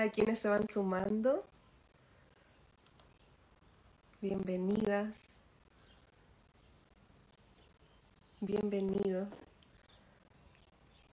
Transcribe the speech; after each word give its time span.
A 0.00 0.08
quienes 0.08 0.38
se 0.38 0.48
van 0.48 0.66
sumando. 0.66 1.44
Bienvenidas. 4.22 5.26
Bienvenidos. 8.40 9.28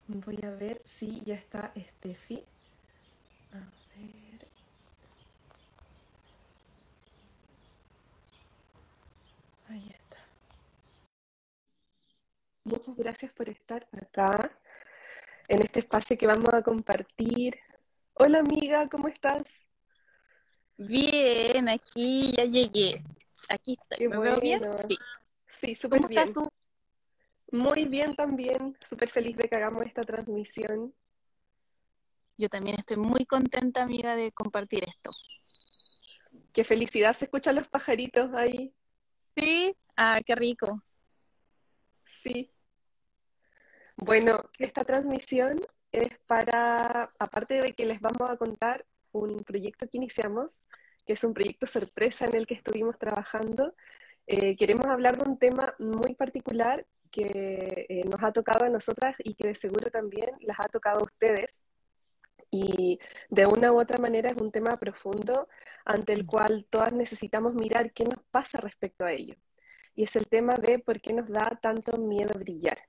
Voy 0.08 0.40
a 0.42 0.52
ver 0.52 0.81
si 0.86 1.20
ya 1.26 1.36
está 1.36 1.73
Steffi. 1.76 2.45
A 3.52 3.58
ver. 3.58 4.47
Ahí 9.67 9.90
está. 9.90 10.17
Muchas 12.64 12.95
gracias 12.95 13.34
por 13.34 13.50
estar 13.50 13.86
acá 14.02 14.58
en 15.50 15.62
este 15.62 15.81
espacio 15.81 16.17
que 16.17 16.25
vamos 16.25 16.53
a 16.53 16.62
compartir. 16.62 17.59
Hola 18.20 18.40
amiga, 18.40 18.90
¿cómo 18.90 19.08
estás? 19.08 19.44
Bien, 20.76 21.70
aquí 21.70 22.32
ya 22.36 22.46
llegué. 22.46 23.04
Aquí 23.48 23.78
estoy. 23.80 23.98
Qué 24.00 24.09
¿Me 24.09 24.18
veo 24.18 24.40
bien? 24.40 24.62
Sí. 24.90 24.98
Sí, 25.50 25.76
súper 25.76 26.02
¿Cómo 26.02 26.09
estás 26.09 26.34
tú? 26.34 26.50
Muy 27.52 27.86
bien 27.86 28.16
también. 28.16 28.76
Súper 28.84 29.09
feliz 29.09 29.38
de 29.38 29.48
que 29.48 29.56
hagamos 29.56 29.86
esta 29.86 30.02
transmisión. 30.02 30.96
Yo 32.38 32.50
también 32.50 32.80
estoy 32.80 32.98
muy 32.98 33.24
contenta, 33.28 33.84
amiga, 33.84 34.16
de 34.16 34.31
compartir 34.31 34.84
esto. 34.88 35.12
Qué 36.54 36.64
felicidad 36.64 37.14
se 37.14 37.26
escuchan 37.26 37.54
los 37.54 37.68
pajaritos 37.68 38.34
ahí. 38.34 38.74
¿Sí? 39.36 39.76
Ah, 39.96 40.22
qué 40.26 40.34
rico. 40.34 40.84
Sí. 42.04 42.52
Bueno, 43.96 44.50
esta 44.58 44.84
transmisión 44.84 45.62
es 45.92 46.18
para, 46.28 47.12
aparte 47.20 47.62
de 47.62 47.74
que 47.74 47.86
les 47.86 48.02
vamos 48.02 48.30
a 48.30 48.38
contar 48.38 48.86
un 49.12 49.44
proyecto 49.44 49.88
que 49.88 49.98
iniciamos, 49.98 50.66
que 51.06 51.14
es 51.14 51.24
un 51.24 51.34
proyecto 51.34 51.66
sorpresa 51.66 52.26
en 52.26 52.36
el 52.36 52.48
que 52.48 52.56
estuvimos 52.56 52.98
trabajando, 53.00 53.74
eh, 54.28 54.58
queremos 54.58 54.86
hablar 54.88 55.18
de 55.18 55.30
un 55.30 55.40
tema 55.40 55.74
muy 55.80 56.14
particular 56.16 56.86
que 57.12 57.86
eh, 57.90 58.04
nos 58.06 58.22
ha 58.24 58.34
tocado 58.34 58.66
a 58.66 58.70
nosotras 58.70 59.16
y 59.20 59.36
que 59.36 59.48
de 59.48 59.56
seguro 59.56 59.90
también 59.90 60.32
las 60.42 60.60
ha 60.60 60.68
tocado 60.68 61.00
a 61.00 61.04
ustedes. 61.04 61.64
Y 62.52 63.00
de 63.30 63.46
una 63.46 63.72
u 63.74 63.80
otra 63.80 63.98
manera 63.98 64.30
es 64.30 64.38
un 64.38 64.52
tema 64.52 64.78
profundo 64.78 65.48
ante 65.86 66.14
el 66.14 66.26
cual 66.26 66.66
todas 66.70 66.94
necesitamos 66.94 67.53
mirar 67.53 67.92
qué 67.94 68.03
nos 68.06 68.24
pasa 68.31 68.59
respecto 68.59 69.06
a 69.06 69.14
ello. 69.14 69.36
Y 69.96 70.03
es 70.03 70.16
el 70.16 70.28
tema 70.28 70.56
de 70.56 70.80
por 70.80 71.02
qué 71.02 71.14
nos 71.14 71.30
da 71.30 71.58
tanto 71.62 71.97
miedo 71.97 72.38
brillar. 72.38 72.80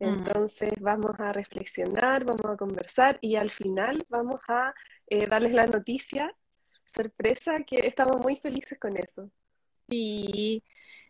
Mm. 0.00 0.04
Entonces 0.04 0.72
vamos 0.80 1.12
a 1.18 1.32
reflexionar, 1.32 2.24
vamos 2.24 2.46
a 2.46 2.56
conversar 2.56 3.18
y 3.20 3.36
al 3.36 3.50
final 3.50 4.04
vamos 4.08 4.40
a 4.48 4.74
eh, 5.06 5.26
darles 5.26 5.52
la 5.52 5.66
noticia 5.66 6.34
sorpresa 6.86 7.62
que 7.64 7.86
estamos 7.86 8.18
muy 8.18 8.36
felices 8.36 8.78
con 8.78 8.96
eso. 8.96 9.30
Sí, 9.88 10.62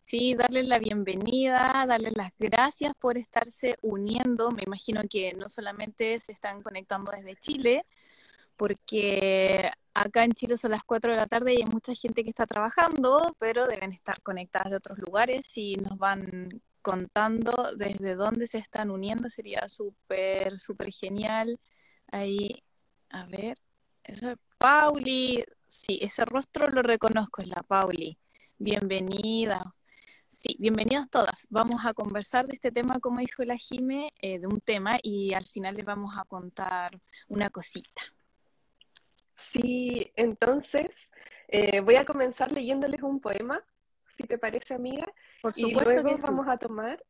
sí, 0.02 0.34
darles 0.34 0.66
la 0.66 0.78
bienvenida, 0.78 1.84
darles 1.86 2.16
las 2.16 2.32
gracias 2.38 2.92
por 2.98 3.16
estarse 3.16 3.76
uniendo. 3.82 4.50
Me 4.50 4.62
imagino 4.66 5.02
que 5.08 5.34
no 5.34 5.48
solamente 5.48 6.18
se 6.18 6.32
están 6.32 6.62
conectando 6.62 7.12
desde 7.12 7.36
Chile, 7.36 7.84
porque 8.56 9.70
acá 9.94 10.24
en 10.24 10.32
Chile 10.32 10.56
son 10.56 10.72
las 10.72 10.82
4 10.84 11.12
de 11.12 11.18
la 11.18 11.26
tarde 11.26 11.54
y 11.54 11.58
hay 11.58 11.66
mucha 11.66 11.94
gente 11.94 12.24
que 12.24 12.30
está 12.30 12.46
trabajando, 12.46 13.36
pero 13.38 13.66
deben 13.66 13.92
estar 13.92 14.20
conectadas 14.22 14.70
de 14.70 14.76
otros 14.76 14.98
lugares 14.98 15.56
y 15.56 15.76
nos 15.76 15.96
van 15.98 16.60
contando 16.82 17.72
desde 17.76 18.14
dónde 18.14 18.46
se 18.46 18.58
están 18.58 18.90
uniendo. 18.90 19.28
Sería 19.28 19.68
súper, 19.68 20.60
súper 20.60 20.92
genial. 20.92 21.58
Ahí, 22.12 22.62
a 23.10 23.26
ver, 23.26 23.58
eso 24.04 24.30
es 24.30 24.38
Pauli. 24.58 25.44
Sí, 25.66 25.98
ese 26.02 26.24
rostro 26.24 26.68
lo 26.68 26.82
reconozco, 26.82 27.42
es 27.42 27.48
la 27.48 27.62
Pauli. 27.62 28.18
Bienvenida. 28.58 29.74
Sí, 30.26 30.56
bienvenidas 30.60 31.10
todas. 31.10 31.46
Vamos 31.50 31.84
a 31.84 31.92
conversar 31.92 32.46
de 32.46 32.54
este 32.54 32.70
tema, 32.70 33.00
como 33.00 33.20
dijo 33.20 33.42
la 33.44 33.56
Jime, 33.56 34.12
eh, 34.20 34.38
de 34.38 34.46
un 34.46 34.60
tema 34.60 34.98
y 35.02 35.34
al 35.34 35.44
final 35.46 35.74
les 35.74 35.84
vamos 35.84 36.14
a 36.16 36.24
contar 36.24 37.00
una 37.28 37.50
cosita. 37.50 38.02
Sí, 39.34 40.12
entonces 40.14 41.10
eh, 41.48 41.80
voy 41.80 41.96
a 41.96 42.04
comenzar 42.04 42.52
leyéndoles 42.52 43.02
un 43.02 43.20
poema, 43.20 43.64
si 44.08 44.24
te 44.24 44.38
parece, 44.38 44.74
amiga, 44.74 45.12
Por 45.40 45.52
y 45.56 45.62
supuesto 45.62 45.84
luego 45.90 46.02
que 46.02 46.18
sí. 46.18 46.22
vamos 46.22 46.48
a 46.48 46.56
tomar, 46.58 47.04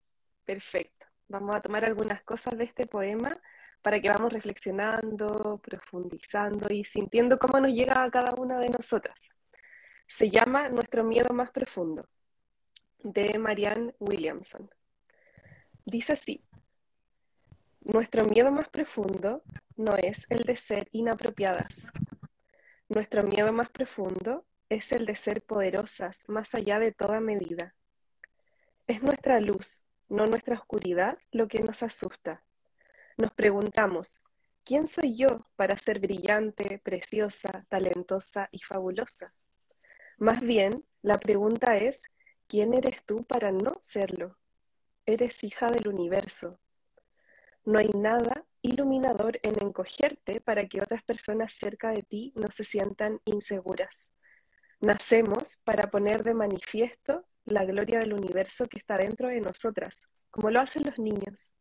perfecto, 0.44 1.06
vamos 1.28 1.56
a 1.56 1.60
tomar 1.60 1.84
algunas 1.84 2.22
cosas 2.22 2.56
de 2.56 2.64
este 2.64 2.86
poema 2.86 3.40
para 3.82 4.00
que 4.00 4.10
vamos 4.10 4.32
reflexionando, 4.32 5.58
profundizando 5.62 6.72
y 6.72 6.84
sintiendo 6.84 7.38
cómo 7.38 7.60
nos 7.60 7.72
llega 7.72 8.02
a 8.02 8.10
cada 8.10 8.34
una 8.34 8.58
de 8.58 8.68
nosotras. 8.68 9.36
Se 10.06 10.28
llama 10.28 10.68
Nuestro 10.68 11.04
miedo 11.04 11.32
más 11.34 11.50
profundo, 11.50 12.08
de 12.98 13.38
Marianne 13.38 13.94
Williamson. 13.98 14.70
Dice 15.84 16.12
así, 16.12 16.44
nuestro 17.80 18.24
miedo 18.24 18.50
más 18.52 18.68
profundo 18.68 19.42
no 19.76 19.96
es 19.96 20.26
el 20.30 20.44
de 20.44 20.56
ser 20.56 20.88
inapropiadas. 20.92 21.90
Nuestro 22.88 23.22
miedo 23.22 23.52
más 23.52 23.70
profundo 23.70 24.46
es 24.68 24.92
el 24.92 25.06
de 25.06 25.14
ser 25.14 25.42
poderosas 25.42 26.28
más 26.28 26.54
allá 26.54 26.78
de 26.78 26.92
toda 26.92 27.20
medida. 27.20 27.74
Es 28.90 29.04
nuestra 29.04 29.38
luz, 29.38 29.84
no 30.08 30.26
nuestra 30.26 30.56
oscuridad, 30.56 31.16
lo 31.30 31.46
que 31.46 31.62
nos 31.62 31.84
asusta. 31.84 32.42
Nos 33.18 33.30
preguntamos, 33.30 34.20
¿quién 34.64 34.88
soy 34.88 35.14
yo 35.14 35.46
para 35.54 35.78
ser 35.78 36.00
brillante, 36.00 36.80
preciosa, 36.82 37.64
talentosa 37.68 38.48
y 38.50 38.58
fabulosa? 38.58 39.32
Más 40.18 40.40
bien, 40.40 40.84
la 41.02 41.20
pregunta 41.20 41.76
es, 41.76 42.02
¿quién 42.48 42.74
eres 42.74 43.04
tú 43.04 43.22
para 43.22 43.52
no 43.52 43.76
serlo? 43.78 44.36
Eres 45.06 45.44
hija 45.44 45.68
del 45.68 45.86
universo. 45.86 46.58
No 47.64 47.78
hay 47.78 47.90
nada 47.90 48.44
iluminador 48.60 49.38
en 49.44 49.54
encogerte 49.62 50.40
para 50.40 50.66
que 50.66 50.82
otras 50.82 51.04
personas 51.04 51.52
cerca 51.52 51.92
de 51.92 52.02
ti 52.02 52.32
no 52.34 52.50
se 52.50 52.64
sientan 52.64 53.20
inseguras. 53.24 54.12
Nacemos 54.80 55.58
para 55.58 55.92
poner 55.92 56.24
de 56.24 56.34
manifiesto 56.34 57.29
la 57.44 57.64
gloria 57.64 57.98
del 57.98 58.12
universo 58.12 58.66
que 58.66 58.78
está 58.78 58.96
dentro 58.96 59.28
de 59.28 59.40
nosotras, 59.40 60.02
como 60.30 60.50
lo 60.50 60.60
hacen 60.60 60.82
los 60.84 60.98
niños. 60.98 61.52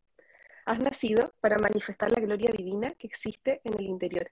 Has 0.66 0.80
nacido 0.80 1.34
para 1.40 1.58
manifestar 1.58 2.12
la 2.12 2.22
gloria 2.22 2.52
divina 2.56 2.94
que 2.96 3.08
existe 3.08 3.62
en 3.64 3.74
el 3.74 3.86
interior. 3.86 4.32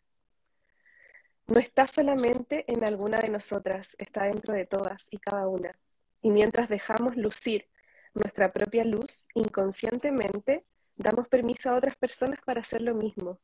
No 1.48 1.60
está 1.60 1.88
solamente 1.88 2.66
en 2.72 2.84
alguna 2.84 3.20
de 3.20 3.30
nosotras, 3.30 3.96
está 3.98 4.26
dentro 4.26 4.54
de 4.54 4.66
todas 4.66 5.08
y 5.12 5.18
cada 5.18 5.48
una. 5.48 5.80
Y 6.22 6.30
mientras 6.30 6.70
dejamos 6.70 7.16
lucir 7.16 7.70
nuestra 8.14 8.52
propia 8.52 8.84
luz, 8.84 9.28
inconscientemente 9.34 10.66
damos 10.96 11.28
permiso 11.28 11.70
a 11.70 11.76
otras 11.76 11.96
personas 11.96 12.40
para 12.46 12.62
hacer 12.62 12.82
lo 12.82 12.94
mismo. 12.96 13.40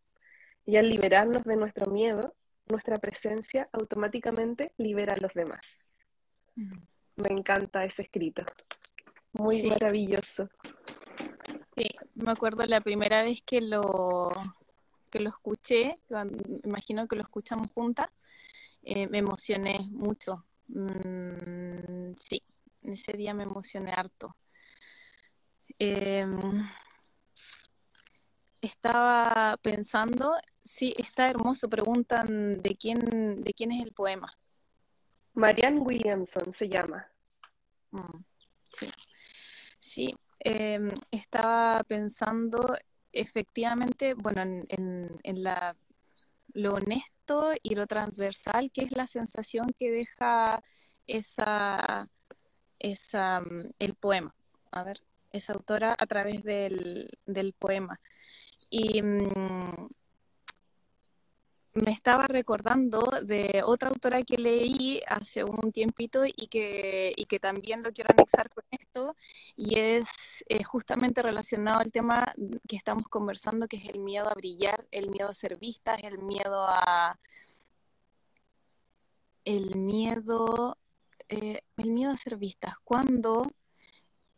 Y 0.66 0.78
al 0.78 0.90
liberarnos 0.90 1.44
de 1.44 1.56
nuestro 1.56 1.88
miedo, 1.88 2.36
nuestra 2.70 2.98
presencia 2.98 3.70
automáticamente 3.72 4.72
libera 4.78 5.14
a 5.14 5.20
los 5.20 5.34
demás. 5.34 5.94
Mm. 6.56 6.93
Me 7.16 7.30
encanta 7.30 7.84
ese 7.86 8.04
escrito. 8.04 8.44
Muy 9.34 9.58
Sí. 9.58 9.68
maravilloso. 9.68 10.50
Sí, 11.76 11.90
me 12.16 12.32
acuerdo 12.32 12.66
la 12.66 12.82
primera 12.82 13.24
vez 13.24 13.42
que 13.44 13.62
lo, 13.62 14.32
que 15.10 15.20
lo 15.20 15.30
escuché, 15.30 16.00
imagino 16.64 17.08
que 17.08 17.16
lo 17.16 17.24
escuchamos 17.24 17.72
juntas, 17.72 18.08
eh, 18.84 19.08
me 19.08 19.20
emocioné 19.20 19.80
mucho. 19.92 20.46
Mm, 20.68 22.14
sí, 22.18 22.44
ese 22.84 23.14
día 23.14 23.34
me 23.34 23.44
emocioné 23.44 23.92
harto. 23.96 24.36
Em, 25.80 26.68
estaba 28.62 29.58
pensando 29.62 30.38
sí, 30.64 30.94
está 30.98 31.30
hermoso. 31.30 31.70
Preguntan 31.70 32.62
de 32.62 32.76
quién, 32.76 33.00
de 33.38 33.54
quién 33.54 33.72
es 33.72 33.84
el 33.84 33.94
poema. 33.94 34.32
Marianne 35.34 35.80
Williamson 35.80 36.54
se 36.54 36.68
llama. 36.68 37.08
Mm, 37.92 38.24
sí, 39.80 40.14
em, 40.40 40.92
estaba 41.12 41.84
pensando 41.84 42.76
efectivamente, 43.12 44.14
bueno, 44.16 44.42
en, 44.42 45.20
en, 45.24 45.44
la, 45.44 45.76
lo 46.54 46.76
honesto 46.76 47.54
y 47.62 47.76
lo 47.76 47.88
transversal, 47.88 48.72
que 48.72 48.84
es 48.84 48.92
la 48.92 49.08
sensación 49.08 49.68
que 49.78 49.92
deja 49.92 50.64
esa, 51.08 52.08
esa, 52.80 53.42
mm, 53.42 53.74
el 53.80 53.94
poema. 53.96 54.36
A 54.72 54.84
ver, 54.84 55.02
esa 55.32 55.54
autora 55.54 55.96
a 55.98 56.06
través 56.08 56.44
del, 56.44 57.10
del 57.26 57.54
poema. 57.54 58.00
Y 58.70 59.02
mm, 59.02 59.90
me 61.74 61.92
estaba 61.92 62.28
recordando 62.28 63.02
de 63.24 63.64
otra 63.66 63.90
autora 63.90 64.24
que 64.24 64.38
leí 64.38 65.02
hace 65.08 65.44
un 65.44 65.72
tiempito 65.72 66.24
y 66.26 66.48
que, 66.48 67.14
y 67.16 67.26
que 67.26 67.40
también 67.40 67.82
lo 67.82 67.92
quiero 67.92 68.12
anexar 68.14 68.50
con 68.52 68.64
esto, 68.72 69.16
y 69.56 69.80
es 69.80 70.46
eh, 70.50 70.64
justamente 70.64 71.22
relacionado 71.22 71.80
al 71.80 71.92
tema 71.92 72.34
que 72.68 72.76
estamos 72.76 73.08
conversando, 73.08 73.68
que 73.68 73.78
es 73.78 73.90
el 73.90 74.00
miedo 74.00 74.30
a 74.30 74.34
brillar, 74.36 74.86
el 74.92 75.10
miedo 75.10 75.30
a 75.30 75.34
ser 75.34 75.58
vistas, 75.58 76.00
el 76.04 76.20
miedo 76.20 76.66
a... 76.68 77.20
El 79.46 79.76
miedo, 79.76 80.78
eh, 81.28 81.64
el 81.76 81.92
miedo 81.92 82.12
a 82.12 82.18
ser 82.18 82.38
vistas. 82.38 82.76
Cuando 82.86 83.52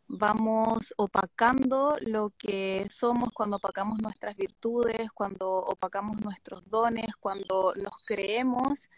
vamos 0.08 0.94
opacando 0.96 1.96
lo 2.00 2.30
que 2.38 2.86
somos 2.90 3.30
cuando 3.32 3.56
opacamos 3.56 3.98
nuestras 4.00 4.36
virtudes, 4.36 5.10
cuando 5.12 5.48
opacamos 5.48 6.20
nuestros 6.20 6.68
dones, 6.68 7.08
cuando 7.18 7.72
nos 7.76 7.92
creemos 8.06 8.88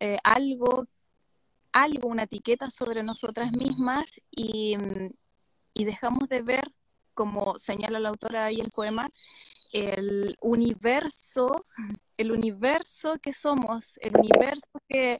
eh, 0.00 0.18
algo, 0.22 0.86
algo, 1.72 2.08
una 2.08 2.24
etiqueta 2.24 2.70
sobre 2.70 3.02
nosotras 3.02 3.52
mismas 3.52 4.20
y, 4.30 4.76
y 5.74 5.84
dejamos 5.84 6.28
de 6.28 6.42
ver, 6.42 6.72
como 7.14 7.58
señala 7.58 7.98
la 7.98 8.10
autora 8.10 8.44
ahí 8.44 8.60
el 8.60 8.70
poema, 8.70 9.10
el 9.72 10.36
universo, 10.40 11.64
el 12.16 12.30
universo 12.30 13.18
que 13.20 13.32
somos, 13.32 13.98
el 14.00 14.16
universo 14.16 14.80
que 14.88 15.18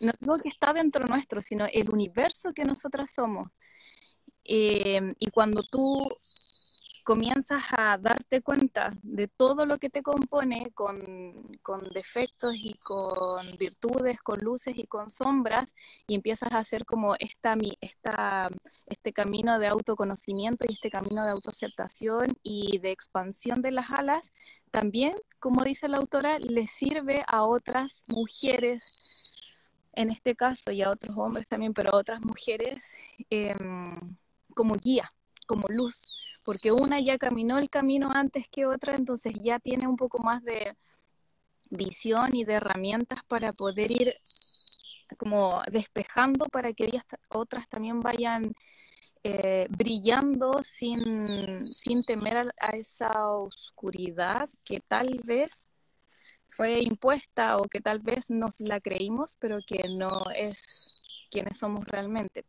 no 0.00 0.12
digo 0.20 0.38
que 0.38 0.48
está 0.48 0.72
dentro 0.72 1.06
nuestro, 1.06 1.40
sino 1.40 1.66
el 1.72 1.90
universo 1.90 2.52
que 2.52 2.64
nosotras 2.64 3.12
somos. 3.14 3.48
Em, 4.44 5.14
y 5.18 5.30
cuando 5.30 5.62
tú 5.62 6.08
comienzas 7.04 7.62
a 7.76 7.98
darte 7.98 8.42
cuenta 8.42 8.92
de 9.02 9.28
todo 9.28 9.66
lo 9.66 9.78
que 9.78 9.90
te 9.90 10.02
compone 10.02 10.70
con, 10.72 11.58
con, 11.62 11.88
defectos 11.90 12.54
y 12.54 12.74
con 12.84 13.56
virtudes, 13.58 14.20
con 14.22 14.40
luces 14.40 14.74
y 14.76 14.86
con 14.86 15.10
sombras, 15.10 15.74
y 16.06 16.14
empiezas 16.14 16.52
a 16.52 16.58
hacer 16.58 16.84
como 16.84 17.14
esta, 17.18 17.56
esta, 17.80 18.48
este 18.86 19.12
camino 19.12 19.58
de 19.58 19.66
autoconocimiento 19.68 20.64
y 20.68 20.74
este 20.74 20.90
camino 20.90 21.24
de 21.24 21.32
autoaceptación 21.32 22.38
y 22.42 22.78
de 22.78 22.92
expansión 22.92 23.62
de 23.62 23.72
las 23.72 23.90
alas, 23.90 24.32
también, 24.70 25.16
como 25.40 25.64
dice 25.64 25.88
la 25.88 25.98
autora, 25.98 26.38
le 26.38 26.68
sirve 26.68 27.24
a 27.26 27.44
otras 27.44 28.04
mujeres 28.08 29.18
en 29.94 30.10
este 30.10 30.34
caso 30.36 30.72
y 30.72 30.82
a 30.82 30.90
otros 30.90 31.16
hombres 31.18 31.46
también, 31.48 31.74
pero 31.74 31.94
a 31.94 31.98
otras 31.98 32.20
mujeres. 32.22 32.94
Eh, 33.30 33.54
como 34.52 34.76
guía, 34.76 35.10
como 35.46 35.66
luz, 35.68 36.02
porque 36.44 36.72
una 36.72 37.00
ya 37.00 37.18
caminó 37.18 37.58
el 37.58 37.70
camino 37.70 38.10
antes 38.12 38.46
que 38.50 38.66
otra, 38.66 38.94
entonces 38.94 39.32
ya 39.42 39.58
tiene 39.58 39.86
un 39.86 39.96
poco 39.96 40.18
más 40.18 40.42
de 40.42 40.76
visión 41.70 42.34
y 42.34 42.44
de 42.44 42.54
herramientas 42.54 43.20
para 43.28 43.52
poder 43.52 43.90
ir 43.90 44.14
como 45.18 45.62
despejando 45.70 46.46
para 46.46 46.72
que 46.72 47.00
otras 47.28 47.68
también 47.68 48.00
vayan 48.00 48.52
eh, 49.24 49.66
brillando 49.70 50.60
sin, 50.64 51.60
sin 51.60 52.02
temer 52.02 52.52
a, 52.60 52.70
esa 52.70 53.30
oscuridad 53.30 54.48
que 54.64 54.80
tal 54.80 55.20
vez 55.24 55.68
fue 56.48 56.80
impuesta 56.80 57.56
o 57.56 57.64
que 57.64 57.80
tal 57.80 58.00
vez 58.00 58.30
nos 58.30 58.60
la 58.60 58.80
creímos, 58.80 59.36
pero 59.38 59.58
que 59.66 59.84
no 59.88 60.24
es 60.34 61.28
quienes 61.30 61.56
somos 61.58 61.84
realmente. 61.86 62.44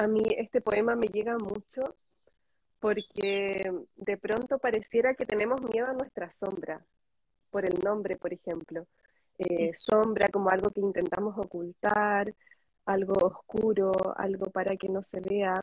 A 0.00 0.06
mí 0.06 0.22
este 0.38 0.62
poema 0.62 0.96
me 0.96 1.08
llega 1.08 1.36
mucho 1.36 1.94
porque 2.78 3.70
de 3.96 4.16
pronto 4.16 4.58
pareciera 4.58 5.14
que 5.14 5.26
tenemos 5.26 5.60
miedo 5.60 5.88
a 5.88 5.92
nuestra 5.92 6.32
sombra, 6.32 6.82
por 7.50 7.66
el 7.66 7.78
nombre, 7.84 8.16
por 8.16 8.32
ejemplo. 8.32 8.86
Eh, 9.36 9.74
sombra 9.74 10.30
como 10.30 10.48
algo 10.48 10.70
que 10.70 10.80
intentamos 10.80 11.36
ocultar, 11.36 12.34
algo 12.86 13.12
oscuro, 13.26 13.92
algo 14.16 14.46
para 14.46 14.74
que 14.78 14.88
no 14.88 15.02
se 15.02 15.20
vea. 15.20 15.62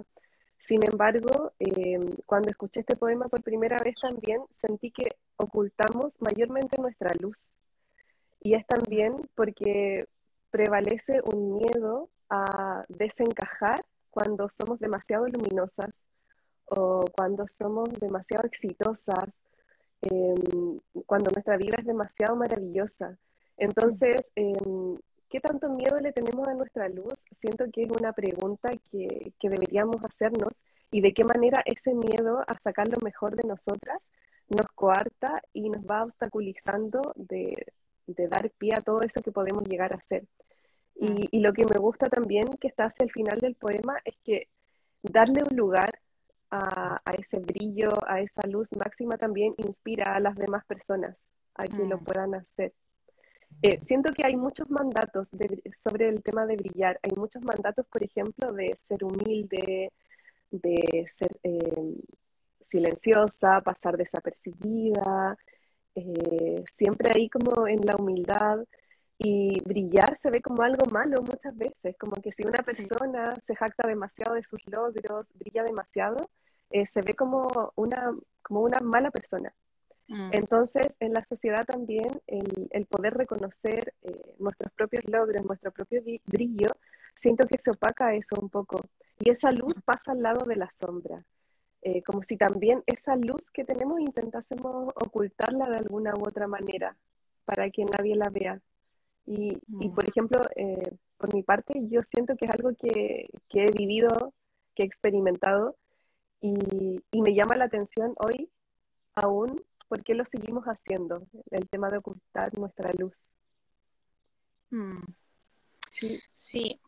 Sin 0.59 0.85
embargo, 0.85 1.53
eh, 1.57 1.97
cuando 2.27 2.51
escuché 2.51 2.81
este 2.81 2.95
poema 2.95 3.29
por 3.29 3.41
primera 3.41 3.77
vez 3.83 3.95
también 3.99 4.43
sentí 4.51 4.91
que 4.91 5.07
ocultamos 5.37 6.21
mayormente 6.21 6.79
nuestra 6.79 7.09
luz. 7.19 7.49
Y 8.39 8.53
es 8.53 8.67
también 8.67 9.15
porque 9.33 10.05
prevalece 10.51 11.21
un 11.23 11.57
miedo 11.57 12.11
a 12.29 12.85
desencajar 12.87 13.83
cuando 14.17 14.49
somos 14.49 14.79
demasiado 14.79 15.27
luminosas 15.27 16.03
o 16.65 17.05
cuando 17.15 17.47
somos 17.47 17.87
demasiado 17.99 18.47
exitosas, 18.47 19.39
em, 20.01 20.79
cuando 21.05 21.29
nuestra 21.29 21.55
vida 21.55 21.75
es 21.77 21.85
demasiado 21.85 22.35
maravillosa. 22.35 23.15
Entonces, 23.57 24.31
em, 24.35 24.97
¿qué 25.29 25.39
tanto 25.39 25.69
miedo 25.69 25.99
le 25.99 26.13
tenemos 26.13 26.47
a 26.47 26.55
nuestra 26.55 26.89
luz? 26.89 27.25
Siento 27.31 27.65
que 27.71 27.83
es 27.83 27.91
una 27.91 28.11
pregunta 28.11 28.71
que, 28.89 29.33
deberíamos 29.39 30.03
hacernos 30.03 30.51
y 30.89 31.01
de 31.01 31.13
qué 31.13 31.23
manera 31.23 31.61
ese 31.65 31.93
miedo 31.93 32.43
a 32.47 32.57
sacar 32.57 32.87
lo 32.87 32.97
mejor 33.03 33.35
de 33.35 33.43
nosotras 33.43 34.09
nos 34.47 34.67
coarta 34.73 35.43
y 35.53 35.69
nos 35.69 35.83
va 35.85 36.03
obstaculizando 36.05 37.01
de, 37.15 37.67
dar 38.07 38.49
pie 38.57 38.71
a 38.75 38.81
todo 38.81 39.01
eso 39.01 39.21
que 39.21 39.31
podemos 39.31 39.63
llegar 39.65 39.93
a 39.93 40.01
ser. 40.01 40.23
Y, 40.99 41.39
lo 41.39 41.53
que 41.53 41.65
me 41.65 41.77
gusta 41.77 42.07
también 42.07 42.57
que 42.59 42.67
está 42.67 42.85
hacia 42.85 43.03
el 43.03 43.11
final 43.11 43.39
del 43.39 43.55
poema 43.55 43.99
es 44.03 44.15
que 44.23 44.47
darle 45.03 45.43
un 45.49 45.55
lugar 45.55 45.99
a, 46.49 47.01
ese 47.17 47.39
brillo, 47.39 47.89
a 48.07 48.21
esa 48.21 48.47
luz 48.47 48.69
máxima 48.75 49.17
también 49.17 49.53
inspira 49.57 50.15
a 50.15 50.19
las 50.19 50.35
demás 50.35 50.65
personas 50.65 51.15
a 51.55 51.65
que 51.65 51.85
lo 51.85 51.97
mm. 51.97 52.03
puedan 52.03 52.35
hacer. 52.35 52.73
Eh, 53.61 53.79
siento 53.81 54.13
que 54.13 54.25
hay 54.25 54.35
muchos 54.35 54.69
mandatos 54.69 55.29
sobre 55.73 56.09
el 56.09 56.23
tema 56.23 56.45
de 56.45 56.55
brillar. 56.55 56.99
Hay 57.03 57.11
muchos 57.15 57.41
mandatos, 57.43 57.85
por 57.87 58.03
ejemplo, 58.03 58.53
de 58.53 58.73
ser 58.75 59.03
humilde, 59.03 59.91
de 60.51 61.05
ser 61.07 61.31
eh, 61.43 61.95
silenciosa, 62.65 63.61
pasar 63.61 63.97
desapercibida, 63.97 65.37
eh, 65.95 66.63
siempre 66.71 67.11
ahí 67.15 67.29
como 67.29 67.67
en 67.67 67.81
la 67.81 67.95
humildad. 67.95 68.59
Y 69.19 69.61
brillar 69.61 70.17
se 70.17 70.29
ve 70.29 70.41
como 70.41 70.61
algo 70.61 70.85
malo 70.91 71.21
muchas 71.21 71.57
veces, 71.57 71.95
como 71.97 72.13
que 72.21 72.31
si 72.31 72.43
una 72.45 72.63
persona 72.63 73.35
se 73.41 73.55
jacta 73.55 73.87
demasiado 73.87 74.35
de 74.35 74.43
sus 74.43 74.61
logros, 74.67 75.25
brilla 75.33 75.63
demasiado, 75.63 76.29
eh, 76.69 76.85
se 76.85 77.01
ve 77.01 77.15
como 77.15 77.71
una, 77.75 78.11
como 78.43 78.61
una 78.61 78.77
mala 78.79 79.09
persona. 79.09 79.53
Mm. 80.07 80.29
Entonces, 80.31 80.95
en 80.99 81.13
la 81.13 81.23
sociedad 81.23 81.65
también 81.65 82.21
el, 82.27 82.67
el 82.71 82.85
poder 82.85 83.15
reconocer 83.15 83.93
eh, 84.03 84.35
nuestros 84.39 84.71
propios 84.73 85.03
logros, 85.05 85.45
nuestro 85.45 85.71
propio 85.71 86.01
brillo, 86.25 86.69
siento 87.15 87.47
que 87.47 87.57
se 87.57 87.71
opaca 87.71 88.13
eso 88.13 88.35
un 88.39 88.49
poco. 88.49 88.79
Y 89.19 89.31
esa 89.31 89.51
luz 89.51 89.81
pasa 89.83 90.11
al 90.11 90.21
lado 90.21 90.45
de 90.45 90.55
la 90.55 90.71
sombra. 90.71 91.25
Eh, 91.81 92.01
como 92.03 92.23
si 92.23 92.37
también 92.37 92.83
esa 92.85 93.15
luz 93.15 93.51
que 93.51 93.63
tenemos 93.63 93.99
intentásemos 93.99 94.89
ocultarla 94.95 95.69
de 95.69 95.77
alguna 95.77 96.13
u 96.15 96.27
otra 96.27 96.47
manera 96.47 96.97
para 97.45 97.69
que 97.69 97.83
nadie 97.85 98.15
la 98.15 98.29
vea. 98.29 98.59
Y, 99.27 99.57
y 99.81 99.89
por 99.89 100.09
ejemplo, 100.09 100.41
eh, 100.55 100.95
por 101.17 101.33
mi 101.33 101.43
parte, 101.43 101.73
yo 101.89 102.01
siento 102.03 102.37
que 102.37 102.45
es 102.45 102.51
algo 102.51 102.71
que, 102.75 103.27
que 103.49 103.65
he 103.65 103.71
vivido, 103.71 104.33
que 104.73 104.83
he 104.83 104.85
experimentado 104.85 105.75
y, 106.39 107.03
y, 107.11 107.21
me 107.21 107.33
llama 107.33 107.57
la 107.57 107.65
atención 107.65 108.15
hoy 108.19 108.49
aún 109.15 109.61
por 109.89 110.01
qué 110.03 110.13
lo 110.13 110.23
seguimos 110.25 110.65
haciendo, 110.65 111.27
el 111.51 111.67
tema 111.67 111.89
de 111.89 111.97
ocultar 111.97 112.57
nuestra 112.57 112.93
luz. 112.93 113.29
Mm. 114.69 115.03
Sí. 115.99 116.21
sí, 116.33 116.81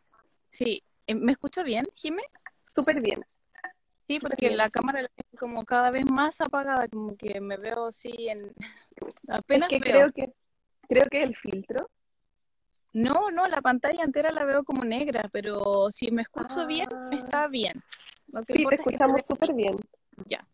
sí. 0.48 0.84
Eh, 1.08 1.15
¿Me 1.15 1.34
escucho 1.34 1.63
bien, 1.63 1.88
Jimé? 1.93 2.24
Súper 2.67 3.01
bien. 3.01 3.25
Sí, 4.08 4.19
porque 4.19 4.51
la 4.51 4.69
cámara 4.69 5.01
es 5.01 5.39
como 5.39 5.65
cada 5.65 5.91
vez 5.91 6.10
más 6.10 6.39
apagada, 6.39 6.88
como 6.88 7.17
que 7.17 7.41
me 7.41 7.58
veo 7.58 7.88
así 7.88 8.29
en... 8.29 8.53
Apenas 9.27 9.69
que 9.69 9.79
creo 9.79 10.12
que 10.12 10.31
creo 10.88 11.05
que 11.12 11.22
el 11.22 11.36
filtro 11.36 11.89
no, 12.93 13.29
no, 13.31 13.46
la 13.46 13.62
pantalla 13.62 14.03
entera 14.03 14.31
la 14.31 14.46
veo 14.46 14.63
como 14.63 14.84
negra, 14.84 15.29
pero 15.31 15.89
si 15.89 16.12
me 16.12 16.24
escucho 16.24 16.65
bien, 16.65 16.88
ah. 16.91 17.10
está 17.12 17.48
bien. 17.48 17.74
sí, 18.48 18.65
te 18.65 18.75
escuchamos 18.75 19.25
súper 19.25 19.53
bien. 19.53 19.77
Ya. 20.25 20.46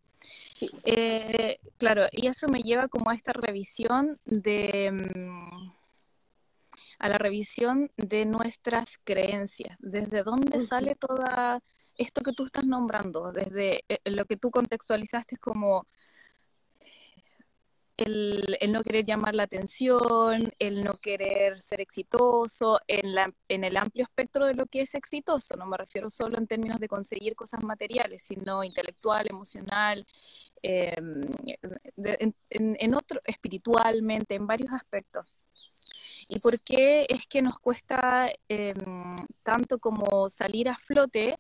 Eh, 0.86 1.60
claro, 1.78 2.08
y 2.12 2.28
eso 2.28 2.48
me 2.48 2.62
lleva 2.62 2.88
como 2.88 3.10
a 3.10 3.16
esta 3.16 3.34
revisión 3.34 4.18
de 4.26 4.92
mm, 4.92 5.72
a 7.00 7.10
la 7.10 7.18
revisión 7.18 7.90
de 7.98 8.26
nuestras 8.26 8.98
creencias, 9.04 9.78
desde 9.80 10.24
dónde 10.24 10.62
sale 10.62 10.96
toda 10.96 11.60
esto 11.98 12.22
que 12.22 12.32
tú 12.32 12.46
estás 12.46 12.66
nombrando, 12.66 13.32
desde 13.32 13.84
eh, 13.90 14.00
lo 14.06 14.26
que 14.26 14.38
tú 14.38 14.52
contextualizaste 14.52 15.38
como 15.38 15.88
el, 17.98 18.58
no 18.70 18.84
querer 18.84 19.06
llamar 19.06 19.36
la 19.36 19.44
atención, 19.44 20.52
el 20.60 20.84
no 20.84 20.94
querer 20.96 21.60
ser 21.60 21.82
exitoso, 21.82 22.80
en, 22.88 23.16
la, 23.16 23.34
en 23.48 23.64
el 23.64 23.78
amplio 23.78 24.04
espectro 24.04 24.46
de 24.46 24.54
lo 24.54 24.66
que 24.66 24.82
es 24.82 24.96
exitoso. 24.96 25.56
No 25.56 25.66
me 25.66 25.78
refiero 25.78 26.10
solo 26.10 26.38
en 26.38 26.48
términos 26.48 26.80
de 26.80 26.88
conseguir 26.88 27.36
cosas 27.36 27.64
materiales, 27.64 28.24
sino 28.24 28.64
intelectual, 28.64 29.28
emocional, 29.30 30.06
em, 30.62 31.22
en, 32.50 32.94
otro, 32.96 33.22
espiritualmente, 33.26 34.36
en 34.36 34.48
varios 34.48 34.74
aspectos. 34.74 35.26
¿Y 36.30 36.40
por 36.40 36.60
qué 36.62 37.06
es 37.10 37.28
que 37.28 37.42
nos 37.42 37.60
cuesta 37.60 38.30
em, 38.50 39.16
tanto 39.44 39.80
como 39.80 40.30
salir 40.30 40.70
a 40.70 40.78
flote 40.78 41.38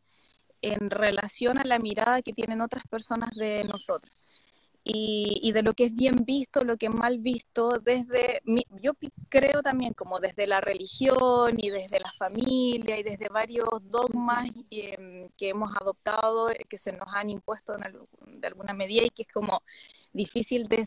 en 0.61 0.89
relación 0.89 1.57
a 1.57 1.65
la 1.65 1.79
mirada 1.79 2.21
que 2.21 2.33
tienen 2.33 2.61
otras 2.61 2.85
personas 2.87 3.31
de 3.35 3.63
nosotros? 3.65 4.44
Y, 4.87 5.51
de 5.51 5.63
lo 5.63 5.73
que 5.73 5.85
es 5.85 5.95
bien 5.95 6.25
visto, 6.25 6.63
lo 6.63 6.77
que 6.77 6.85
es 6.85 6.93
mal 6.93 7.17
visto, 7.17 7.79
desde, 7.79 8.43
yo 8.81 8.93
creo 9.29 9.63
también 9.63 9.95
como 9.95 10.19
desde 10.19 10.45
la 10.45 10.61
religión 10.61 11.55
y 11.57 11.71
desde 11.71 11.99
la 11.99 12.13
familia 12.19 12.99
y 12.99 13.01
desde 13.01 13.27
varios 13.29 13.67
dogmas 13.89 14.45
em, 14.69 15.27
que 15.35 15.49
hemos 15.49 15.75
adoptado, 15.81 16.51
eh, 16.51 16.59
que 16.69 16.77
se 16.77 16.91
nos 16.91 17.07
han 17.15 17.31
impuesto 17.31 17.75
de 17.75 18.47
alguna 18.47 18.73
medida 18.75 19.03
y 19.03 19.09
que 19.09 19.23
es 19.23 19.27
como 19.33 19.63
difícil 20.13 20.67
de, 20.67 20.85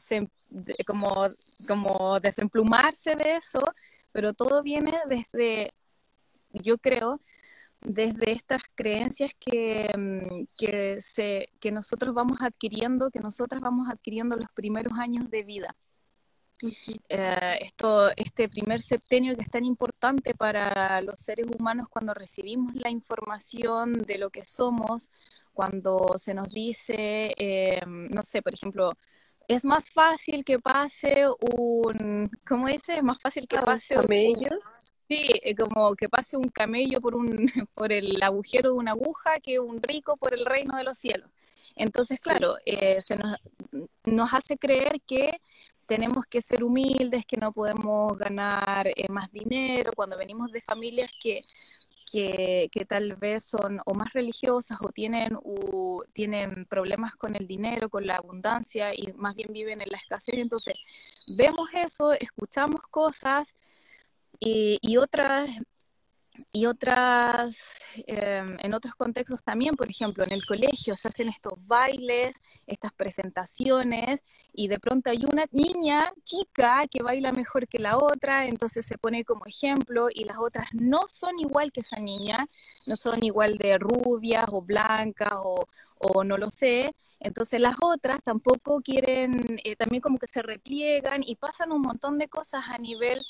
como, 0.87 1.26
como 1.67 2.21
desemplumarse 2.21 3.17
de 3.17 3.35
eso, 3.35 3.64
pero 4.12 4.33
todo 4.33 4.62
viene 4.62 4.93
desde, 5.09 5.73
yo 6.52 6.78
creo, 6.78 7.21
desde 7.81 8.33
estas 8.33 8.63
creencias 8.75 9.31
que, 9.39 9.89
mm, 9.97 10.45
que, 10.57 11.01
se, 11.01 11.51
que 11.61 11.73
nosotros 11.73 12.15
vamos 12.15 12.39
adquiriendo, 12.41 13.11
que 13.11 13.21
nosotras 13.21 13.61
vamos 13.61 13.89
adquiriendo 13.89 14.37
los 14.37 14.51
primeros 14.53 14.95
años 14.99 15.31
de 15.31 15.43
vida. 15.43 15.77
Eh, 17.09 17.59
esto, 17.61 18.11
este 18.17 18.49
primer 18.49 18.81
septenio 18.81 19.37
que 19.37 19.43
es 19.43 19.51
tan 19.51 19.65
importante 19.65 20.35
para 20.35 21.01
los 21.03 21.21
seres 21.21 21.47
humanos 21.57 21.87
cuando 21.89 22.15
recibimos 22.15 22.75
la 22.75 22.91
información 22.91 24.03
de 24.03 24.19
lo 24.19 24.31
que 24.31 24.45
somos, 24.45 25.11
cuando 25.53 26.15
se 26.19 26.35
nos 26.35 26.51
dice, 26.51 27.35
eh, 27.37 27.81
no 27.87 28.23
sé, 28.25 28.43
por 28.43 28.55
ejemplo, 28.55 28.93
es 29.47 29.65
más 29.65 29.91
fácil 29.91 30.45
que 30.45 30.59
pase 30.59 31.27
un, 31.57 32.31
¿cómo 32.47 32.67
dice? 32.69 32.97
Es 32.97 33.03
más 33.03 33.19
fácil 33.21 33.47
que 33.49 33.59
pase 33.59 33.95
ellos 34.11 34.63
Sí, 35.09 35.27
eh, 35.43 35.55
como 35.55 35.97
que 35.97 36.09
pase 36.09 36.37
un 36.37 36.50
camello 36.50 37.00
por, 37.00 37.15
un, 37.15 37.27
por 37.75 37.93
el 37.93 38.23
agujero 38.23 38.71
de 38.71 38.77
una 38.77 38.91
aguja 38.91 39.41
que 39.43 39.59
un 39.59 39.83
rico 39.83 40.17
por 40.19 40.35
el 40.35 40.45
reino 40.45 40.77
de 40.77 40.85
los 40.85 40.99
cielos. 40.99 41.31
Entonces, 41.77 42.21
claro, 42.21 42.57
eh, 42.67 43.00
se 43.00 43.17
nos, 43.17 43.38
nos, 44.05 44.35
hace 44.35 44.59
creer 44.59 45.00
que 45.07 45.41
tenemos 45.87 46.27
que 46.27 46.43
ser 46.43 46.62
humildes, 46.62 47.25
que 47.25 47.38
no 47.38 47.53
podemos 47.53 48.19
ganar 48.19 48.88
eh, 48.88 49.07
más 49.09 49.33
dinero, 49.33 49.93
cuando 49.97 50.19
venimos 50.19 50.53
de 50.53 50.61
familias 50.61 51.11
que, 51.23 51.41
que, 52.12 52.69
que, 52.71 52.85
tal 52.85 53.17
vez 53.17 53.45
son 53.45 53.81
o 53.87 53.95
más 53.95 54.12
religiosas 54.12 54.79
o 54.83 54.91
tienen, 54.91 55.38
o 55.43 56.05
tienen 56.12 56.67
problemas 56.67 57.15
con 57.17 57.35
el 57.37 57.47
dinero, 57.47 57.88
con 57.88 58.07
la 58.07 58.17
abundancia 58.17 58.95
y 58.95 59.12
más 59.15 59.35
bien 59.35 59.53
viven 59.53 59.81
en 59.81 59.88
la 59.91 59.99
escasez. 59.99 60.35
Entonces, 60.37 60.75
vemos 61.38 61.71
eso, 61.73 62.12
escuchamos 62.12 62.83
cosas 62.91 63.55
y, 64.40 64.97
otras 64.97 65.49
y 66.52 66.66
otras, 66.66 67.80
em, 68.07 68.57
en 68.61 68.75
otros 68.75 68.95
contextos 68.95 69.42
también, 69.42 69.75
por 69.75 69.90
ejemplo, 69.90 70.25
en 70.25 70.33
el 70.33 70.47
colegio 70.47 70.97
se 70.97 71.09
hacen 71.09 71.28
estos 71.28 71.54
bailes, 71.66 72.37
estas 72.66 72.92
presentaciones, 72.92 74.21
y 74.52 74.68
de 74.68 74.78
pronto 74.78 75.11
hay 75.11 75.25
una 75.25 75.47
niña 75.50 76.12
chica 76.25 76.87
que 76.88 77.02
baila 77.02 77.33
mejor 77.33 77.66
que 77.66 77.78
la 77.78 77.97
otra, 77.99 78.47
entonces 78.47 78.87
se 78.87 78.99
pone 78.99 79.25
como 79.25 79.47
ejemplo, 79.47 80.09
y 80.14 80.25
las 80.25 80.38
otras 80.38 80.68
no 80.73 81.07
son 81.11 81.38
igual 81.40 81.73
que 81.73 81.80
esa 81.80 81.99
niña, 81.99 82.45
no 82.87 82.97
son 82.97 83.25
igual 83.25 83.59
de 83.59 83.78
rubias 83.78 84.47
o 84.52 84.62
blancas 84.62 85.33
o, 85.35 85.66
o 86.00 86.25
no 86.25 86.38
lo 86.38 86.50
sé, 86.50 86.93
entonces 87.21 87.61
las 87.61 87.76
otras 87.83 88.23
tampoco 88.23 88.81
quieren, 88.81 89.61
eh, 89.64 89.76
también 89.76 90.00
como 90.00 90.19
que 90.19 90.26
se 90.26 90.43
repliegan 90.43 91.23
y 91.25 91.37
pasan 91.37 91.73
un 91.73 91.83
montón 91.83 92.19
de 92.19 92.28
cosas 92.28 92.64
a 92.69 92.78
nivel 92.78 93.21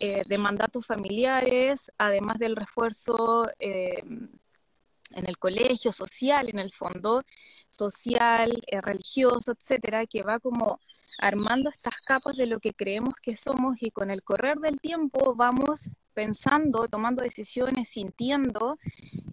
eh, 0.00 0.22
de 0.26 0.38
mandatos 0.38 0.86
familiares, 0.86 1.90
además 1.98 2.38
del 2.38 2.56
refuerzo 2.56 3.46
eh, 3.58 4.02
en 5.10 5.28
el 5.28 5.38
colegio, 5.38 5.92
social 5.92 6.48
en 6.48 6.58
el 6.58 6.72
fondo, 6.72 7.22
social, 7.68 8.62
eh, 8.66 8.80
religioso, 8.80 9.52
etcétera, 9.52 10.06
que 10.06 10.22
va 10.22 10.38
como 10.38 10.80
armando 11.18 11.68
estas 11.70 12.00
capas 12.00 12.36
de 12.36 12.46
lo 12.46 12.60
que 12.60 12.72
creemos 12.72 13.14
que 13.22 13.36
somos 13.36 13.76
y 13.80 13.90
con 13.90 14.10
el 14.10 14.22
correr 14.22 14.58
del 14.58 14.80
tiempo 14.80 15.34
vamos 15.34 15.90
pensando, 16.14 16.88
tomando 16.88 17.22
decisiones, 17.22 17.90
sintiendo 17.90 18.78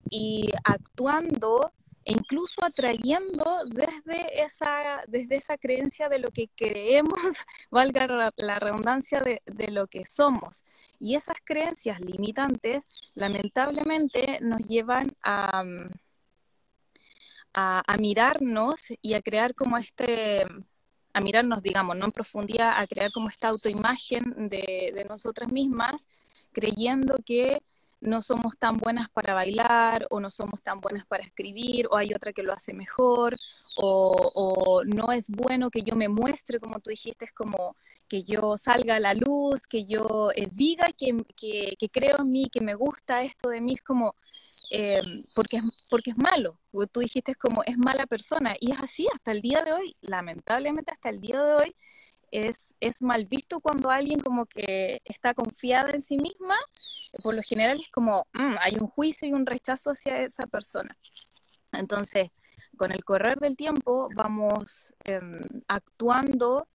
y 0.10 0.52
actuando 0.64 1.72
e 2.08 2.14
incluso 2.14 2.64
atrayendo 2.64 3.44
desde 3.66 4.42
esa, 4.42 5.04
desde 5.08 5.36
esa 5.36 5.58
creencia 5.58 6.08
de 6.08 6.20
lo 6.20 6.30
que 6.30 6.48
creemos, 6.56 7.20
valga 7.70 8.32
la, 8.38 8.60
redundancia 8.60 9.20
de, 9.20 9.68
lo 9.72 9.88
que 9.88 10.06
somos. 10.06 10.64
Y 11.02 11.16
esas 11.16 11.36
creencias 11.44 12.00
limitantes 12.00 12.82
lamentablemente 13.14 14.40
nos 14.42 14.62
llevan 14.62 15.12
a, 15.22 15.66
a, 17.54 17.98
mirarnos 17.98 18.94
y 19.02 19.14
a 19.14 19.22
crear 19.22 19.54
como 19.54 19.78
este, 19.78 20.46
a 21.12 21.20
mirarnos, 21.20 21.62
digamos, 21.62 21.98
no 21.98 22.06
en 22.06 22.12
profundidad, 22.14 22.80
a 22.80 22.88
crear 22.88 23.12
como 23.12 23.28
esta 23.28 23.50
autoimagen 23.50 24.48
de, 24.48 24.94
de 24.96 25.04
nosotras 25.04 25.52
mismas, 25.52 26.08
creyendo 26.54 27.18
que 27.26 27.62
no 28.00 28.22
somos 28.22 28.58
tan 28.58 28.78
buenas 28.78 29.10
para 29.10 29.34
bailar 29.34 30.06
o 30.10 30.20
no 30.20 30.30
somos 30.30 30.62
tan 30.62 30.80
buenas 30.80 31.06
para 31.08 31.24
escribir 31.24 31.88
o 31.90 31.98
hay 31.98 32.14
otra 32.14 32.34
que 32.34 32.44
lo 32.44 32.54
hace 32.54 32.74
mejor 32.74 33.36
o, 33.78 34.84
no 34.86 35.12
es 35.12 35.30
bueno 35.30 35.70
que 35.70 35.84
yo 35.84 35.96
me 35.96 36.08
muestre 36.10 36.60
como 36.60 36.80
tú 36.80 36.90
dijiste, 36.90 37.26
es 37.26 37.34
como 37.34 37.76
que 38.08 38.24
yo 38.24 38.58
salga 38.58 38.96
a 38.96 39.00
la 39.00 39.14
luz, 39.14 39.68
que 39.68 39.86
yo 39.86 40.32
eh, 40.36 40.48
diga 40.52 40.88
que, 40.98 41.24
que, 41.36 41.90
creo 41.90 42.18
en 42.20 42.32
mí, 42.32 42.50
que 42.52 42.62
me 42.62 42.74
gusta 42.74 43.24
esto 43.24 43.50
de 43.50 43.62
mí, 43.62 43.74
es 43.74 43.82
como 43.82 44.16
eh, 44.72 45.02
porque, 45.36 45.60
porque 45.90 46.12
es 46.12 46.18
malo, 46.18 46.60
tú 46.92 47.00
dijiste 47.02 47.32
es 47.32 47.38
como 47.38 47.64
es 47.64 47.78
mala 47.78 48.06
persona 48.06 48.56
y 48.60 48.72
es 48.72 48.80
así 48.80 49.08
hasta 49.14 49.32
el 49.32 49.42
día 49.42 49.64
de 49.64 49.74
hoy, 49.74 49.96
lamentablemente 50.02 50.92
hasta 50.92 51.10
el 51.10 51.22
día 51.22 51.42
de 51.42 51.54
hoy 51.54 51.76
es, 52.32 52.76
es 52.80 53.02
mal 53.02 53.26
visto 53.26 53.60
cuando 53.60 53.90
alguien 53.90 54.20
como 54.20 54.46
que 54.46 55.02
está 55.06 55.34
confiada 55.34 55.92
en 55.92 56.02
sí 56.02 56.18
misma 56.18 56.58
por 57.24 57.36
lo 57.36 57.42
general 57.42 57.80
es 57.82 57.90
como 57.90 58.28
mm, 58.34 58.56
hay 58.62 58.76
un 58.80 58.88
juicio 58.88 59.28
y 59.28 59.34
un 59.34 59.46
rechazo 59.46 59.92
hacia 59.92 60.22
esa 60.22 60.48
persona. 60.48 60.98
Entonces, 61.72 62.30
con 62.78 62.92
el 62.92 63.04
correr 63.04 63.40
del 63.40 63.56
tiempo 63.56 64.10
vamos 64.16 64.96
em, 65.04 65.42
actuando 65.68 66.68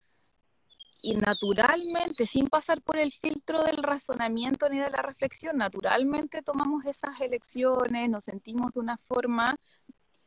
y 1.01 1.15
naturalmente, 1.15 2.25
sin 2.25 2.47
pasar 2.47 2.81
por 2.81 2.97
el 2.97 3.11
filtro 3.11 3.63
del 3.63 3.77
razonamiento 3.77 4.69
ni 4.69 4.79
de 4.79 4.89
la 4.89 5.01
reflexión, 5.01 5.57
naturalmente 5.57 6.41
tomamos 6.41 6.85
esas 6.85 7.19
elecciones, 7.19 8.09
nos 8.09 8.23
sentimos 8.23 8.71
de 8.71 8.79
una 8.79 8.97
forma 8.97 9.57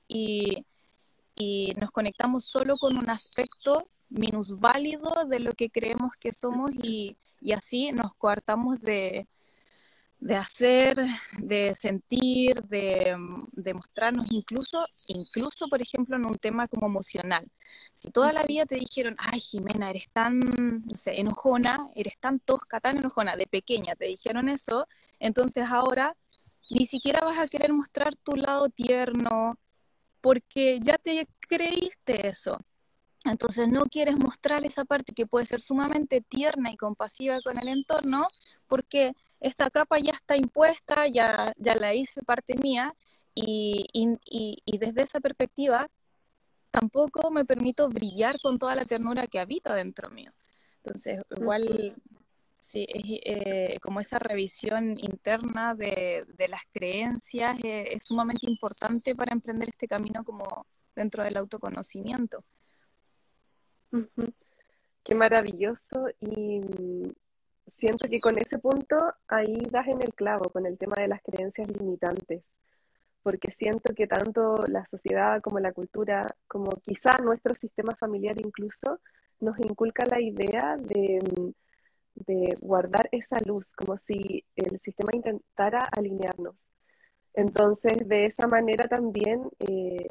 y, 0.06 0.66
y 1.34 1.72
nos 1.78 1.90
conectamos 1.90 2.44
solo 2.44 2.76
con 2.76 2.98
un 2.98 3.08
aspecto 3.08 3.88
minusválido 4.10 5.24
de 5.26 5.40
lo 5.40 5.52
que 5.52 5.70
creemos 5.70 6.12
que 6.20 6.32
somos 6.32 6.70
y, 6.82 7.16
y 7.40 7.52
así 7.52 7.92
nos 7.92 8.14
coartamos 8.14 8.80
de, 8.80 9.26
de 10.26 10.34
hacer, 10.34 10.96
de 11.38 11.72
sentir, 11.76 12.60
de, 12.64 13.16
mostrarnos, 13.72 14.26
incluso, 14.30 14.84
incluso, 15.06 15.68
por 15.68 15.80
ejemplo, 15.80 16.16
en 16.16 16.26
un 16.26 16.36
tema 16.36 16.66
como 16.66 16.86
emocional. 16.86 17.46
Si 17.92 18.10
toda 18.10 18.32
la 18.32 18.42
vida 18.42 18.66
te 18.66 18.74
dijeron, 18.74 19.14
ay, 19.18 19.38
Jimena, 19.38 19.90
eres 19.90 20.10
tan, 20.12 20.40
no 20.40 20.96
sé, 20.96 21.20
enojona, 21.20 21.90
eres 21.94 22.18
tan 22.18 22.40
tosca, 22.40 22.80
tan 22.80 22.98
enojona, 22.98 23.36
de 23.36 23.46
pequeña 23.46 23.94
te 23.94 24.06
dijeron 24.06 24.48
eso, 24.48 24.88
entonces 25.20 25.64
ahora 25.70 26.16
ni 26.70 26.86
siquiera 26.86 27.20
vas 27.20 27.38
a 27.38 27.46
querer 27.46 27.72
mostrar 27.72 28.16
tu 28.16 28.34
lado 28.34 28.68
tierno, 28.68 29.56
porque 30.20 30.80
ya 30.82 30.98
te 30.98 31.28
creíste 31.48 32.26
eso. 32.26 32.58
Entonces 33.30 33.68
no 33.68 33.86
quieres 33.86 34.16
mostrar 34.16 34.64
esa 34.64 34.84
parte 34.84 35.12
que 35.12 35.26
puede 35.26 35.46
ser 35.46 35.60
sumamente 35.60 36.20
tierna 36.20 36.72
y 36.72 36.76
compasiva 36.76 37.40
con 37.42 37.58
el 37.58 37.68
entorno, 37.68 38.26
porque 38.66 39.12
esta 39.40 39.70
capa 39.70 39.98
ya 39.98 40.12
está 40.12 40.36
impuesta, 40.36 41.06
ya, 41.08 41.52
ya 41.56 41.74
la 41.76 41.94
hice 41.94 42.22
parte 42.22 42.56
mía, 42.56 42.94
y, 43.34 43.84
y, 43.92 44.62
y 44.64 44.78
desde 44.78 45.02
esa 45.02 45.20
perspectiva 45.20 45.90
tampoco 46.70 47.30
me 47.30 47.44
permito 47.44 47.88
brillar 47.88 48.38
con 48.42 48.58
toda 48.58 48.74
la 48.74 48.84
ternura 48.84 49.26
que 49.26 49.38
habita 49.38 49.74
dentro 49.74 50.10
mío. 50.10 50.32
Entonces, 50.82 51.20
igual, 51.36 51.96
sí, 52.60 52.86
es, 52.88 53.02
eh, 53.24 53.78
como 53.80 54.00
esa 54.00 54.18
revisión 54.18 54.98
interna 54.98 55.74
de, 55.74 56.26
las 56.48 56.60
creencias 56.72 57.58
eh, 57.64 57.88
es 57.92 58.04
sumamente 58.04 58.48
importante 58.48 59.14
para 59.14 59.32
emprender 59.32 59.70
este 59.70 59.88
camino 59.88 60.22
como 60.22 60.66
dentro 60.94 61.24
del 61.24 61.38
autoconocimiento. 61.38 62.40
Qué 65.04 65.14
maravilloso 65.14 66.08
y 66.20 66.60
siento 67.72 68.08
que 68.08 68.20
con 68.20 68.38
ese 68.38 68.58
punto 68.58 68.96
ahí 69.28 69.58
das 69.70 69.86
en 69.88 70.02
el 70.02 70.14
clavo 70.14 70.50
con 70.50 70.66
el 70.66 70.78
tema 70.78 70.96
de 70.96 71.08
las 71.08 71.22
creencias 71.22 71.68
limitantes, 71.68 72.42
porque 73.22 73.52
siento 73.52 73.94
que 73.94 74.06
tanto 74.06 74.66
la 74.66 74.86
sociedad 74.86 75.40
como 75.42 75.60
la 75.60 75.72
cultura, 75.72 76.34
como 76.48 76.70
quizá 76.82 77.18
nuestro 77.18 77.54
sistema 77.54 77.94
familiar 77.96 78.36
incluso, 78.40 79.00
nos 79.40 79.58
inculca 79.58 80.04
la 80.06 80.20
idea 80.20 80.76
de, 80.76 81.18
de 82.14 82.56
guardar 82.60 83.08
esa 83.12 83.38
luz, 83.44 83.72
como 83.74 83.98
si 83.98 84.44
el 84.56 84.80
sistema 84.80 85.10
intentara 85.12 85.88
alinearnos. 85.96 86.64
Entonces, 87.34 88.08
de 88.08 88.24
esa 88.24 88.46
manera 88.46 88.88
también 88.88 89.42
eh, 89.58 90.08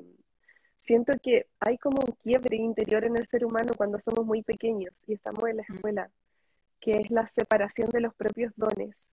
siento 0.85 1.13
que 1.21 1.47
hay 1.59 1.77
como 1.77 2.01
un 2.01 2.15
quiebre 2.23 2.57
interior 2.57 3.03
en 3.05 3.17
el 3.17 3.25
ser 3.25 3.43
humano 3.43 3.71
cuando 3.75 3.99
somos 3.99 4.25
muy 4.25 4.43
pequeños 4.43 4.93
y 5.07 5.13
estamos 5.13 5.49
en 5.49 5.57
la 5.57 5.63
escuela, 5.63 6.11
que 6.79 6.91
es 6.91 7.09
la 7.09 7.27
separación 7.27 7.89
de 7.89 8.01
los 8.01 8.13
propios 8.13 8.53
dones. 8.55 9.09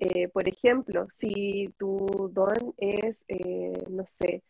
Eh, 0.00 0.28
por 0.28 0.48
ejemplo, 0.48 1.06
si 1.10 1.72
tu 1.78 2.30
don 2.32 2.74
es, 2.76 3.24
eh, 3.28 3.84
no 3.90 4.04
sé, 4.06 4.42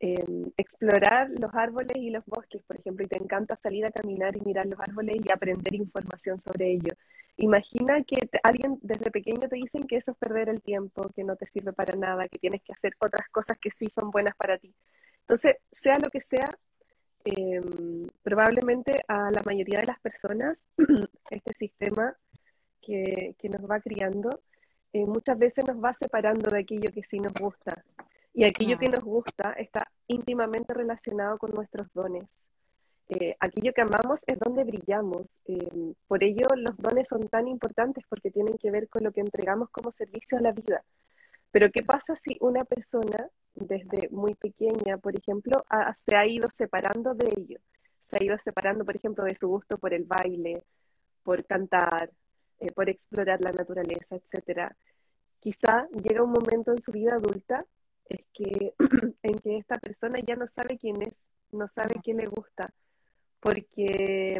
em, 0.00 0.50
explorar 0.56 1.30
los 1.30 1.54
árboles 1.54 1.96
y 1.96 2.10
los 2.10 2.24
bosques, 2.26 2.62
por 2.64 2.76
ejemplo, 2.78 3.04
y 3.04 3.08
te 3.08 3.22
encanta 3.22 3.56
salir 3.56 3.86
a 3.86 3.92
caminar 3.92 4.36
y 4.36 4.40
mirar 4.40 4.66
los 4.66 4.80
árboles 4.80 5.16
y 5.24 5.32
aprender 5.32 5.74
información 5.74 6.40
sobre 6.40 6.72
ello. 6.72 6.92
Imagina 7.36 8.02
que 8.04 8.18
alguien 8.42 8.78
desde 8.82 9.10
pequeño 9.10 9.48
te 9.48 9.56
dicen 9.56 9.86
que 9.86 9.96
eso 9.96 10.12
es 10.12 10.18
perder 10.18 10.48
el 10.48 10.60
tiempo, 10.60 11.08
que 11.14 11.24
no 11.24 11.36
te 11.36 11.46
sirve 11.46 11.72
para 11.72 11.96
nada, 11.96 12.28
que 12.28 12.38
tienes 12.38 12.62
que 12.62 12.72
hacer 12.72 12.94
otras 12.98 13.28
cosas 13.30 13.58
que 13.58 13.70
sí 13.70 13.88
son 13.90 14.10
buenas 14.10 14.36
para 14.36 14.58
ti. 14.58 14.74
Entonces, 15.32 15.56
sea 15.72 15.98
lo 15.98 16.10
que 16.10 16.20
sea, 16.20 16.58
em, 17.24 18.06
probablemente 18.22 19.02
a 19.08 19.30
la 19.30 19.40
mayoría 19.46 19.80
de 19.80 19.86
las 19.86 19.98
personas, 19.98 20.66
este 21.30 21.54
sistema 21.54 22.14
que, 22.82 23.34
nos 23.44 23.62
va 23.62 23.80
criando, 23.80 24.28
eh, 24.92 25.06
muchas 25.06 25.38
veces 25.38 25.66
nos 25.66 25.82
va 25.82 25.94
separando 25.94 26.50
de 26.50 26.58
aquello 26.58 26.92
que 26.92 27.02
sí 27.02 27.18
nos 27.18 27.32
gusta. 27.32 27.82
Y 28.34 28.44
aquello 28.44 28.76
que 28.78 28.90
nos 28.90 29.00
gusta 29.00 29.52
está 29.52 29.90
íntimamente 30.06 30.74
relacionado 30.74 31.38
con 31.38 31.52
nuestros 31.52 31.90
dones. 31.94 32.46
Eh, 33.08 33.34
aquello 33.40 33.72
que 33.72 33.80
amamos 33.80 34.24
es 34.26 34.38
donde 34.38 34.64
brillamos. 34.64 35.28
Em, 35.46 35.94
por 36.08 36.22
ello 36.22 36.46
los 36.56 36.76
dones 36.76 37.08
son 37.08 37.26
tan 37.28 37.48
importantes 37.48 38.04
porque 38.06 38.30
tienen 38.30 38.58
que 38.58 38.70
ver 38.70 38.86
con 38.90 39.02
lo 39.02 39.12
que 39.12 39.22
entregamos 39.22 39.70
como 39.70 39.92
servicio 39.92 40.36
a 40.36 40.42
la 40.42 40.52
vida. 40.52 40.84
Pero 41.52 41.70
¿qué 41.70 41.82
pasa 41.82 42.16
si 42.16 42.36
una 42.40 42.64
persona 42.64 43.28
desde 43.54 44.08
muy 44.10 44.34
pequeña, 44.34 44.96
por 44.98 45.16
ejemplo, 45.16 45.64
se 45.96 46.16
ha 46.16 46.26
ido 46.26 46.48
separando 46.50 47.14
de 47.14 47.28
ello? 47.36 47.58
Se 48.02 48.16
ha 48.16 48.24
ido 48.24 48.36
separando, 48.38 48.84
por 48.84 48.96
ejemplo, 48.96 49.24
de 49.24 49.36
su 49.36 49.46
gusto 49.48 49.78
por 49.78 49.94
el 49.94 50.04
baile, 50.04 50.62
por 51.22 51.44
cantar, 51.44 52.10
eh, 52.58 52.72
por 52.72 52.88
explorar 52.88 53.40
la 53.42 53.52
naturaleza, 53.52 54.16
etc. 54.16 54.72
Quizá 55.40 55.86
llega 55.90 56.22
un 56.22 56.32
momento 56.32 56.72
en 56.72 56.82
su 56.82 56.90
vida 56.90 57.14
adulta 57.14 57.64
en 59.22 59.38
que 59.38 59.56
esta 59.58 59.78
persona 59.78 60.18
ya 60.26 60.36
no 60.36 60.46
sabe 60.48 60.78
quién 60.78 61.02
es, 61.02 61.24
no 61.50 61.68
sabe 61.68 61.96
qué 62.02 62.14
le 62.14 62.26
gusta, 62.26 62.72
porque 63.40 64.36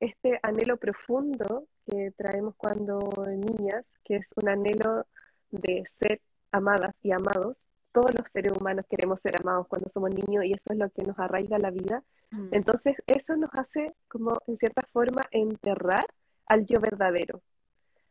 este 0.00 0.38
anhelo 0.42 0.76
profundo 0.76 1.66
que 1.86 2.12
traemos 2.16 2.54
cuando 2.56 2.98
niñas, 3.26 3.90
que 4.04 4.16
es 4.16 4.30
un 4.36 4.48
anhelo 4.48 5.06
de 5.50 5.82
ser 5.86 6.20
amadas 6.52 6.96
y 7.02 7.12
amados. 7.12 7.66
Todos 7.92 8.14
los 8.14 8.30
seres 8.30 8.52
humanos 8.52 8.86
queremos 8.88 9.20
ser 9.20 9.36
amados 9.40 9.66
cuando 9.68 9.88
somos 9.88 10.10
niños 10.10 10.44
y 10.44 10.52
eso 10.52 10.72
es 10.72 10.78
lo 10.78 10.88
que 10.90 11.02
nos 11.02 11.18
arraiga 11.18 11.58
la 11.58 11.70
vida. 11.70 12.02
Mm. 12.30 12.48
Entonces 12.52 12.96
eso 13.06 13.36
nos 13.36 13.50
hace 13.54 13.94
como 14.08 14.38
en 14.46 14.56
cierta 14.56 14.82
forma 14.92 15.22
enterrar 15.30 16.06
al 16.46 16.66
yo 16.66 16.80
verdadero, 16.80 17.42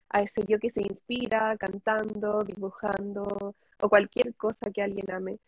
a 0.10 0.22
ese 0.22 0.44
yo 0.46 0.60
que 0.60 0.70
se 0.70 0.82
inspira 0.82 1.56
cantando, 1.58 2.44
dibujando 2.44 3.56
o 3.80 3.90
cualquier 3.90 4.36
cosa 4.36 4.72
que 4.72 4.82
alguien 4.82 5.10
ame. 5.12 5.40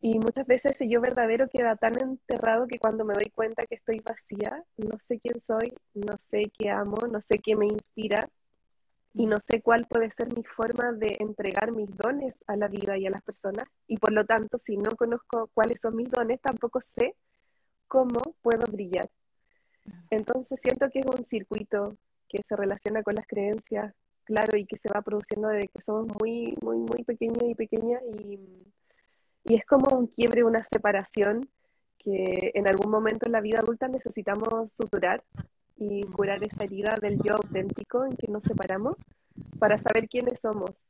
Y 0.00 0.18
muchas 0.18 0.46
veces 0.46 0.72
ese 0.72 0.88
yo 0.88 1.00
verdadero 1.00 1.48
queda 1.48 1.76
tan 1.76 1.98
enterrado 1.98 2.66
que 2.66 2.78
cuando 2.78 3.06
me 3.06 3.14
doy 3.14 3.30
cuenta 3.34 3.64
que 3.66 3.76
estoy 3.76 4.00
vacía, 4.00 4.62
no 4.76 4.98
sé 5.02 5.18
quién 5.18 5.40
soy, 5.40 5.72
no 5.94 6.18
sé 6.18 6.52
qué 6.58 6.68
amo, 6.68 6.98
no 7.10 7.22
sé 7.22 7.38
qué 7.38 7.56
me 7.56 7.66
inspira, 7.66 8.28
y 9.14 9.26
no 9.26 9.38
sé 9.38 9.62
cuál 9.62 9.86
puede 9.86 10.10
ser 10.10 10.34
mi 10.36 10.42
forma 10.42 10.92
de 10.92 11.16
entregar 11.20 11.70
mis 11.70 11.88
dones 11.96 12.42
a 12.48 12.56
la 12.56 12.66
vida 12.66 12.98
y 12.98 13.06
a 13.06 13.10
las 13.10 13.22
personas. 13.22 13.64
Y 13.86 13.96
por 13.96 14.12
lo 14.12 14.26
tanto, 14.26 14.58
si 14.58 14.76
no 14.76 14.90
conozco 14.90 15.48
cuáles 15.54 15.80
son 15.80 15.94
mis 15.94 16.10
dones, 16.10 16.40
tampoco 16.40 16.80
sé 16.80 17.14
cómo 17.86 18.20
puedo 18.42 18.64
brillar. 18.70 19.08
Entonces 20.10 20.60
siento 20.60 20.90
que 20.90 20.98
es 20.98 21.06
un 21.06 21.24
circuito 21.24 21.96
que 22.28 22.42
se 22.42 22.56
relaciona 22.56 23.04
con 23.04 23.14
las 23.14 23.26
creencias, 23.28 23.94
claro, 24.24 24.58
y 24.58 24.66
que 24.66 24.78
se 24.78 24.88
va 24.92 25.00
produciendo 25.00 25.48
desde 25.48 25.68
que 25.68 25.82
somos 25.82 26.08
muy, 26.20 26.56
muy, 26.60 26.78
muy 26.78 27.04
pequeños 27.04 27.44
y 27.44 27.54
pequeñas. 27.54 28.02
Y, 28.18 28.40
y 29.44 29.54
es 29.54 29.64
como 29.64 29.96
un 29.96 30.08
quiebre, 30.08 30.42
una 30.42 30.64
separación 30.64 31.48
que 31.98 32.50
en 32.54 32.66
algún 32.66 32.90
momento 32.90 33.26
en 33.26 33.32
la 33.32 33.40
vida 33.40 33.60
adulta 33.60 33.86
necesitamos 33.86 34.72
suturar 34.72 35.22
y 35.76 36.02
curar 36.04 36.42
esa 36.42 36.64
herida 36.64 36.96
del 37.00 37.18
yo 37.22 37.34
auténtico 37.34 38.04
en 38.04 38.16
que 38.16 38.30
nos 38.30 38.44
separamos 38.44 38.96
para 39.58 39.78
saber 39.78 40.08
quiénes 40.08 40.40
somos. 40.40 40.88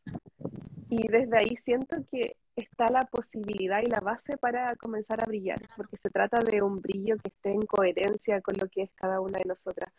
Y 0.89 1.09
desde 1.09 1.37
ahí 1.39 1.57
siento 1.57 1.97
que 2.11 2.37
está 2.57 2.89
la 2.91 3.03
posibilidad 3.03 3.83
y 3.83 3.87
la 3.87 4.01
base 4.01 4.37
para 4.37 4.77
comenzar 4.77 5.23
a 5.23 5.27
brillar, 5.27 5.61
porque 5.77 5.97
se 5.97 6.11
trata 6.11 6.39
de 6.41 6.63
un 6.63 6.81
brillo 6.81 7.17
que 7.17 7.29
esté 7.29 7.51
en 7.51 7.63
coherencia 7.63 8.41
con 8.41 8.57
lo 8.59 8.69
que 8.69 8.83
es 8.83 8.91
cada 8.95 9.21
una 9.21 9.39
de 9.39 9.45
nosotras. 9.47 9.93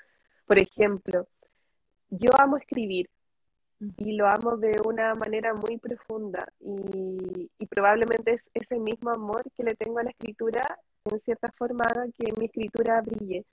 Por 0.46 0.60
ejemplo, 0.60 1.28
yo 2.10 2.30
amo 2.40 2.58
escribir 2.58 3.10
y 3.98 4.14
lo 4.14 4.28
amo 4.28 4.56
de 4.58 4.80
una 4.86 5.16
manera 5.16 5.54
muy 5.54 5.78
profunda 5.78 6.48
y, 6.60 7.50
y 7.60 7.66
probablemente 7.66 8.34
es 8.34 8.50
ese 8.54 8.80
mismo 8.80 9.10
amor 9.10 9.44
que 9.58 9.64
le 9.64 9.76
tengo 9.76 10.00
a 10.00 10.04
la 10.04 10.12
escritura 10.12 10.80
en 11.12 11.20
cierta 11.20 11.52
forma 11.52 11.86
haga 11.86 12.06
que 12.18 12.32
mi 12.34 12.46
escritura 12.46 13.02
brille 13.02 13.46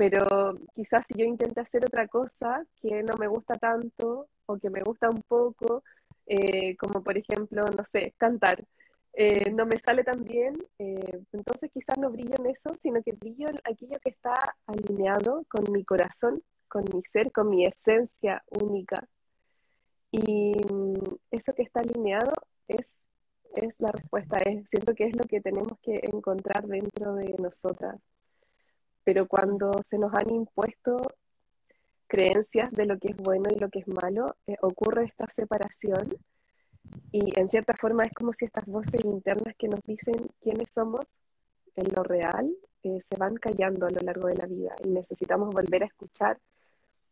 pero 0.00 0.54
quizás 0.74 1.06
si 1.06 1.12
yo 1.18 1.26
intento 1.26 1.60
hacer 1.60 1.84
otra 1.84 2.08
cosa 2.08 2.64
que 2.80 3.02
no 3.02 3.18
me 3.18 3.28
gusta 3.28 3.54
tanto 3.56 4.28
o 4.46 4.56
que 4.56 4.70
me 4.70 4.80
gusta 4.80 5.10
un 5.10 5.20
poco, 5.20 5.84
eh, 6.24 6.74
como 6.78 7.04
por 7.04 7.18
ejemplo, 7.18 7.66
no 7.66 7.84
sé, 7.84 8.14
cantar, 8.16 8.64
eh, 9.12 9.50
no 9.50 9.66
me 9.66 9.78
sale 9.78 10.02
tan 10.02 10.24
bien, 10.24 10.56
eh, 10.78 11.20
entonces 11.32 11.70
quizás 11.70 11.98
no 11.98 12.08
brillo 12.10 12.34
en 12.38 12.46
eso, 12.46 12.74
sino 12.80 13.02
que 13.02 13.12
brillo 13.12 13.50
en 13.50 13.58
aquello 13.62 13.98
que 14.02 14.08
está 14.08 14.56
alineado 14.66 15.44
con 15.50 15.70
mi 15.70 15.84
corazón, 15.84 16.42
con 16.66 16.84
mi 16.94 17.02
ser, 17.02 17.30
con 17.30 17.50
mi 17.50 17.66
esencia 17.66 18.42
única. 18.48 19.06
Y 20.12 20.52
mm, 20.72 21.14
eso 21.30 21.52
que 21.52 21.62
está 21.64 21.80
alineado 21.80 22.32
es, 22.68 22.96
es 23.54 23.74
la 23.78 23.92
respuesta, 23.92 24.38
es, 24.46 24.66
siento 24.70 24.94
que 24.94 25.04
es 25.08 25.14
lo 25.14 25.24
que 25.24 25.42
tenemos 25.42 25.78
que 25.82 26.00
encontrar 26.04 26.66
dentro 26.66 27.16
de 27.16 27.34
nosotras 27.38 28.00
pero 29.04 29.26
cuando 29.26 29.72
se 29.84 29.98
nos 29.98 30.12
han 30.14 30.30
impuesto 30.30 30.98
creencias 32.06 32.72
de 32.72 32.86
lo 32.86 32.98
que 32.98 33.12
es 33.12 33.16
bueno 33.16 33.48
y 33.54 33.58
lo 33.58 33.68
que 33.68 33.80
es 33.80 33.88
malo, 33.88 34.36
eh, 34.46 34.56
ocurre 34.62 35.04
esta 35.04 35.26
separación 35.30 36.16
y 37.12 37.38
en 37.38 37.48
cierta 37.48 37.74
forma 37.74 38.02
es 38.02 38.12
como 38.12 38.32
si 38.32 38.44
estas 38.44 38.66
voces 38.66 39.04
internas 39.04 39.54
que 39.56 39.68
nos 39.68 39.80
dicen 39.82 40.14
quiénes 40.40 40.70
somos 40.72 41.04
en 41.76 41.92
lo 41.94 42.02
real 42.02 42.50
eh, 42.82 42.98
se 43.02 43.16
van 43.16 43.36
callando 43.36 43.86
a 43.86 43.90
lo 43.90 44.00
largo 44.00 44.28
de 44.28 44.36
la 44.36 44.46
vida 44.46 44.74
y 44.82 44.88
necesitamos 44.88 45.52
volver 45.54 45.82
a 45.82 45.86
escuchar 45.86 46.38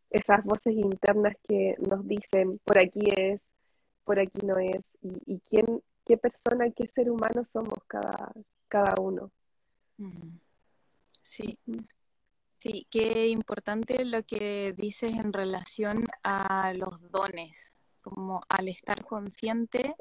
esas 0.09 0.43
voces 0.43 0.73
internas 0.73 1.35
que 1.47 1.75
nos 1.79 2.05
dicen 2.07 2.59
por 2.65 2.79
aquí 2.79 3.01
es, 3.15 3.45
por 4.03 4.19
aquí 4.19 4.45
no 4.45 4.57
es 4.57 4.91
y, 5.01 5.39
quién, 5.49 5.81
qué 6.05 6.17
persona, 6.17 6.69
qué 6.71 6.87
ser 6.87 7.11
humano 7.11 7.45
somos 7.45 7.77
cada, 7.87 8.31
cada 8.67 8.95
uno. 8.99 9.31
Sí, 11.29 11.59
sí, 12.57 12.87
qué 12.89 13.27
importante 13.27 14.03
lo 14.03 14.23
que 14.23 14.73
dices 14.75 15.11
en 15.11 15.31
relación 15.31 16.05
a 16.23 16.73
los 16.73 16.99
dones, 17.11 17.71
como 18.01 18.41
al 18.49 18.67
estar 18.67 19.05
consciente 19.05 19.93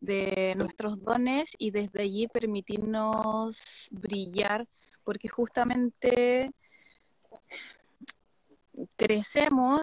de 0.00 0.54
nuestros 0.56 1.02
dones 1.02 1.50
y 1.58 1.72
desde 1.72 2.00
allí 2.04 2.26
permitirnos 2.26 3.88
brillar, 3.90 4.66
porque 5.04 5.28
justamente 5.28 6.50
crecemos 8.96 9.82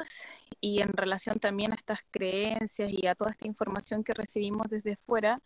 y 0.59 0.81
en 0.81 0.91
relación 0.93 1.39
también 1.39 1.71
a 1.71 1.75
estas 1.75 1.99
creencias 2.09 2.91
y 2.91 3.05
a 3.05 3.13
toda 3.13 3.29
esta 3.29 3.45
información 3.45 4.03
que 4.03 4.13
recibimos 4.15 4.67
desde 4.71 4.95
fuera, 4.95 5.39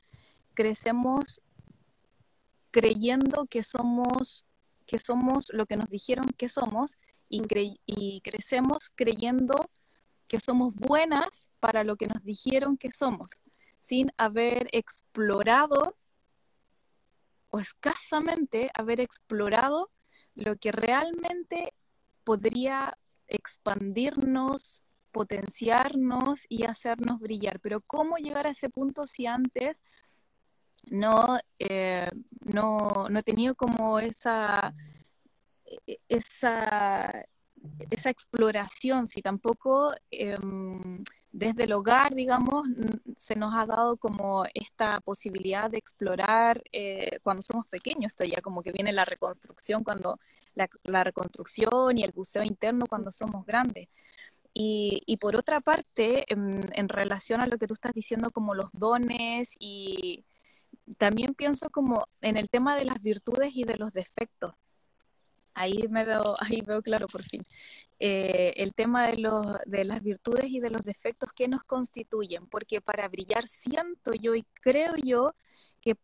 crecemos 0.54 1.42
creyendo 2.72 3.46
que 3.48 3.62
somos, 3.62 4.47
que 4.88 4.97
somos 5.00 5.45
lo 5.50 5.65
que 5.65 5.78
nos 5.78 5.89
dijeron 5.89 6.26
que 6.38 6.50
somos 6.50 6.97
y, 7.30 8.21
crecemos 8.21 8.89
creyendo 8.95 9.69
que 10.28 10.39
somos 10.39 10.73
buenas 10.73 11.50
para 11.60 11.84
lo 11.84 11.97
que 11.97 12.08
nos 12.08 12.23
dijeron 12.23 12.78
que 12.78 12.91
somos, 12.91 13.32
sin 13.80 14.12
haber 14.17 14.69
explorado 14.71 15.97
o 17.50 17.60
escasamente 17.60 18.71
haber 18.73 19.02
explorado 19.02 19.91
lo 20.36 20.56
que 20.56 20.71
realmente 20.71 21.73
podría 22.23 22.97
expandirnos, 23.28 24.84
potenciarnos 25.12 26.45
y 26.50 26.63
hacernos 26.63 27.19
brillar. 27.19 27.60
Pero 27.60 27.82
¿cómo 27.82 28.17
llegar 28.17 28.47
a 28.47 28.52
ese 28.52 28.69
punto 28.69 29.06
si 29.06 29.26
antes 29.26 29.82
no, 30.89 31.39
eh, 31.60 32.10
no, 32.41 33.08
no 33.10 33.19
he 33.19 33.23
tenido 33.23 33.56
como 33.56 34.00
esa, 34.00 34.73
e, 35.86 35.97
esa, 36.10 37.26
esa 37.89 38.10
exploración, 38.10 39.08
si 39.08 39.21
tampoco 39.21 39.93
em, 40.12 41.04
desde 41.32 41.65
el 41.65 41.73
hogar, 41.73 42.13
digamos, 42.15 42.67
se 43.15 43.36
nos 43.36 43.54
ha 43.56 43.65
dado 43.65 43.97
como 43.97 44.45
esta 44.54 45.00
posibilidad 45.02 45.69
de 45.69 45.78
explorar 45.78 46.62
eh, 46.71 47.19
cuando 47.23 47.41
somos 47.41 47.67
pequeños, 47.67 48.12
esto 48.12 48.23
ya 48.26 48.41
como 48.41 48.63
que 48.63 48.71
viene 48.71 48.93
la 48.93 49.06
reconstrucción, 49.06 49.84
cuando 49.84 50.19
la, 50.56 51.04
reconstrucción 51.04 51.97
y 51.97 52.04
el 52.04 52.12
buceo 52.12 52.43
interno 52.43 52.86
cuando 52.88 53.12
somos 53.12 53.45
grandes. 53.45 53.88
Y, 54.54 55.02
y 55.06 55.17
por 55.17 55.36
otra 55.36 55.62
parte, 55.62 56.26
en, 56.34 56.67
en, 56.73 56.89
relación 56.89 57.41
a 57.41 57.45
lo 57.47 57.60
que 57.60 57.67
tú 57.67 57.76
estás 57.76 57.93
diciendo 57.93 58.32
como 58.32 58.56
los 58.56 58.71
dones 58.73 59.56
y 59.60 60.26
también 60.97 61.34
pienso 61.34 61.69
como 61.69 62.08
en 62.21 62.38
el 62.38 62.50
tema 62.50 62.76
de 62.76 62.86
las 62.86 63.02
virtudes 63.02 63.52
y 63.54 63.63
de 63.63 63.78
los 63.78 63.91
defectos 63.93 64.54
ahí 65.58 65.88
me 65.89 66.06
veo, 66.06 66.36
ahí 66.39 66.62
veo 66.62 66.82
claro 66.82 67.08
por 67.08 67.23
fin. 67.23 67.45
Eh, 68.00 68.54
el 68.58 68.73
tema 68.73 69.08
de, 69.08 69.17
los, 69.17 69.58
de 69.65 69.84
las 69.84 70.02
virtudes 70.02 70.45
y 70.50 70.60
de 70.60 70.69
los 70.69 70.84
defectos 70.84 71.32
que 71.34 71.47
nos 71.47 71.63
constituyen, 71.63 72.47
porque 72.47 72.80
para 72.80 73.10
brillar 73.10 73.47
siento 73.47 74.13
yo 74.13 74.36
y 74.36 74.45
creo 74.62 74.95
yo 74.97 75.34
que, 75.82 75.95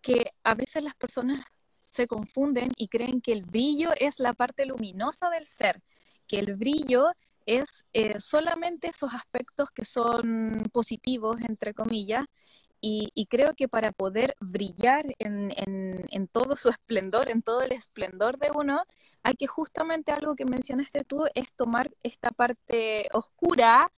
que 0.00 0.32
a 0.42 0.54
veces 0.54 0.82
las 0.82 0.94
personas 0.94 1.44
se 1.82 2.06
confunden 2.06 2.70
y 2.76 2.88
creen 2.88 3.20
que 3.20 3.32
el 3.32 3.42
brillo 3.42 3.90
es 3.98 4.18
la 4.18 4.32
parte 4.32 4.64
luminosa 4.64 5.28
del 5.28 5.44
ser, 5.44 5.82
que 6.26 6.38
el 6.38 6.54
brillo 6.54 7.08
es 7.44 7.84
eh, 7.92 8.18
solamente 8.20 8.88
esos 8.88 9.12
aspectos 9.12 9.70
que 9.72 9.84
son 9.84 10.64
positivos, 10.72 11.38
entre 11.40 11.74
comillas, 11.74 12.24
y, 12.84 13.26
creo 13.30 13.54
que 13.54 13.68
para 13.68 13.92
poder 13.92 14.36
brillar 14.40 15.06
en, 15.20 16.28
todo 16.32 16.56
su 16.56 16.68
esplendor, 16.68 17.30
en 17.30 17.40
todo 17.40 17.62
el 17.62 17.70
esplendor 17.72 18.38
de 18.38 18.50
uno, 18.52 18.82
hay 19.22 19.34
que 19.34 19.46
justamente 19.46 20.10
algo 20.10 20.34
que 20.34 20.44
mencionaste 20.44 21.04
tú, 21.04 21.26
es 21.34 21.52
tomar 21.54 21.92
esta 22.02 22.30
parte 22.32 23.06
oscura, 23.12 23.92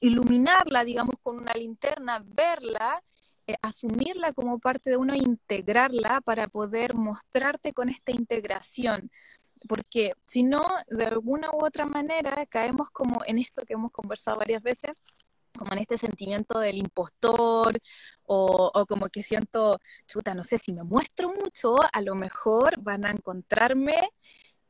iluminarla, 0.00 0.84
digamos, 0.84 1.14
con 1.22 1.36
una 1.36 1.52
linterna, 1.52 2.20
verla, 2.26 3.00
eh, 3.46 3.54
asumirla 3.62 4.32
como 4.32 4.58
parte 4.58 4.90
de 4.90 4.96
uno, 4.96 5.14
integrarla 5.14 6.20
para 6.22 6.48
poder 6.48 6.94
mostrarte 6.94 7.72
con 7.72 7.88
esta 7.88 8.10
integración. 8.10 9.10
Porque 9.68 10.14
si 10.26 10.42
no, 10.42 10.66
de 10.88 11.04
alguna 11.04 11.50
u 11.52 11.64
otra 11.64 11.86
manera 11.86 12.44
caemos 12.46 12.90
como 12.90 13.22
en 13.24 13.38
esto 13.38 13.64
que 13.64 13.74
hemos 13.74 13.92
conversado 13.92 14.38
varias 14.38 14.62
veces, 14.62 14.92
como 15.56 15.72
en 15.72 15.78
este 15.80 15.98
sentimiento 15.98 16.58
del 16.60 16.78
impostor 16.78 17.78
o, 18.24 18.70
o, 18.74 18.86
como 18.86 19.08
que 19.08 19.22
siento, 19.22 19.80
chuta, 20.06 20.34
no 20.34 20.44
sé, 20.44 20.58
si 20.58 20.72
me 20.72 20.82
muestro 20.84 21.30
mucho, 21.30 21.76
a 21.92 22.00
lo 22.02 22.14
mejor 22.14 22.80
van 22.82 23.06
a 23.06 23.10
encontrarme, 23.10 23.94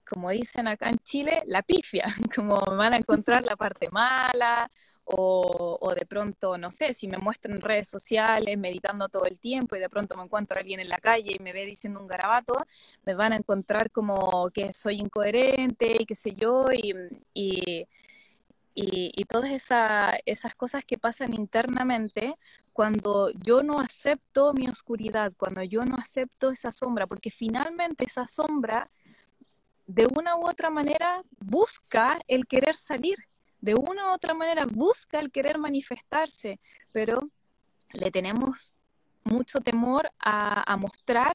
como 0.09 0.31
dicen 0.31 0.69
acá 0.69 0.89
en 0.91 0.99
Chile, 0.99 1.43
la 1.47 1.63
pifia, 1.63 2.05
como 2.35 2.61
van 2.61 2.95
a 2.95 2.99
encontrar 2.99 3.45
la 3.45 3.57
parte 3.57 3.89
mala 3.91 4.71
o, 5.05 5.79
o, 5.81 5.95
de 5.95 6.05
pronto, 6.07 6.59
no 6.59 6.71
sé, 6.71 6.93
si 6.93 7.07
me 7.09 7.19
muestro 7.19 7.55
en 7.55 7.61
redes 7.61 7.89
sociales 7.89 8.59
meditando 8.59 9.09
todo 9.09 9.25
el 9.27 9.39
tiempo 9.39 9.77
y 9.77 9.81
de 9.81 9.89
pronto 9.89 10.17
me 10.17 10.25
encuentro 10.25 10.57
a 10.57 10.61
alguien 10.61 10.81
en 10.81 10.89
la 10.89 10.99
calle 10.99 11.33
y 11.39 11.43
me 11.43 11.53
ve 11.53 11.65
diciendo 11.67 12.01
un 12.01 12.09
garabato, 12.09 12.55
me 13.05 13.15
van 13.15 13.33
a 13.33 13.37
encontrar 13.37 13.91
como 13.93 14.51
que 14.51 14.73
soy 14.73 14.97
incoherente 15.01 15.97
y 16.01 16.07
qué 16.07 16.15
sé 16.17 16.35
yo, 16.35 16.67
y, 16.73 16.93
y 17.35 17.87
y, 18.79 19.25
todas 19.25 19.51
esas 19.51 20.55
cosas 20.55 20.85
que 20.85 20.99
pasan 20.99 21.33
internamente 21.33 22.37
cuando 22.75 23.31
yo 23.31 23.63
no 23.63 23.81
acepto 23.81 24.53
mi 24.53 24.69
oscuridad, 24.69 25.33
cuando 25.37 25.63
yo 25.63 25.87
no 25.87 25.97
acepto 25.97 26.51
esa 26.51 26.73
sombra, 26.73 27.07
porque 27.07 27.31
finalmente 27.31 28.05
esa 28.05 28.29
sombra 28.29 28.91
de 29.87 30.07
una 30.07 30.37
u 30.37 30.47
otra 30.47 30.69
manera 30.69 31.23
busca 31.39 32.21
el 32.29 32.47
querer 32.47 32.77
salir, 32.77 33.17
de 33.63 33.75
una 33.75 34.11
u 34.11 34.15
otra 34.15 34.35
manera 34.35 34.67
busca 34.67 35.21
el 35.21 35.33
querer 35.33 35.59
manifestarse, 35.59 36.61
pero 36.93 37.31
le 37.93 38.11
tenemos 38.11 38.75
mucho 39.25 39.61
temor 39.61 40.13
a, 40.21 40.77
mostrar 40.77 41.35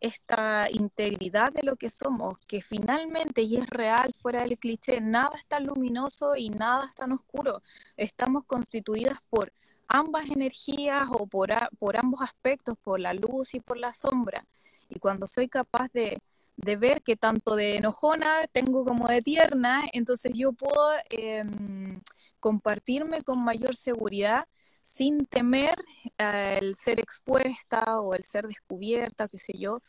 esta 0.00 0.68
integridad 0.70 1.52
de 1.52 1.62
lo 1.62 1.76
que 1.76 1.90
somos, 1.90 2.38
que 2.46 2.62
finalmente, 2.62 3.42
y 3.42 3.56
es 3.56 3.66
real 3.68 4.14
fuera 4.20 4.42
del 4.42 4.58
cliché, 4.58 5.00
nada 5.00 5.30
es 5.38 5.46
tan 5.46 5.66
luminoso 5.66 6.36
y 6.36 6.50
nada 6.50 6.86
es 6.86 6.94
tan 6.94 7.12
oscuro. 7.12 7.62
Estamos 7.96 8.44
constituidas 8.46 9.18
por 9.28 9.52
ambas 9.88 10.26
energías 10.30 11.08
o 11.12 11.26
por, 11.26 11.50
por 11.78 11.96
ambos 11.96 12.22
aspectos, 12.22 12.76
por 12.82 13.00
la 13.00 13.12
luz 13.12 13.54
y 13.54 13.60
por 13.60 13.76
la 13.76 13.92
sombra. 13.92 14.46
Y 14.88 14.98
cuando 14.98 15.26
soy 15.26 15.48
capaz 15.48 15.88
de, 15.92 16.18
de 16.56 16.76
ver 16.76 17.02
que 17.02 17.16
tanto 17.16 17.56
de 17.56 17.76
enojona 17.76 18.46
tengo 18.52 18.84
como 18.84 19.08
de 19.08 19.22
tierna, 19.22 19.82
entonces 19.92 20.32
yo 20.34 20.52
puedo 20.52 20.92
em, 21.10 22.00
compartirme 22.38 23.22
con 23.22 23.42
mayor 23.42 23.76
seguridad 23.76 24.46
sin 24.92 25.26
temer 25.26 25.76
el 26.18 26.74
ser 26.74 27.00
expuesta 27.00 28.00
o 28.00 28.14
el 28.14 28.24
ser 28.24 28.46
descubierta, 28.48 29.28
qué 29.28 29.38
sé 29.38 29.52
yo, 29.56 29.82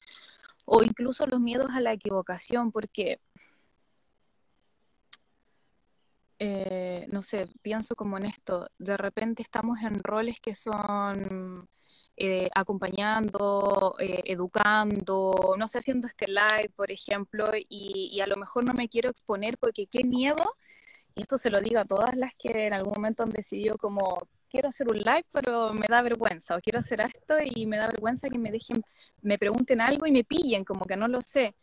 o 0.66 0.84
incluso 0.84 1.26
los 1.26 1.40
miedos 1.40 1.70
a 1.72 1.82
la 1.82 1.94
equivocación, 1.94 2.72
porque, 2.72 3.20
eh, 6.40 7.08
no 7.12 7.22
sé, 7.24 7.50
pienso 7.62 7.96
como 7.96 8.18
en 8.18 8.26
esto, 8.26 8.70
de 8.78 8.96
repente 8.98 9.42
estamos 9.44 9.80
en 9.82 9.96
roles 10.04 10.40
que 10.40 10.56
son 10.56 11.68
eh, 12.18 12.50
acompañando, 12.56 13.96
eh, 14.00 14.22
educando, 14.26 15.56
no 15.58 15.68
sé, 15.68 15.80
haciendo 15.80 16.08
este 16.08 16.28
live, 16.28 16.70
por 16.76 16.92
ejemplo, 16.92 17.52
y, 17.58 18.10
y 18.14 18.22
a 18.22 18.28
lo 18.28 18.38
mejor 18.38 18.64
no 18.66 18.74
me 18.74 18.88
quiero 18.88 19.10
exponer 19.10 19.58
porque 19.58 19.88
qué 19.88 20.04
miedo, 20.04 20.56
y 21.16 21.22
esto 21.22 21.38
se 21.38 21.50
lo 21.50 21.60
digo 21.60 21.80
a 21.80 21.86
todas 21.86 22.16
las 22.16 22.34
que 22.36 22.68
en 22.68 22.74
algún 22.74 22.94
momento 22.94 23.24
han 23.24 23.32
decidido 23.32 23.78
como 23.78 24.28
quiero 24.52 24.70
hacer 24.70 24.88
un 24.90 24.98
live, 24.98 25.26
pero 25.32 25.74
me 25.74 25.88
da 25.88 26.02
vergüenza, 26.02 26.58
o 26.58 26.60
quiero 26.60 26.80
hacer 26.80 27.02
esto 27.02 27.36
y 27.44 27.66
me 27.66 27.78
da 27.78 27.88
vergüenza 27.88 28.30
que 28.30 28.38
me 28.38 28.52
dejen, 28.52 28.84
me 29.22 29.38
pregunten 29.38 29.80
algo 29.80 30.06
y 30.06 30.12
me 30.12 30.26
pillen, 30.26 30.66
como 30.66 30.86
que 30.86 30.98
no 30.98 31.08
lo 31.08 31.22
sé. 31.22 31.56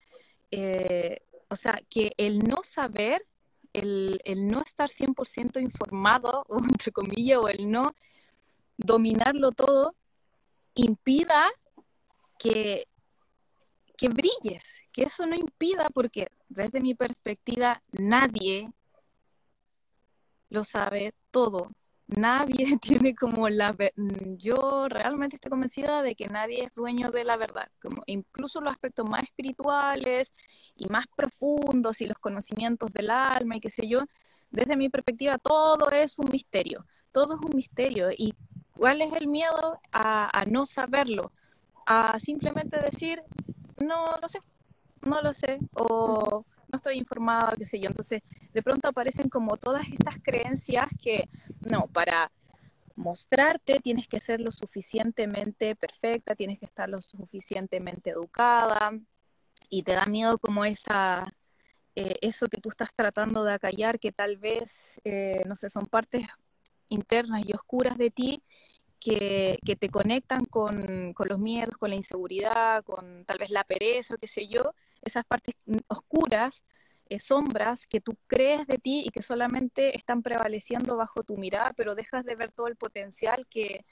Eh, 0.51 1.21
o 1.49 1.57
sea, 1.57 1.81
que 1.91 2.13
el 2.17 2.39
no 2.41 2.63
saber, 2.63 3.27
el, 3.75 4.21
no 4.49 4.63
estar 4.63 4.89
100% 4.89 5.61
informado, 5.61 6.47
entre 6.73 6.91
comillas, 6.93 7.39
o 7.39 7.49
el 7.49 7.71
no 7.71 7.95
dominarlo 8.79 9.53
todo, 9.53 9.95
impida 10.75 11.45
que, 12.39 12.87
que 13.97 14.09
brilles, 14.09 14.65
que 14.95 15.03
eso 15.03 15.27
no 15.27 15.37
impida, 15.37 15.89
porque 15.93 16.29
desde 16.49 16.81
mi 16.81 16.95
perspectiva 16.95 17.83
nadie 17.93 18.71
lo 20.49 20.65
sabe 20.65 21.13
todo, 21.31 21.71
nadie 22.09 22.79
tiene 22.83 23.15
como 23.15 23.49
la... 23.49 23.73
Mm, 23.73 24.37
yo 24.37 24.89
realmente 24.89 25.37
estoy 25.37 25.51
convencida 25.51 26.03
de 26.03 26.15
que 26.15 26.29
nadie 26.29 26.65
es 26.65 26.75
dueño 26.75 27.11
de 27.11 27.25
la 27.25 27.37
verdad, 27.37 27.69
como 27.81 28.03
incluso 28.07 28.61
los 28.61 28.73
aspectos 28.73 29.09
más 29.09 29.23
espirituales 29.23 30.35
y 30.75 30.87
más 30.89 31.07
profundos 31.17 32.01
y 32.01 32.07
los 32.07 32.19
conocimientos 32.19 32.93
del 32.93 33.11
alma 33.11 33.57
y 33.57 33.61
qué 33.61 33.71
sé 33.71 33.87
yo, 33.89 34.05
desde 34.51 34.77
mi 34.77 34.89
perspectiva 34.89 35.39
todo 35.39 35.91
es 35.91 36.19
un 36.19 36.31
misterio, 36.33 36.87
todo 37.13 37.35
es 37.37 37.41
un 37.45 37.55
misterio. 37.57 38.09
¿Y 38.17 38.35
cuál 38.77 39.03
es 39.03 39.13
el 39.13 39.29
miedo 39.29 39.81
a, 39.93 40.41
a 40.41 40.45
no 40.47 40.67
saberlo? 40.67 41.33
A 41.87 42.19
simplemente 42.21 42.79
decir, 42.81 43.23
no 43.79 44.17
lo 44.21 44.29
sé, 44.29 44.41
no 45.03 45.23
lo 45.23 45.33
sé, 45.35 45.59
o 45.73 46.45
no 46.69 46.77
estoy 46.77 46.99
informada, 46.99 47.55
qué 47.57 47.65
sé 47.65 47.81
yo. 47.81 47.89
Entonces, 47.89 48.23
de 48.53 48.63
pronto 48.63 48.89
aparecen 48.89 49.29
como 49.29 49.57
todas 49.57 49.87
estas 49.89 50.17
creencias 50.23 50.87
que, 51.03 51.29
no, 51.61 51.87
para 51.89 52.31
mostrarte 52.95 53.79
tienes 53.81 54.09
que 54.09 54.21
ser 54.21 54.41
lo 54.41 54.51
suficientemente 54.51 55.77
perfecta, 55.77 56.35
tienes 56.35 56.59
que 56.59 56.67
estar 56.67 56.89
lo 56.89 57.01
suficientemente 57.01 58.11
educada 58.11 58.93
y 59.71 59.83
te 59.85 59.93
da 59.93 60.07
miedo 60.07 60.39
como 60.39 60.65
esa, 60.65 61.33
eh, 61.95 62.17
eso 62.23 62.49
que 62.49 62.61
tú 62.61 62.71
estás 62.71 62.93
tratando 62.95 63.45
de 63.45 63.53
acallar, 63.53 64.01
que 64.01 64.13
tal 64.13 64.37
vez, 64.37 65.01
eh, 65.05 65.43
no 65.47 65.55
sé, 65.55 65.71
son 65.71 65.87
partes 65.87 66.27
internas 66.89 67.43
y 67.47 67.53
oscuras 67.53 67.97
de 67.99 68.11
ti 68.11 68.43
que, 68.99 69.59
te 69.79 69.89
conectan 69.89 70.45
con, 70.45 71.15
los 71.17 71.39
miedos, 71.39 71.77
con 71.77 71.91
la 71.91 71.97
inseguridad, 71.97 72.85
con 72.85 73.25
tal 73.25 73.39
vez 73.39 73.51
la 73.51 73.65
pereza, 73.65 74.17
qué 74.17 74.27
sé 74.27 74.49
yo, 74.49 74.75
esas 75.09 75.25
partes 75.25 75.55
oscuras, 75.89 76.65
eh, 77.09 77.19
sombras 77.19 77.87
que 77.87 78.01
tú 78.01 78.17
crees 78.27 78.67
de 78.67 78.79
ti 78.79 79.03
y 79.05 79.11
que 79.11 79.23
solamente 79.23 79.97
están 79.97 80.23
prevaleciendo 80.23 80.97
bajo 80.97 81.23
tu 81.23 81.37
mirada, 81.37 81.73
pero 81.77 81.95
dejas 81.95 82.25
de 82.25 82.37
ver 82.37 82.53
todo 82.53 82.69
el 82.69 82.77
potencial 82.77 83.47
que, 83.49 83.85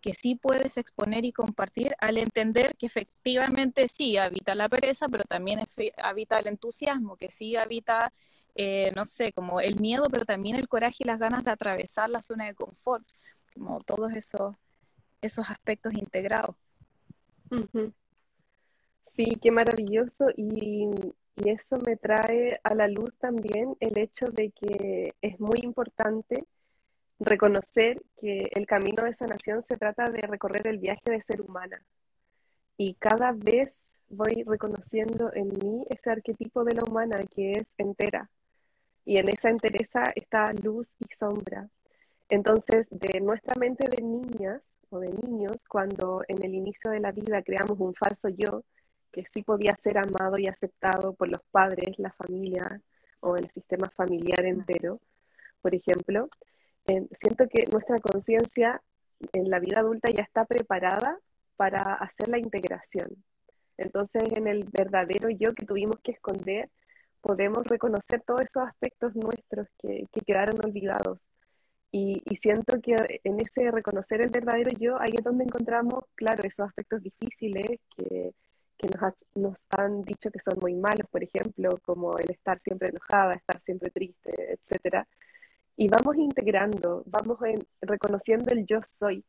que 0.00 0.14
sí 0.14 0.36
puedes 0.36 0.76
exponer 0.76 1.24
y 1.24 1.32
compartir 1.32 1.94
al 1.98 2.18
entender 2.18 2.76
que 2.76 2.86
efectivamente 2.86 3.88
sí 3.88 4.16
habita 4.16 4.54
la 4.54 4.68
pereza, 4.68 5.08
pero 5.08 5.24
también 5.24 5.60
habita 5.96 6.38
el 6.38 6.46
entusiasmo, 6.46 7.16
que 7.16 7.30
sí 7.30 7.56
habita, 7.56 8.12
eh, 8.54 8.92
no 8.94 9.06
sé, 9.06 9.32
como 9.32 9.60
el 9.60 9.80
miedo, 9.80 10.08
pero 10.10 10.24
también 10.24 10.56
el 10.56 10.68
coraje 10.68 10.96
y 11.00 11.04
las 11.04 11.18
ganas 11.18 11.44
de 11.44 11.50
atravesar 11.50 12.10
la 12.10 12.22
zona 12.22 12.46
de 12.46 12.54
confort, 12.54 13.04
como 13.54 13.80
todos 13.80 14.12
esos, 14.12 14.54
esos 15.20 15.48
aspectos 15.50 15.94
integrados. 15.94 16.54
Sí, 19.08 19.38
qué 19.42 19.50
maravilloso 19.50 20.26
y, 20.36 20.88
y 21.36 21.50
eso 21.50 21.78
me 21.78 21.96
trae 21.96 22.60
a 22.62 22.74
la 22.74 22.88
luz 22.88 23.14
también 23.18 23.76
el 23.80 23.98
hecho 23.98 24.26
de 24.26 24.50
que 24.52 25.14
es 25.20 25.40
muy 25.40 25.60
importante 25.62 26.44
reconocer 27.18 28.02
que 28.16 28.50
el 28.54 28.66
camino 28.66 29.04
de 29.04 29.14
sanación 29.14 29.62
se 29.62 29.76
trata 29.76 30.10
de 30.10 30.20
recorrer 30.22 30.66
el 30.68 30.78
viaje 30.78 31.10
de 31.10 31.20
ser 31.20 31.40
humana. 31.40 31.82
Y 32.76 32.94
cada 32.94 33.32
vez 33.32 33.90
voy 34.08 34.44
reconociendo 34.46 35.32
en 35.34 35.48
mí 35.48 35.84
ese 35.90 36.10
arquetipo 36.10 36.64
de 36.64 36.74
la 36.74 36.84
humana 36.84 37.24
que 37.34 37.52
es 37.52 37.74
entera. 37.78 38.30
Y 39.04 39.18
en 39.18 39.28
esa 39.28 39.50
entereza 39.50 40.04
está 40.14 40.52
luz 40.52 40.94
y 41.00 41.12
sombra. 41.14 41.68
Entonces, 42.28 42.88
de 42.90 43.20
nuestra 43.20 43.54
mente 43.58 43.88
de 43.88 44.02
niñas 44.02 44.62
o 44.90 45.00
de 45.00 45.10
niños, 45.10 45.64
cuando 45.64 46.22
en 46.28 46.44
el 46.44 46.54
inicio 46.54 46.90
de 46.90 47.00
la 47.00 47.12
vida 47.12 47.42
creamos 47.42 47.80
un 47.80 47.94
falso 47.94 48.28
yo, 48.28 48.62
que 49.12 49.24
sí 49.26 49.42
podía 49.42 49.76
ser 49.76 49.98
amado 49.98 50.38
y 50.38 50.46
aceptado 50.46 51.14
por 51.14 51.28
los 51.28 51.42
padres, 51.50 51.98
la 51.98 52.12
familia 52.12 52.80
o 53.20 53.36
el 53.36 53.50
sistema 53.50 53.88
familiar 53.96 54.44
entero, 54.44 55.00
por 55.60 55.74
ejemplo, 55.74 56.28
siento 57.12 57.46
que 57.48 57.66
nuestra 57.70 57.98
conciencia 57.98 58.80
en 59.32 59.50
la 59.50 59.58
vida 59.58 59.80
adulta 59.80 60.10
ya 60.12 60.22
está 60.22 60.44
preparada 60.44 61.18
para 61.56 61.94
hacer 61.94 62.28
la 62.28 62.38
integración. 62.38 63.24
Entonces, 63.76 64.22
en 64.34 64.46
el 64.46 64.64
verdadero 64.64 65.28
yo 65.30 65.54
que 65.54 65.66
tuvimos 65.66 65.98
que 66.02 66.12
esconder, 66.12 66.70
podemos 67.20 67.64
reconocer 67.66 68.22
todos 68.26 68.42
esos 68.42 68.62
aspectos 68.64 69.14
nuestros 69.14 69.68
que, 69.78 70.06
quedaron 70.26 70.56
olvidados. 70.64 71.18
Y, 71.90 72.22
siento 72.36 72.80
que 72.82 72.94
en 73.24 73.40
ese 73.40 73.70
reconocer 73.70 74.20
el 74.20 74.30
verdadero 74.30 74.70
yo, 74.78 75.00
ahí 75.00 75.14
es 75.16 75.24
donde 75.24 75.44
encontramos, 75.44 76.04
claro, 76.14 76.42
esos 76.44 76.66
aspectos 76.66 77.02
difíciles 77.02 77.80
que, 77.96 78.32
nos, 78.86 79.14
nos, 79.34 79.58
han 79.70 80.02
dicho 80.02 80.30
que 80.30 80.38
son 80.38 80.58
muy 80.60 80.74
malos, 80.74 81.08
por 81.10 81.24
ejemplo, 81.24 81.78
como 81.82 82.18
el 82.18 82.30
estar 82.30 82.60
siempre 82.60 82.88
enojada, 82.88 83.34
estar 83.34 83.60
siempre 83.60 83.90
triste, 83.90 84.52
etcétera 84.52 85.06
y 85.78 85.86
vamos 85.88 86.16
integrando, 86.16 87.04
vamos 87.06 87.38
reconociendo 87.80 88.52
el 88.52 88.66
yo 88.66 88.80
soy. 88.82 89.24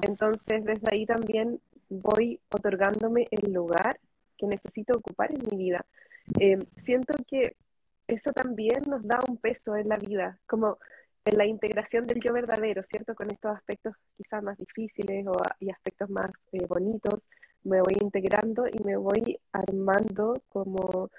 Entonces, 0.00 0.64
desde 0.64 0.88
ahí 0.90 1.04
también 1.04 1.60
voy 1.90 2.40
otorgándome 2.50 3.28
el 3.30 3.52
lugar 3.52 4.00
que 4.38 4.46
necesito 4.46 4.96
ocupar 4.96 5.30
en 5.30 5.44
mi 5.50 5.58
vida. 5.58 5.84
Eh, 6.40 6.66
siento 6.78 7.12
que 7.26 7.54
eso 8.06 8.32
también 8.32 8.84
nos 8.88 9.06
da 9.06 9.20
un 9.28 9.36
peso 9.36 9.76
en 9.76 9.90
la 9.90 9.98
vida, 9.98 10.40
como 10.46 10.78
en 11.26 11.36
la 11.36 11.44
integración 11.44 12.06
del 12.06 12.22
yo 12.22 12.32
verdadero, 12.32 12.82
¿cierto? 12.82 13.14
Con 13.14 13.30
estos 13.30 13.54
aspectos 13.54 13.94
quizás 14.16 14.42
más 14.42 14.56
difíciles 14.56 15.26
o, 15.26 15.34
y 15.60 15.68
aspectos 15.68 16.08
más 16.08 16.30
eh, 16.52 16.64
bonitos, 16.66 17.26
me 17.64 17.80
voy 17.80 17.96
integrando 18.00 18.66
y 18.66 18.82
me 18.84 18.96
voy 18.96 19.38
armando 19.52 20.42
como 20.48 21.10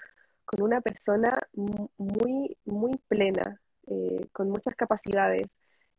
con 0.46 0.64
una 0.64 0.82
persona 0.82 1.38
muy, 1.54 2.58
muy 2.66 2.98
plena, 3.08 3.62
eh, 3.88 4.28
con 4.32 4.50
muchas 4.50 4.76
capacidades, 4.76 5.48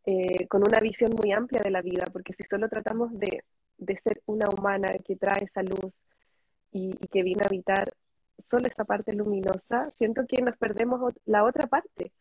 eh, 0.07 0.48
con 0.48 0.62
una 0.66 0.81
visión 0.81 1.12
muy 1.12 1.33
amplia 1.33 1.62
de 1.62 1.70
la 1.70 1.83
vida, 1.83 2.05
porque 2.12 2.33
si 2.33 2.42
solo 2.44 2.68
tratamos 2.68 3.11
de, 3.18 3.44
ser 4.03 4.22
una 4.26 4.48
humana 4.48 4.88
que 5.05 5.16
trae 5.16 5.44
esa 5.44 5.62
luz 5.62 6.00
y, 6.72 6.96
que 7.09 7.22
viene 7.22 7.42
a 7.44 7.46
habitar 7.46 7.92
solo 8.38 8.66
esa 8.66 8.85
parte 8.85 9.12
luminosa, 9.12 9.90
siento 9.92 10.26
que 10.26 10.42
nos 10.42 10.57
perdemos 10.57 11.14
la 11.26 11.44
otra 11.44 11.66
parte, 11.66 12.12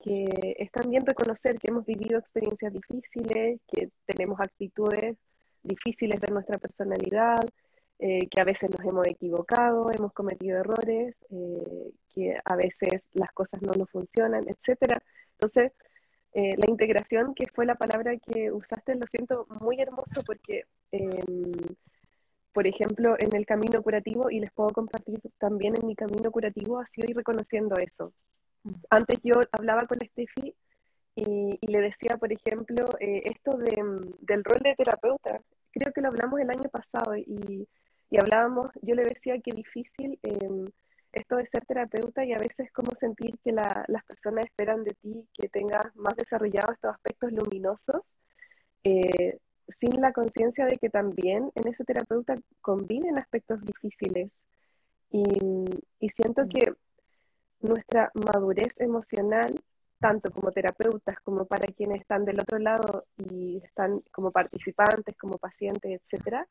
que 0.00 0.56
es 0.58 0.70
también 0.72 1.06
reconocer 1.06 1.58
que 1.58 1.68
hemos 1.70 1.86
vivido 1.86 2.18
experiencias 2.18 2.72
difíciles, 2.72 3.60
que 3.68 3.90
tenemos 4.06 4.40
actitudes 4.40 5.16
difíciles 5.62 6.20
de 6.20 6.32
nuestra 6.32 6.58
personalidad, 6.58 7.40
eh, 7.98 8.28
que 8.28 8.40
a 8.40 8.44
veces 8.44 8.68
nos 8.70 8.84
hemos 8.84 9.06
equivocado, 9.06 9.90
hemos 9.92 10.12
cometido 10.12 10.58
errores, 10.58 11.16
eh, 11.30 11.92
que 12.14 12.36
a 12.44 12.56
veces 12.56 13.02
las 13.12 13.30
cosas 13.32 13.62
no 13.62 13.72
nos 13.72 13.88
funcionan, 13.90 14.44
etc. 14.48 14.98
Entonces, 15.34 15.72
eh, 16.34 16.56
la 16.56 16.68
integración, 16.68 17.34
que 17.34 17.46
fue 17.54 17.66
la 17.66 17.76
palabra 17.76 18.16
que 18.16 18.50
usaste, 18.50 18.96
lo 18.96 19.06
siento 19.06 19.46
muy 19.60 19.80
hermoso 19.80 20.22
porque, 20.26 20.64
em, 20.90 21.52
por 22.52 22.66
ejemplo, 22.66 23.16
en 23.18 23.36
el 23.36 23.46
camino 23.46 23.82
curativo, 23.82 24.30
y 24.30 24.40
les 24.40 24.52
puedo 24.52 24.70
compartir 24.70 25.20
también 25.38 25.74
en 25.80 25.86
mi 25.86 25.94
camino 25.94 26.30
curativo, 26.30 26.80
así 26.80 27.02
ir 27.02 27.16
reconociendo 27.16 27.76
eso. 27.76 28.12
Mm. 28.64 28.70
Antes 28.90 29.18
yo 29.22 29.34
hablaba 29.52 29.86
con 29.86 29.98
Steffi 30.00 30.54
y, 31.14 31.58
y 31.60 31.66
le 31.66 31.80
decía, 31.80 32.16
por 32.16 32.32
ejemplo, 32.32 32.88
esto 33.00 33.56
de, 33.58 33.82
del 34.20 34.44
rol 34.44 34.60
de 34.62 34.74
terapeuta. 34.74 35.40
Creo 35.70 35.92
que 35.92 36.00
lo 36.00 36.08
hablamos 36.08 36.40
el 36.40 36.50
año 36.50 36.68
pasado 36.70 37.16
y 37.16 37.66
y 38.12 38.18
hablábamos, 38.18 38.70
yo 38.82 38.94
le 38.94 39.04
decía 39.04 39.40
que 39.40 39.52
difícil 39.52 40.18
em, 40.22 40.66
esto 41.12 41.36
de 41.36 41.46
ser 41.46 41.64
terapeuta 41.64 42.22
y 42.26 42.34
a 42.34 42.38
veces 42.38 42.70
como 42.70 42.94
sentir 42.94 43.38
que 43.42 43.52
las 43.52 44.04
personas 44.06 44.44
esperan 44.44 44.84
de 44.84 44.94
ti 45.00 45.26
que 45.32 45.48
tengas 45.48 45.96
más 45.96 46.14
desarrollados 46.16 46.74
estos 46.74 46.92
aspectos 46.92 47.32
luminosos, 47.32 48.02
eh, 48.84 49.38
sin 49.68 49.98
la 50.02 50.12
conciencia 50.12 50.66
de 50.66 50.76
que 50.76 50.90
también 50.90 51.50
en 51.54 51.68
ese 51.68 51.84
terapeuta 51.84 52.36
conviven 52.60 53.18
aspectos 53.18 53.62
difíciles. 53.62 54.30
Y, 55.10 55.24
y 55.98 56.08
siento 56.10 56.44
mm. 56.44 56.48
que 56.50 56.72
nuestra 57.60 58.10
madurez 58.12 58.78
emocional, 58.78 59.58
tanto 60.02 60.32
como 60.32 60.50
terapeutas 60.50 61.16
como 61.22 61.46
para 61.46 61.72
quienes 61.72 62.00
están 62.00 62.24
del 62.24 62.40
otro 62.40 62.58
lado 62.58 63.06
y 63.16 63.62
están 63.64 64.02
como 64.10 64.32
participantes, 64.32 65.16
como 65.16 65.38
pacientes, 65.38 66.00
etcétera, 66.02 66.46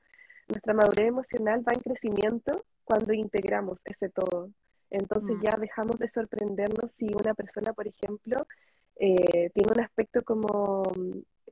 nuestra 0.47 0.73
madurez 0.73 1.09
emocional 1.09 1.63
va 1.67 1.73
en 1.73 1.81
crecimiento 1.81 2.63
cuando 2.83 3.13
integramos 3.13 3.81
ese 3.85 4.09
todo. 4.09 4.49
Entonces 4.89 5.37
mm. 5.37 5.41
ya 5.43 5.57
dejamos 5.59 5.99
de 5.99 6.09
sorprendernos 6.09 6.93
si 6.93 7.07
una 7.13 7.33
persona, 7.33 7.73
por 7.73 7.87
ejemplo, 7.87 8.47
eh, 8.95 9.49
tiene 9.53 9.71
un 9.75 9.81
aspecto 9.81 10.23
como 10.23 10.83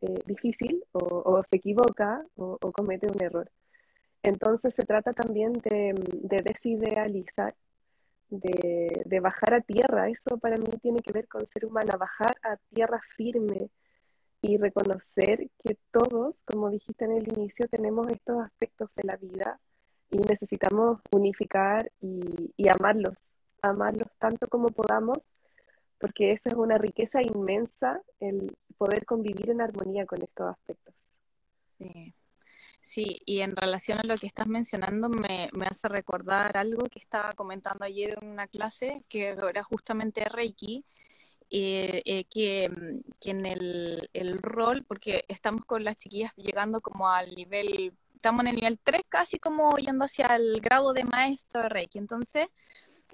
eh, 0.02 0.22
difícil 0.26 0.84
o, 0.94 1.42
se 1.44 1.58
equivoca 1.58 2.26
o, 2.36 2.58
comete 2.72 3.08
un 3.08 3.22
error. 3.22 3.52
Entonces 4.24 4.74
se 4.74 4.84
trata 4.84 5.14
también 5.14 5.54
de, 5.54 5.94
desidealizar, 6.44 7.56
de, 8.30 9.04
de, 9.06 9.20
bajar 9.20 9.54
a 9.56 9.62
tierra. 9.62 10.10
Eso 10.10 10.38
para 10.38 10.58
mí 10.58 10.65
tiene 10.82 11.00
que 11.00 11.13
ver 11.13 11.28
con 11.28 11.46
ser 11.46 11.65
humana, 11.65 11.98
bajar 11.98 12.36
a 12.44 12.58
tierra 12.74 13.02
firme, 13.15 13.70
y 14.42 14.58
reconocer 14.58 15.50
que 15.63 15.78
todos, 15.92 16.39
como 16.46 16.70
dijiste 16.70 17.06
en 17.06 17.12
el 17.12 17.28
inicio, 17.28 17.68
tenemos 17.68 18.08
estos 18.08 18.42
aspectos 18.42 18.89
de 18.96 19.04
la 19.04 19.18
vida 19.18 19.60
y 20.10 20.18
necesitamos 20.18 21.02
unificar 21.12 21.92
y, 22.02 22.68
amarlos, 22.70 23.18
amarlos 23.62 24.08
tanto 24.18 24.48
como 24.48 24.70
podamos, 24.70 25.18
porque 26.00 26.32
esa 26.32 26.50
es 26.50 26.56
una 26.56 26.78
riqueza 26.78 27.22
inmensa, 27.22 28.02
el 28.20 28.56
poder 28.78 29.06
convivir 29.06 29.50
en 29.50 29.62
armonía 29.62 30.06
con 30.06 30.22
estos 30.22 30.48
aspectos. 30.48 30.96
Sí. 31.78 32.13
Sí, 32.89 33.21
y 33.23 33.41
en 33.41 33.56
relación 33.56 33.99
a 33.99 34.04
lo 34.04 34.17
que 34.17 34.25
estás 34.25 34.47
mencionando, 34.47 35.10
me, 35.10 35.47
me, 35.54 35.67
hace 35.67 35.88
recordar 35.88 36.58
algo 36.58 36.86
que 36.88 36.97
estaba 36.97 37.34
comentando 37.34 37.86
ayer 37.86 38.17
en 38.19 38.30
una 38.30 38.47
clase, 38.47 39.04
que 39.08 39.28
era 39.28 39.63
justamente 39.63 40.25
Reiki, 40.25 40.84
eh, 41.52 42.02
eh, 42.04 42.23
que, 42.25 42.67
mm, 42.67 43.02
que, 43.21 43.30
en 43.30 43.45
el, 43.45 44.10
el, 44.13 44.41
rol, 44.41 44.84
porque 44.86 45.23
estamos 45.28 45.65
con 45.65 45.84
las 45.84 45.97
chiquillas 45.97 46.34
llegando 46.36 46.82
como 46.82 47.08
al 47.08 47.30
nivel, 47.36 47.93
estamos 48.15 48.41
en 48.41 48.47
el 48.47 48.56
nivel 48.56 48.80
3 48.84 49.04
casi 49.08 49.38
como 49.38 49.78
yendo 49.78 50.06
hacia 50.06 50.25
el 50.36 50.60
grado 50.60 50.91
de 50.93 51.04
maestro 51.04 51.62
de 51.62 51.69
Reiki. 51.69 51.99
Entonces, 51.99 52.47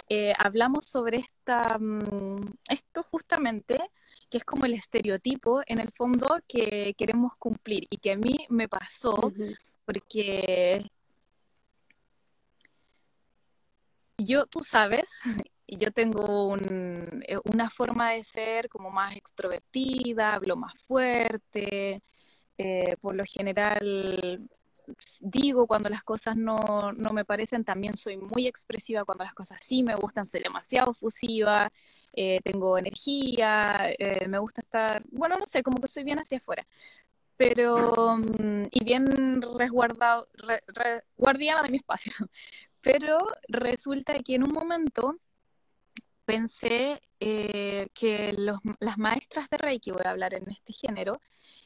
eh, 0.07 0.33
hablamos 0.37 0.85
sobre 0.85 1.17
esta, 1.17 1.77
mm, 1.79 2.53
esto 2.69 3.03
justamente, 3.11 3.77
que 4.35 4.39
es 4.39 4.43
como 4.43 4.65
el 4.65 4.73
estereotipo 4.73 5.61
en 5.65 5.79
el 5.79 5.93
fondo 5.93 6.27
que 6.45 6.93
queremos 6.97 7.31
cumplir 7.39 7.87
y 7.89 7.95
que 7.99 8.11
a 8.11 8.17
mí 8.17 8.35
me 8.49 8.67
pasó 8.67 9.31
porque 9.85 10.83
yo, 14.17 14.45
tú 14.45 14.61
sabes, 14.61 15.09
yo 15.69 15.89
tengo 15.91 16.53
eh, 16.57 17.37
una 17.45 17.69
forma 17.69 18.11
de 18.11 18.23
ser 18.25 18.67
como 18.67 18.89
más 18.89 19.15
extrovertida, 19.15 20.33
hablo 20.35 20.57
más 20.57 20.73
fuerte, 20.85 22.01
Eh, 22.57 22.95
por 23.01 23.15
lo 23.15 23.25
general 23.25 24.49
digo 25.21 25.67
cuando 25.67 25.89
las 25.89 26.03
cosas 26.03 26.35
no, 26.35 26.91
no, 26.93 27.09
me 27.11 27.25
parecen, 27.25 27.63
también 27.63 27.95
soy 27.97 28.17
muy 28.17 28.47
expresiva 28.47 29.05
cuando 29.05 29.23
las 29.23 29.33
cosas 29.33 29.59
sí 29.63 29.83
me 29.83 29.95
gustan, 29.95 30.25
soy 30.25 30.41
demasiado 30.41 30.93
fusiva, 30.93 31.71
eh, 32.13 32.39
tengo 32.43 32.77
energía, 32.77 33.91
eh, 33.99 34.27
me 34.27 34.39
gusta 34.39 34.61
estar, 34.61 35.03
bueno, 35.11 35.37
no 35.37 35.45
sé, 35.45 35.63
como 35.63 35.79
que 35.79 35.87
soy 35.87 36.03
bien 36.03 36.19
hacia 36.19 36.37
afuera, 36.37 36.65
pero, 37.37 38.17
mm, 38.17 38.65
y 38.71 38.83
bien 38.83 39.41
resguardado, 39.57 40.27
guardiana 41.17 41.63
de 41.63 41.69
mi 41.69 41.77
espacio, 41.77 42.13
pero 42.81 43.17
resulta 43.47 44.19
que 44.19 44.35
en 44.35 44.43
un 44.43 44.51
momento 44.53 45.19
pensé 46.25 47.01
eh, 47.19 47.87
que 47.93 48.33
los, 48.37 48.59
las 48.79 48.97
maestras 48.97 49.49
de 49.49 49.57
Reiki, 49.57 49.91
voy 49.91 50.01
a 50.05 50.11
hablar 50.11 50.33
en 50.33 50.49
este 50.49 50.73
género, 50.73 51.21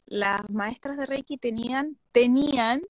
las 0.06 0.48
maestras 0.50 0.96
de 0.96 1.06
Reiki 1.06 1.38
tenían, 1.38 1.98
tenían 2.12 2.82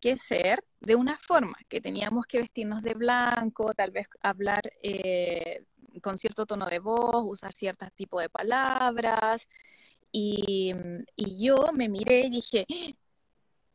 que 0.00 0.16
ser 0.16 0.64
de 0.80 0.94
una 0.94 1.18
forma, 1.18 1.56
que 1.68 1.80
teníamos 1.80 2.26
que 2.26 2.38
vestirnos 2.38 2.82
de 2.82 2.94
blanco, 2.94 3.74
tal 3.74 3.90
vez 3.90 4.06
hablar 4.20 4.62
eh, 4.82 5.64
con 6.02 6.18
cierto 6.18 6.46
tono 6.46 6.66
de 6.66 6.78
voz, 6.78 7.24
usar 7.26 7.52
cierto 7.52 7.86
tipo 7.94 8.20
de 8.20 8.28
palabras. 8.28 9.48
Y, 10.12 10.72
y 11.16 11.44
yo 11.44 11.72
me 11.74 11.88
miré 11.88 12.26
y 12.26 12.30
dije, 12.30 12.66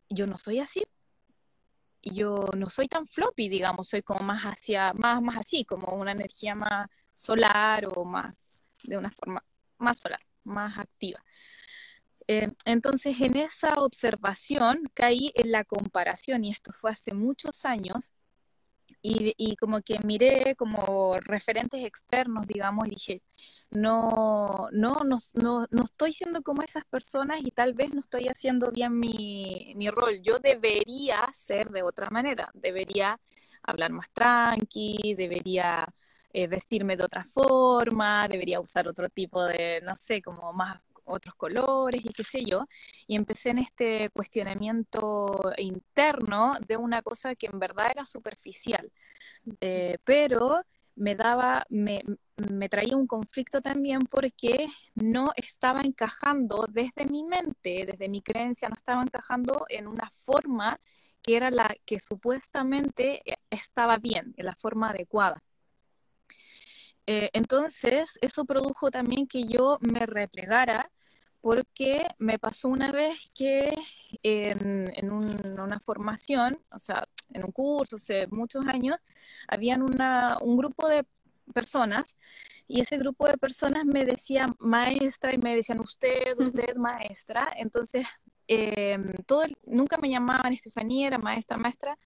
yo 0.09 0.27
no 0.27 0.37
soy 0.37 0.59
así, 0.59 0.83
yo 2.03 2.47
no 2.57 2.69
soy 2.69 2.87
tan 2.87 3.07
floppy, 3.07 3.49
digamos, 3.49 3.87
soy 3.89 4.01
como 4.01 4.23
más 4.23 4.43
hacia, 4.43 4.93
más, 4.93 5.21
más 5.21 5.37
así, 5.37 5.65
como 5.65 5.93
una 5.95 6.11
energía 6.11 6.55
más 6.55 6.89
solar 7.13 7.87
o 7.95 8.05
más, 8.05 8.33
de 8.83 8.97
una 8.97 9.11
forma 9.11 9.43
más 9.77 9.99
solar, 9.99 10.21
más 10.43 10.77
activa. 10.77 11.23
Eh, 12.31 12.49
entonces, 12.65 13.19
en 13.19 13.35
esa 13.35 13.73
observación 13.73 14.83
caí 14.93 15.31
en 15.35 15.51
la 15.51 15.65
comparación, 15.65 16.45
y 16.45 16.51
esto 16.51 16.71
fue 16.71 16.91
hace 16.91 17.13
muchos 17.13 17.65
años, 17.65 18.13
y, 19.01 19.55
como 19.57 19.81
que 19.81 19.99
miré 20.03 20.55
como 20.55 21.17
referentes 21.21 21.83
externos, 21.85 22.47
digamos, 22.47 22.87
y 22.87 22.91
dije, 22.91 23.21
no, 23.69 24.69
no, 24.71 24.95
no, 25.05 25.17
no, 25.33 25.67
no 25.71 25.83
estoy 25.83 26.13
siendo 26.13 26.41
como 26.43 26.61
esas 26.63 26.85
personas 26.85 27.39
y 27.43 27.51
tal 27.51 27.73
vez 27.73 27.93
no 27.93 28.01
estoy 28.01 28.27
haciendo 28.27 28.71
bien 28.71 28.99
mi, 28.99 29.73
mi 29.75 29.89
rol. 29.89 30.21
Yo 30.21 30.39
debería 30.39 31.27
ser 31.33 31.69
de 31.71 31.83
otra 31.83 32.09
manera, 32.11 32.49
debería 32.53 33.19
hablar 33.63 33.91
más 33.91 34.07
tranqui, 34.13 35.15
debería 35.17 35.87
eh, 36.33 36.47
vestirme 36.47 36.97
de 36.97 37.05
otra 37.05 37.25
forma, 37.25 38.27
debería 38.27 38.59
usar 38.59 38.87
otro 38.87 39.09
tipo 39.09 39.43
de, 39.45 39.81
no 39.83 39.95
sé, 39.95 40.21
como 40.21 40.53
más 40.53 40.79
otros 41.11 41.35
colores 41.35 42.01
y 42.03 42.09
qué 42.09 42.23
sé 42.23 42.43
yo, 42.43 42.65
y 43.07 43.15
empecé 43.15 43.49
en 43.51 43.59
este 43.59 44.09
cuestionamiento 44.11 45.41
interno 45.57 46.55
de 46.67 46.77
una 46.77 47.01
cosa 47.01 47.35
que 47.35 47.47
en 47.47 47.59
verdad 47.59 47.87
era 47.91 48.05
superficial, 48.05 48.91
eh, 49.61 49.97
pero 50.03 50.63
me 50.95 51.15
daba, 51.15 51.65
me, 51.69 52.03
me 52.35 52.69
traía 52.69 52.95
un 52.95 53.07
conflicto 53.07 53.61
también 53.61 54.01
porque 54.01 54.67
no 54.95 55.31
estaba 55.35 55.81
encajando 55.81 56.65
desde 56.69 57.05
mi 57.05 57.23
mente, 57.23 57.85
desde 57.85 58.09
mi 58.09 58.21
creencia, 58.21 58.69
no 58.69 58.75
estaba 58.75 59.01
encajando 59.01 59.65
en 59.69 59.87
una 59.87 60.11
forma 60.23 60.79
que 61.21 61.37
era 61.37 61.51
la 61.51 61.73
que 61.85 61.99
supuestamente 61.99 63.21
estaba 63.49 63.97
bien, 63.97 64.33
en 64.37 64.45
la 64.45 64.55
forma 64.55 64.89
adecuada. 64.89 65.43
Eh, 67.07 67.29
entonces, 67.33 68.17
eso 68.21 68.45
produjo 68.45 68.91
también 68.91 69.27
que 69.27 69.45
yo 69.45 69.77
me 69.81 70.05
replegara 70.05 70.91
porque 71.41 72.05
me 72.19 72.39
pasó 72.39 72.69
una 72.69 72.91
vez 72.91 73.17
que 73.33 73.73
en, 74.23 75.11
una 75.11 75.79
formación, 75.79 76.59
o 76.71 76.79
sea, 76.79 77.07
en 77.33 77.43
un 77.43 77.51
curso 77.51 77.95
hace 77.95 78.27
muchos 78.27 78.65
años, 78.67 78.97
habían 79.47 79.81
un 79.81 80.57
grupo 80.57 80.87
de 80.87 81.05
personas 81.53 82.17
y 82.67 82.81
ese 82.81 82.97
grupo 82.97 83.27
de 83.27 83.37
personas 83.37 83.85
me 83.85 84.05
decía 84.05 84.47
maestra 84.59 85.33
y 85.33 85.37
me 85.37 85.55
decían 85.55 85.79
usted, 85.81 86.39
usted 86.39 86.75
maestra. 86.75 87.51
Entonces, 87.57 88.05
em, 88.47 89.13
todo, 89.25 89.43
nunca 89.65 89.97
me 89.97 90.09
llamaban 90.09 90.53
Estefanía, 90.53 91.07
era 91.07 91.17
maestra, 91.17 91.57
maestra. 91.57 91.97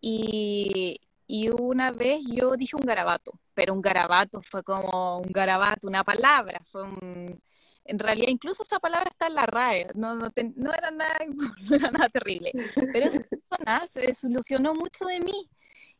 Y, 0.00 1.00
y 1.26 1.48
una 1.48 1.90
vez 1.90 2.20
yo 2.26 2.56
dije 2.56 2.76
un 2.76 2.84
garabato, 2.86 3.32
pero 3.54 3.74
un 3.74 3.80
garabato 3.80 4.42
fue 4.42 4.62
como 4.62 5.18
un 5.18 5.32
garabato, 5.32 5.88
una 5.88 6.04
palabra, 6.04 6.60
fue 6.66 6.84
un... 6.84 7.40
En 7.84 7.98
realidad, 7.98 8.28
incluso 8.28 8.62
esa 8.62 8.80
palabra 8.80 9.10
está 9.10 9.26
en 9.26 9.34
la 9.34 9.46
RAE, 9.46 9.88
no, 9.94 10.14
no, 10.14 10.32
no 10.56 10.72
era, 10.72 10.90
nada, 10.90 11.18
no 11.68 11.76
era 11.76 11.90
nada 11.90 12.08
terrible, 12.08 12.52
pero 12.92 13.06
esa 13.06 13.20
persona 13.20 13.86
se 13.86 14.00
desilusionó 14.00 14.74
mucho 14.74 15.04
de 15.04 15.20
mí 15.20 15.48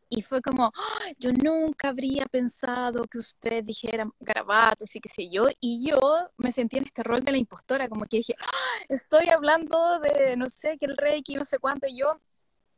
y 0.08 0.22
fue 0.22 0.40
como, 0.40 0.72
¡Ah! 0.74 1.12
yo 1.18 1.32
nunca 1.32 1.88
habría 1.88 2.26
pensado 2.26 3.04
que 3.04 3.18
usted 3.18 3.64
dijera 3.64 4.08
garabato, 4.20 4.84
así 4.84 5.00
que 5.00 5.08
sé 5.08 5.28
yo, 5.28 5.46
y 5.60 5.90
yo 5.90 5.98
me 6.36 6.52
sentí 6.52 6.78
en 6.78 6.84
este 6.84 7.02
rol 7.02 7.22
de 7.24 7.32
la 7.32 7.38
impostora, 7.38 7.88
como 7.88 8.06
que 8.06 8.18
dije, 8.18 8.34
¡Ah! 8.40 8.84
estoy 8.88 9.28
hablando 9.28 10.00
de, 10.00 10.36
no 10.36 10.48
sé, 10.48 10.78
que 10.78 10.86
el 10.86 10.96
reiki, 10.96 11.36
no 11.36 11.44
sé 11.44 11.58
cuánto, 11.58 11.86
y 11.86 11.98
yo 11.98 12.20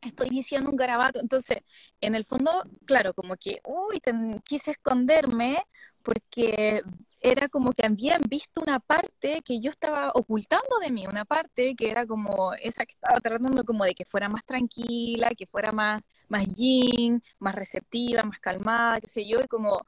estoy 0.01 0.29
diciendo 0.29 0.69
un 0.69 0.75
garabato. 0.77 1.19
Entonces, 1.19 1.59
en 2.01 2.15
el 2.15 2.25
fondo, 2.25 2.63
claro, 2.85 3.13
como 3.13 3.35
que, 3.35 3.61
uy, 3.65 4.01
quise 4.43 4.71
esconderme 4.71 5.65
porque 6.03 6.83
era 7.31 7.49
como 7.49 7.71
que 7.73 7.85
habían 7.85 8.21
visto 8.29 8.61
una 8.61 8.79
parte 8.79 9.41
que 9.43 9.59
yo 9.59 9.71
estaba 9.71 10.11
ocultando 10.13 10.79
de 10.79 10.91
mí, 10.91 11.07
una 11.07 11.25
parte 11.25 11.75
que 11.75 11.89
era 11.89 12.05
como 12.05 12.53
esa 12.53 12.85
que 12.85 12.93
estaba 12.93 13.19
tratando 13.19 13.63
como 13.63 13.83
de 13.85 13.93
que 13.93 14.05
fuera 14.05 14.29
más 14.29 14.45
tranquila, 14.45 15.29
que 15.37 15.47
fuera 15.47 15.71
más, 15.71 16.01
más 16.27 16.45
yin, 16.53 17.21
más 17.39 17.55
receptiva, 17.55 18.23
más 18.23 18.39
calmada, 18.39 18.99
qué 19.01 19.07
sé 19.07 19.27
yo, 19.27 19.39
y 19.43 19.47
como 19.47 19.79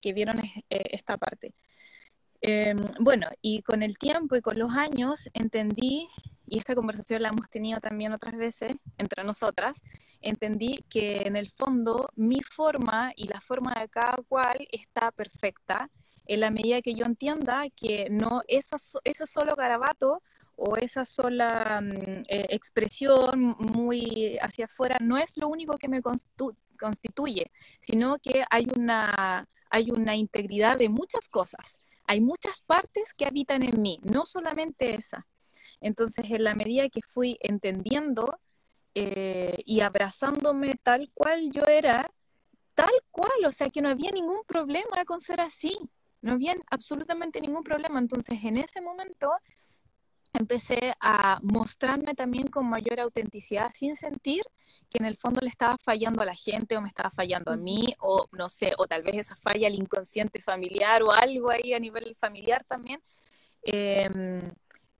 que 0.00 0.12
vieron 0.12 0.38
eh, 0.40 0.62
esta 0.70 1.16
parte. 1.16 1.54
Em, 2.40 2.78
bueno, 3.00 3.28
y 3.42 3.62
con 3.62 3.82
el 3.82 3.98
tiempo 3.98 4.36
y 4.36 4.42
con 4.42 4.58
los 4.58 4.70
años 4.72 5.28
entendí 5.32 6.08
y 6.46 6.58
esta 6.58 6.74
conversación 6.74 7.22
la 7.22 7.30
hemos 7.30 7.50
tenido 7.50 7.80
también 7.80 8.12
otras 8.12 8.36
veces 8.36 8.76
entre 8.98 9.24
nosotras, 9.24 9.82
entendí 10.20 10.84
que 10.88 11.22
en 11.26 11.36
el 11.36 11.48
fondo 11.50 12.08
mi 12.14 12.40
forma 12.42 13.12
y 13.16 13.26
la 13.26 13.40
forma 13.40 13.74
de 13.80 13.88
cada 13.88 14.16
cual 14.28 14.66
está 14.70 15.10
perfecta 15.10 15.90
en 16.26 16.40
la 16.40 16.50
medida 16.50 16.82
que 16.82 16.94
yo 16.94 17.06
entienda 17.06 17.64
que 17.74 18.08
no 18.10 18.42
esa, 18.48 18.76
ese 19.04 19.26
solo 19.26 19.54
garabato 19.56 20.22
o 20.56 20.76
esa 20.76 21.04
sola 21.04 21.80
mm, 21.82 22.22
eh, 22.28 22.46
expresión 22.50 23.56
muy 23.58 24.38
hacia 24.40 24.64
afuera 24.64 24.96
no 25.00 25.18
es 25.18 25.36
lo 25.36 25.48
único 25.48 25.76
que 25.78 25.88
me 25.88 26.02
constituye, 26.78 27.50
sino 27.78 28.18
que 28.18 28.44
hay 28.50 28.66
una, 28.76 29.48
hay 29.70 29.90
una 29.90 30.16
integridad 30.16 30.78
de 30.78 30.88
muchas 30.88 31.28
cosas. 31.28 31.78
Hay 32.08 32.20
muchas 32.20 32.60
partes 32.60 33.14
que 33.14 33.26
habitan 33.26 33.62
en 33.64 33.82
mí, 33.82 33.98
no 34.02 34.26
solamente 34.26 34.94
esa. 34.94 35.26
Entonces, 35.80 36.24
en 36.28 36.44
la 36.44 36.54
medida 36.54 36.88
que 36.88 37.02
fui 37.02 37.36
entendiendo 37.40 38.38
eh, 38.94 39.56
y 39.64 39.80
abrazándome 39.80 40.76
tal 40.82 41.10
cual 41.12 41.50
yo 41.50 41.64
era, 41.64 42.10
tal 42.74 42.92
cual, 43.10 43.44
o 43.44 43.52
sea 43.52 43.68
que 43.70 43.82
no 43.82 43.88
había 43.88 44.10
ningún 44.12 44.42
problema 44.46 45.04
con 45.04 45.20
ser 45.20 45.40
así, 45.40 45.76
no 46.26 46.34
había 46.34 46.56
absolutamente 46.70 47.40
ningún 47.40 47.62
problema. 47.62 47.98
Entonces, 47.98 48.38
en 48.42 48.58
ese 48.58 48.80
momento 48.80 49.30
empecé 50.32 50.94
a 51.00 51.38
mostrarme 51.42 52.14
también 52.14 52.48
con 52.48 52.68
mayor 52.68 53.00
autenticidad 53.00 53.70
sin 53.72 53.96
sentir 53.96 54.42
que 54.90 54.98
en 54.98 55.06
el 55.06 55.16
fondo 55.16 55.40
le 55.40 55.48
estaba 55.48 55.76
fallando 55.82 56.20
a 56.20 56.26
la 56.26 56.34
gente 56.34 56.76
o 56.76 56.82
me 56.82 56.88
estaba 56.88 57.10
fallando 57.10 57.52
a 57.52 57.56
mí 57.56 57.94
o 58.00 58.26
no 58.32 58.48
sé, 58.48 58.74
o 58.76 58.86
tal 58.86 59.02
vez 59.02 59.16
esa 59.16 59.36
falla 59.36 59.68
al 59.68 59.74
inconsciente 59.74 60.40
familiar 60.40 61.02
o 61.02 61.12
algo 61.12 61.50
ahí 61.50 61.72
a 61.72 61.78
nivel 61.78 62.14
familiar 62.16 62.64
también. 62.64 63.00
Em, 63.62 64.40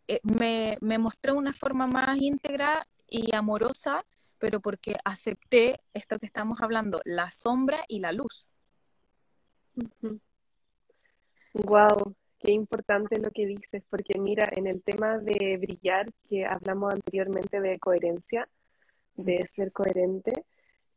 eh, 0.09 0.21
me, 0.23 0.79
me 0.81 0.99
mostré 0.99 1.33
una 1.33 1.53
forma 1.53 1.87
más 1.87 2.17
íntegra 2.19 2.87
y 3.09 3.35
amorosa, 3.35 4.05
pero 4.39 4.61
porque 4.61 4.95
acepté 5.05 5.81
esto 5.93 6.19
que 6.19 6.27
estamos 6.27 6.61
hablando, 6.61 7.01
la 7.05 7.31
sombra 7.31 7.85
y 7.89 8.01
la 8.01 8.13
luz. 8.13 8.47
Wow, 11.65 12.15
qué 12.39 12.53
importante 12.53 13.19
lo 13.19 13.31
que 13.31 13.47
dices, 13.47 13.83
porque 13.89 14.19
mira, 14.19 14.47
en 14.53 14.67
el 14.67 14.83
tema 14.83 15.19
de 15.19 15.57
brillar, 15.57 16.07
que 16.29 16.45
hablamos 16.45 16.93
anteriormente 16.93 17.61
de 17.61 17.79
coherencia, 17.79 18.47
de 19.15 19.47
ser 19.47 19.73
coherente, 19.73 20.33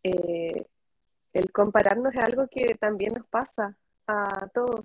eh, 0.04 0.66
el 1.34 1.52
compararnos 1.54 2.14
es 2.14 2.20
algo 2.20 2.48
que 2.50 2.76
también 2.80 3.14
nos 3.14 3.28
pasa 3.28 3.78
a 4.08 4.48
todos. 4.54 4.82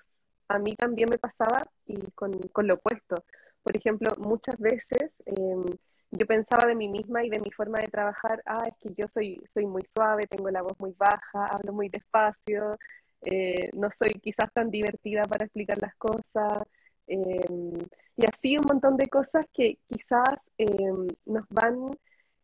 A 0.49 0.59
mí 0.59 0.77
también 0.77 1.09
me 1.11 1.19
pasaba 1.19 1.65
y 1.87 1.99
con, 2.13 2.33
con 2.53 2.69
lo 2.69 2.75
opuesto. 2.75 3.25
Por 3.63 3.77
ejemplo, 3.77 4.13
muchas 4.19 4.59
veces 4.59 5.23
em, 5.27 5.65
yo 6.13 6.27
pensaba 6.27 6.67
de 6.67 6.77
mí 6.77 6.89
misma 6.89 7.25
y 7.25 7.31
de 7.31 7.41
mi 7.41 7.51
forma 7.51 7.81
de 7.81 7.89
trabajar, 7.89 8.43
ah, 8.47 8.65
es 8.69 8.75
que 8.79 8.95
yo 8.97 9.09
soy, 9.09 9.43
soy 9.53 9.67
muy 9.67 9.83
suave, 9.87 10.27
tengo 10.29 10.51
la 10.51 10.63
voz 10.63 10.79
muy 10.79 10.93
baja, 10.97 11.47
hablo 11.49 11.73
muy 11.73 11.89
despacio, 11.89 12.79
eh, 13.25 13.71
no 13.75 13.91
soy 13.91 14.15
quizás 14.15 14.53
tan 14.53 14.71
divertida 14.71 15.23
para 15.23 15.45
explicar 15.45 15.79
las 15.81 15.95
cosas, 15.97 16.63
Em, 17.07 17.79
y 18.17 18.27
así 18.33 18.57
un 18.57 18.65
montón 18.67 18.97
de 18.97 19.09
cosas 19.09 19.47
que 19.53 19.79
quizás 19.89 20.51
em, 20.59 21.07
nos 21.27 21.47
van, 21.51 21.91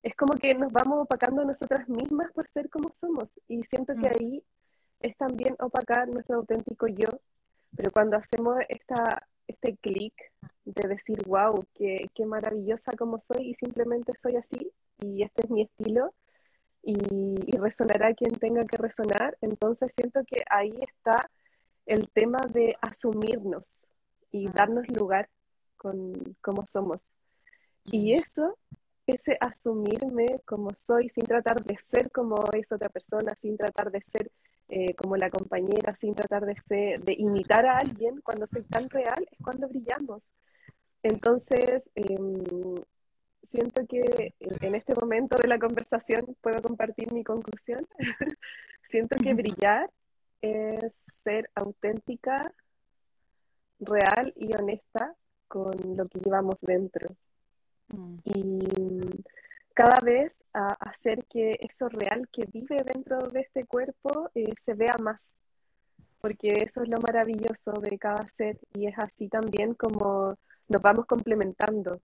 es 0.03 0.15
como 0.17 0.35
que 0.35 0.55
nos 0.55 0.73
vamos 0.73 1.01
opacando 1.03 1.43
a 1.43 1.45
nosotras 1.45 1.89
mismas 1.89 2.31
por 2.33 2.49
ser 2.51 2.69
como 2.71 2.91
somos. 3.01 3.29
Y 3.49 3.65
siento 3.65 3.95
que 3.95 4.09
mm. 4.09 4.13
ahí 4.19 4.45
es 5.01 5.17
también 5.17 5.57
opacar 5.61 6.09
nuestro 6.09 6.37
auténtico 6.37 6.87
yo. 6.89 7.09
Pero 7.77 7.91
cuando 7.93 8.17
hacemos 8.17 8.59
esta, 8.69 9.27
este 9.47 9.77
clic 9.77 10.15
de 10.65 10.89
decir, 10.89 11.19
wow, 11.27 11.67
qué, 11.75 12.07
qué 12.15 12.27
maravillosa 12.27 12.93
como 12.93 13.21
soy 13.21 13.51
y 13.51 13.55
simplemente 13.55 14.13
soy 14.21 14.37
así 14.37 14.73
y 15.01 15.23
este 15.23 15.43
es 15.45 15.51
mi 15.51 15.63
estilo, 15.63 16.15
y, 16.83 16.95
y, 17.47 17.59
resonará 17.59 18.15
quien 18.15 18.33
tenga 18.33 18.65
que 18.65 18.77
resonar. 18.77 19.37
Entonces 19.41 19.93
siento 19.95 20.21
que 20.25 20.43
ahí 20.49 20.73
está 20.81 21.31
el 21.87 22.09
tema 22.11 22.39
de 22.53 22.77
asumirnos 22.81 23.87
y 24.31 24.49
darnos 24.49 24.89
lugar 24.89 25.29
con 25.77 26.37
cómo 26.41 26.67
somos. 26.67 27.05
Y 27.85 28.15
eso, 28.15 28.57
ese 29.07 29.37
asumirme 29.41 30.41
como 30.45 30.71
soy, 30.75 31.09
sin 31.09 31.25
tratar 31.25 31.65
de 31.65 31.77
ser 31.79 32.11
como 32.11 32.37
es 32.53 32.71
otra 32.71 32.89
persona, 32.89 33.35
sin 33.35 33.57
tratar 33.57 33.91
de 33.91 34.03
ser 34.03 34.31
eh, 34.69 34.95
como 34.95 35.17
la 35.17 35.31
compañera, 35.31 35.97
sin 35.97 36.15
tratar 36.15 36.47
de, 36.47 36.55
ser, 36.69 37.03
de 37.03 37.15
imitar 37.15 37.67
a 37.67 37.79
alguien, 37.79 38.21
cuando 38.21 38.47
soy 38.47 38.63
tan 38.63 38.89
real, 38.89 39.27
es 39.31 39.39
cuando 39.43 39.69
brillamos. 39.69 40.31
Entonces, 41.03 41.91
em, 41.95 42.77
siento 43.43 43.87
que 43.87 44.35
en 44.39 44.75
este 44.75 44.95
momento 44.95 45.37
de 45.39 45.49
la 45.49 45.59
conversación 45.59 46.37
puedo 46.41 46.61
compartir 46.63 47.13
mi 47.13 47.25
conclusión. 47.25 47.87
siento 48.89 49.17
que 49.17 49.35
brillar 49.35 49.91
es 50.43 50.97
ser 51.23 51.51
auténtica, 51.55 52.53
real 53.79 54.33
y 54.37 54.55
honesta 54.55 55.15
con 55.49 55.73
lo 55.97 56.07
que 56.09 56.21
llevamos 56.21 56.57
dentro. 56.61 57.17
Mm. 57.89 58.17
Y 58.25 59.25
cada 59.75 59.99
vez 60.03 60.45
a 60.53 60.69
hacer 60.81 61.25
que 61.27 61.59
eso 61.61 61.89
real 61.89 62.29
que 62.33 62.45
vive 62.53 62.77
dentro 62.85 63.29
de 63.29 63.41
este 63.41 63.65
cuerpo 63.65 64.31
eh, 64.35 64.53
se 64.57 64.75
vea 64.75 64.97
más, 65.01 65.37
porque 66.21 66.49
eso 66.65 66.83
es 66.83 66.89
lo 66.89 66.99
maravilloso 66.99 67.73
de 67.73 67.99
cada 67.99 68.29
ser 68.29 68.59
y 68.75 68.87
es 68.87 68.95
así 68.99 69.29
también 69.29 69.75
como 69.75 70.37
nos 70.69 70.83
vamos 70.83 71.07
complementando. 71.07 72.01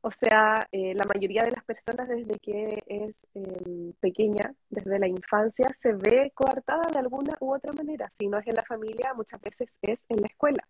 O 0.00 0.12
sea, 0.12 0.66
eh, 0.70 0.94
la 0.94 1.04
mayoría 1.12 1.42
de 1.42 1.50
las 1.50 1.64
personas 1.64 2.08
desde 2.08 2.38
que 2.38 2.82
es 2.86 3.26
em, 3.34 3.92
pequeña, 4.00 4.54
desde 4.70 4.98
la 4.98 5.08
infancia, 5.08 5.68
se 5.72 5.92
ve 5.92 6.30
coartada 6.34 6.88
de 6.92 6.98
alguna 6.98 7.36
u 7.40 7.54
otra 7.54 7.72
manera. 7.72 8.08
Si 8.14 8.28
no 8.28 8.38
es 8.38 8.46
en 8.46 8.54
la 8.54 8.62
familia, 8.64 9.12
muchas 9.14 9.40
veces 9.40 9.68
es 9.82 10.06
en 10.08 10.20
la 10.20 10.28
escuela, 10.28 10.62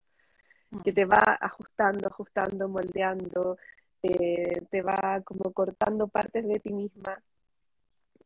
que 0.84 0.92
te 0.92 1.04
va 1.04 1.38
ajustando, 1.40 2.08
ajustando, 2.08 2.68
moldeando, 2.68 3.58
eh, 4.02 4.62
te 4.70 4.82
va 4.82 5.20
como 5.24 5.52
cortando 5.52 6.08
partes 6.08 6.46
de 6.48 6.60
ti 6.60 6.72
misma. 6.72 7.22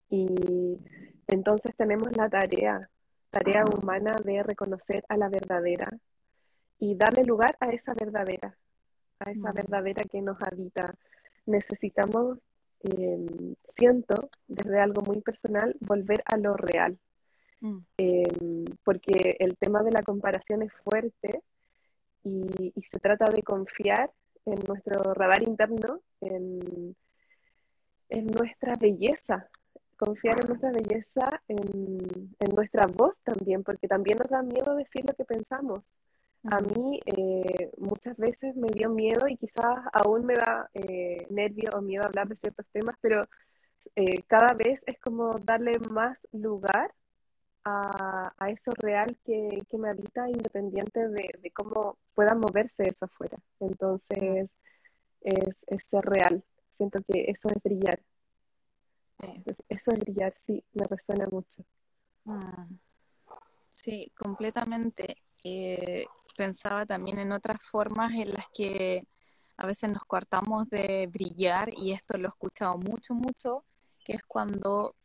Y 0.09 0.79
entonces 1.27 1.75
tenemos 1.77 2.17
la 2.17 2.29
tarea, 2.29 2.89
tarea 3.31 3.65
humana 3.65 4.17
de 4.25 4.43
reconocer 4.43 5.05
a 5.09 5.17
la 5.17 5.29
verdadera 5.29 5.91
y 6.79 6.95
darle 6.97 7.25
lugar 7.25 7.57
a 7.61 7.71
esa 7.71 7.95
verdadera 7.95 8.57
a 9.25 9.31
esa 9.31 9.53
verdadera 9.53 10.03
que 10.05 10.21
nos 10.21 10.41
habita. 10.43 10.95
Necesitamos, 11.47 12.39
em, 12.81 13.55
siento, 13.75 14.31
desde 14.49 14.81
algo 14.81 15.03
muy 15.03 15.21
personal, 15.21 15.77
volver 15.81 16.23
a 16.27 16.37
lo 16.37 16.55
real. 16.57 16.99
Mm. 17.61 17.79
Em, 17.97 18.65
porque 18.85 19.37
el 19.39 19.57
tema 19.57 19.83
de 19.83 19.93
la 19.93 20.03
comparación 20.03 20.63
es 20.63 20.73
fuerte 20.85 21.43
y, 22.25 22.73
se 22.89 22.99
trata 22.99 23.27
de 23.31 23.43
confiar 23.43 24.11
en 24.45 24.59
nuestro 24.67 25.15
radar 25.15 25.43
interno, 25.43 26.01
en, 26.21 26.97
en 28.09 28.27
nuestra 28.27 28.77
belleza, 28.77 29.49
confiar 29.97 30.41
en 30.41 30.49
nuestra 30.49 30.73
belleza, 30.73 31.43
en, 31.49 32.35
en, 32.39 32.55
nuestra 32.55 32.87
voz 32.87 33.21
también, 33.23 33.63
porque 33.63 33.89
también 33.89 34.19
nos 34.19 34.31
da 34.31 34.43
miedo 34.43 34.75
decir 34.75 35.05
lo 35.07 35.15
que 35.15 35.25
pensamos 35.25 35.83
a 36.45 36.61
mí 36.61 37.01
eh, 37.07 37.71
muchas 37.79 38.17
veces 38.17 38.57
me 38.57 38.69
dio 38.69 38.91
miedo 38.91 39.29
y 39.29 39.37
quizás 39.37 39.79
aún 39.93 40.27
me 40.27 40.35
da 40.35 40.69
eh, 40.75 41.27
nervio 41.31 41.71
o 41.75 41.81
miedo 41.81 42.05
hablar 42.05 42.29
de 42.29 42.37
ciertos 42.37 42.67
temas, 42.73 42.97
pero 43.01 43.29
eh, 43.95 44.23
cada 44.27 44.55
vez 44.55 44.83
es 44.87 44.99
como 44.99 45.39
darle 45.39 45.79
más 45.91 46.19
lugar 46.33 46.93
a, 47.65 48.33
eso 48.49 48.73
real 48.79 49.17
que, 49.25 49.63
me 49.79 49.91
habita 49.91 50.29
independiente 50.29 51.09
de, 51.09 51.53
cómo 51.55 51.97
pueda 52.13 52.35
moverse 52.35 52.89
eso 52.89 53.05
afuera. 53.05 53.39
Entonces 53.61 54.51
es, 55.21 55.65
ser 55.89 56.05
real. 56.05 56.43
Siento 56.73 57.01
que 57.07 57.27
eso 57.29 57.49
es 57.49 57.63
brillar. 57.63 58.01
Eso 59.69 59.93
es 59.93 60.01
brillar, 60.01 60.35
sí, 60.39 60.65
me 60.73 60.87
resuena 60.87 61.29
mucho. 61.29 61.65
Ah. 62.27 62.67
Sí, 63.75 64.11
completamente 64.17 65.17
pensaba 66.37 66.87
también 66.87 67.19
en 67.19 67.33
otras 67.33 67.63
formas 67.63 68.13
en 68.15 68.33
las 68.33 68.47
que 68.55 69.07
a 69.57 69.67
veces 69.67 69.91
nos 69.91 70.05
cortamos 70.05 70.69
de 70.69 71.09
brillar 71.13 71.73
y 71.77 71.93
esto 71.93 72.17
lo 72.17 72.29
he 72.29 72.31
escuchado 72.31 72.77
mucho, 72.79 73.15
mucho, 73.15 73.65
que 74.05 74.15
es 74.15 74.23
cuando 74.25 74.97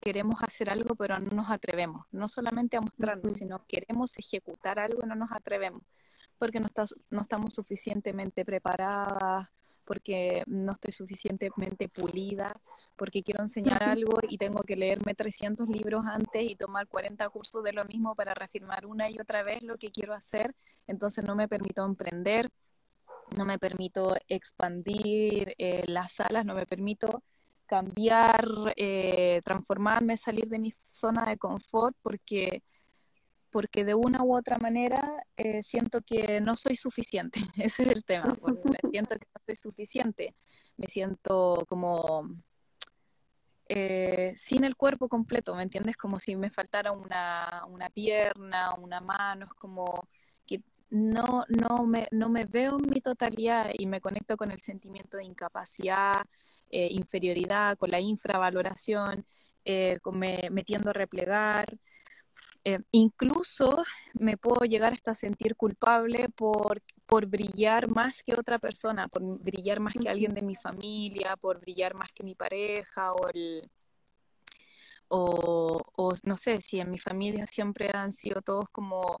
queremos 0.00 0.42
hacer 0.42 0.68
algo 0.68 0.94
pero 0.94 1.18
no 1.18 1.30
nos 1.30 1.50
atrevemos, 1.50 2.06
no 2.12 2.28
solamente 2.28 2.76
a 2.76 2.82
mostrarnos, 2.82 3.34
sino 3.34 3.64
queremos 3.66 4.18
ejecutar 4.18 4.78
algo 4.78 5.00
y 5.02 5.08
no 5.08 5.14
nos 5.14 5.32
atrevemos, 5.32 5.82
porque 6.38 6.60
no, 6.60 6.68
no 7.10 7.22
estamos 7.22 7.54
suficientemente 7.54 8.44
preparadas, 8.44 9.48
porque 9.84 10.42
no 10.46 10.72
estoy 10.72 10.92
suficientemente 10.92 11.88
pulida, 11.88 12.52
porque 12.96 13.22
quiero 13.22 13.42
enseñar 13.42 13.82
algo 13.82 14.18
y 14.28 14.38
tengo 14.38 14.62
que 14.62 14.76
leerme 14.76 15.14
300 15.14 15.68
libros 15.68 16.04
antes 16.06 16.42
y 16.42 16.56
tomar 16.56 16.86
40 16.88 17.28
cursos 17.28 17.62
de 17.62 17.72
lo 17.72 17.84
mismo 17.84 18.14
para 18.14 18.34
reafirmar 18.34 18.86
una 18.86 19.08
y 19.10 19.18
otra 19.18 19.42
vez 19.42 19.62
lo 19.62 19.76
que 19.76 19.90
quiero 19.90 20.14
hacer, 20.14 20.54
entonces 20.86 21.24
no 21.24 21.34
me 21.36 21.48
permito 21.48 21.84
emprender, 21.84 22.50
no 23.36 23.44
me 23.44 23.58
permito 23.58 24.16
expandir 24.28 25.54
eh, 25.58 25.84
las 25.86 26.12
salas, 26.14 26.44
no 26.44 26.54
me 26.54 26.66
permito 26.66 27.22
cambiar, 27.66 28.46
eh, 28.76 29.40
transformarme, 29.44 30.16
salir 30.16 30.48
de 30.48 30.58
mi 30.58 30.74
zona 30.84 31.24
de 31.24 31.38
confort 31.38 31.96
porque 32.02 32.62
porque 33.54 33.84
de 33.84 33.94
una 33.94 34.24
u 34.24 34.36
otra 34.36 34.58
manera 34.58 35.00
eh, 35.36 35.62
siento 35.62 36.00
que 36.00 36.40
no 36.40 36.56
soy 36.56 36.74
suficiente. 36.74 37.38
Ese 37.56 37.84
es 37.84 37.92
el 37.92 38.04
tema. 38.04 38.36
Me 38.42 38.90
siento 38.90 39.16
que 39.16 39.28
no 39.32 39.40
soy 39.46 39.54
suficiente. 39.54 40.34
Me 40.76 40.88
siento 40.88 41.64
como 41.68 42.30
eh, 43.68 44.32
sin 44.34 44.64
el 44.64 44.74
cuerpo 44.74 45.08
completo, 45.08 45.54
¿me 45.54 45.62
entiendes? 45.62 45.96
Como 45.96 46.18
si 46.18 46.34
me 46.34 46.50
faltara 46.50 46.90
una, 46.90 47.62
una 47.68 47.90
pierna, 47.90 48.74
una 48.74 49.00
mano, 49.00 49.46
es 49.46 49.52
como 49.52 50.08
que 50.44 50.60
no, 50.90 51.44
no, 51.48 51.86
me, 51.86 52.08
no 52.10 52.28
me 52.30 52.46
veo 52.46 52.80
en 52.80 52.90
mi 52.90 53.00
totalidad 53.00 53.70
y 53.78 53.86
me 53.86 54.00
conecto 54.00 54.36
con 54.36 54.50
el 54.50 54.60
sentimiento 54.60 55.16
de 55.16 55.26
incapacidad, 55.26 56.24
eh, 56.70 56.88
inferioridad, 56.90 57.78
con 57.78 57.92
la 57.92 58.00
infravaloración, 58.00 59.24
con 60.02 60.18
me, 60.18 60.48
me 60.50 60.64
tiendo 60.64 60.90
a 60.90 60.92
replegar. 60.92 61.66
Eh, 62.66 62.78
incluso 62.92 63.84
me 64.14 64.38
puedo 64.38 64.64
llegar 64.64 64.94
hasta 64.94 65.14
sentir 65.14 65.54
culpable 65.54 66.28
por, 66.34 66.82
por 67.06 67.26
brillar 67.26 67.88
más 67.88 68.22
que 68.22 68.34
otra 68.34 68.58
persona, 68.58 69.06
por 69.08 69.22
brillar 69.40 69.80
más 69.80 69.94
que 70.00 70.08
alguien 70.08 70.32
de 70.34 70.40
mi 70.42 70.56
familia, 70.56 71.36
por 71.36 71.60
brillar 71.60 71.94
más 71.94 72.10
que 72.14 72.24
mi 72.24 72.34
pareja 72.34 73.12
o 73.12 73.28
el... 73.28 73.70
O, 75.08 75.80
o 75.96 76.14
no 76.24 76.36
sé, 76.36 76.60
si 76.62 76.80
en 76.80 76.90
mi 76.90 76.98
familia 76.98 77.46
siempre 77.46 77.90
han 77.92 78.10
sido 78.12 78.40
todos 78.40 78.66
como 78.72 79.20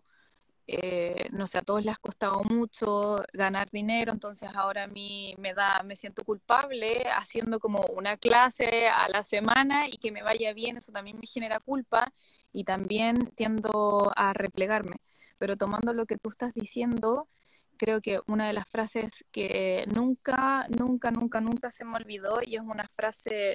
eh, 0.66 1.28
no 1.32 1.46
sé, 1.46 1.58
a 1.58 1.62
todos 1.62 1.84
les 1.84 1.94
ha 1.94 1.98
costado 1.98 2.42
mucho 2.44 3.22
ganar 3.34 3.70
dinero, 3.70 4.12
entonces 4.12 4.48
ahora 4.54 4.84
a 4.84 4.86
mí 4.86 5.34
me 5.38 5.52
da, 5.52 5.82
me 5.84 5.94
siento 5.96 6.24
culpable 6.24 7.04
haciendo 7.14 7.60
como 7.60 7.82
una 7.94 8.16
clase 8.16 8.88
a 8.88 9.08
la 9.08 9.22
semana 9.22 9.88
y 9.88 9.98
que 9.98 10.10
me 10.10 10.22
vaya 10.22 10.54
bien, 10.54 10.78
eso 10.78 10.92
también 10.92 11.18
me 11.20 11.26
genera 11.26 11.60
culpa 11.60 12.12
y 12.52 12.64
también 12.64 13.18
tiendo 13.36 14.10
a 14.16 14.32
replegarme. 14.32 14.96
Pero 15.38 15.56
tomando 15.56 15.92
lo 15.92 16.06
que 16.06 16.16
tú 16.18 16.30
estás 16.30 16.54
diciendo, 16.54 17.28
creo 17.76 18.00
que 18.00 18.20
una 18.26 18.46
de 18.46 18.54
las 18.54 18.68
frases 18.68 19.24
que 19.32 19.84
nunca, 19.94 20.66
nunca, 20.68 21.10
nunca, 21.10 21.40
nunca 21.40 21.70
se 21.70 21.84
me 21.84 21.96
olvidó 21.96 22.36
y 22.42 22.56
es 22.56 22.62
una 22.62 22.88
frase 22.96 23.54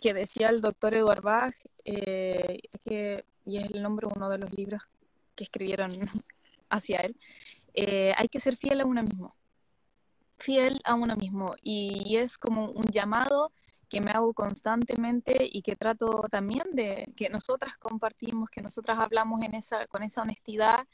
que 0.00 0.14
decía 0.14 0.48
el 0.48 0.60
doctor 0.60 0.94
Eduard 0.94 1.22
Bach, 1.22 1.54
eh, 1.84 2.60
que, 2.84 3.24
y 3.44 3.58
es 3.58 3.70
el 3.72 3.82
nombre 3.82 4.06
de 4.06 4.14
uno 4.16 4.28
de 4.28 4.38
los 4.38 4.52
libros 4.52 4.82
que 5.36 5.44
escribieron 5.44 5.92
hacia 6.70 7.00
él, 7.00 7.16
eh, 7.74 8.14
hay 8.16 8.28
que 8.28 8.40
ser 8.40 8.56
fiel 8.56 8.80
a 8.80 8.86
uno 8.86 9.02
mismo, 9.02 9.36
fiel 10.38 10.80
a 10.84 10.94
uno 10.94 11.14
mismo. 11.16 11.54
Y 11.62 12.16
es 12.16 12.38
como 12.38 12.70
un 12.70 12.86
llamado 12.86 13.52
que 13.88 14.00
me 14.00 14.10
hago 14.10 14.34
constantemente 14.34 15.36
y 15.40 15.62
que 15.62 15.76
trato 15.76 16.26
también 16.30 16.64
de 16.72 17.12
que 17.16 17.28
nosotras 17.28 17.76
compartimos, 17.78 18.50
que 18.50 18.62
nosotras 18.62 18.98
hablamos 18.98 19.42
en 19.44 19.54
esa, 19.54 19.86
con 19.86 20.02
esa 20.02 20.22
honestidad, 20.22 20.86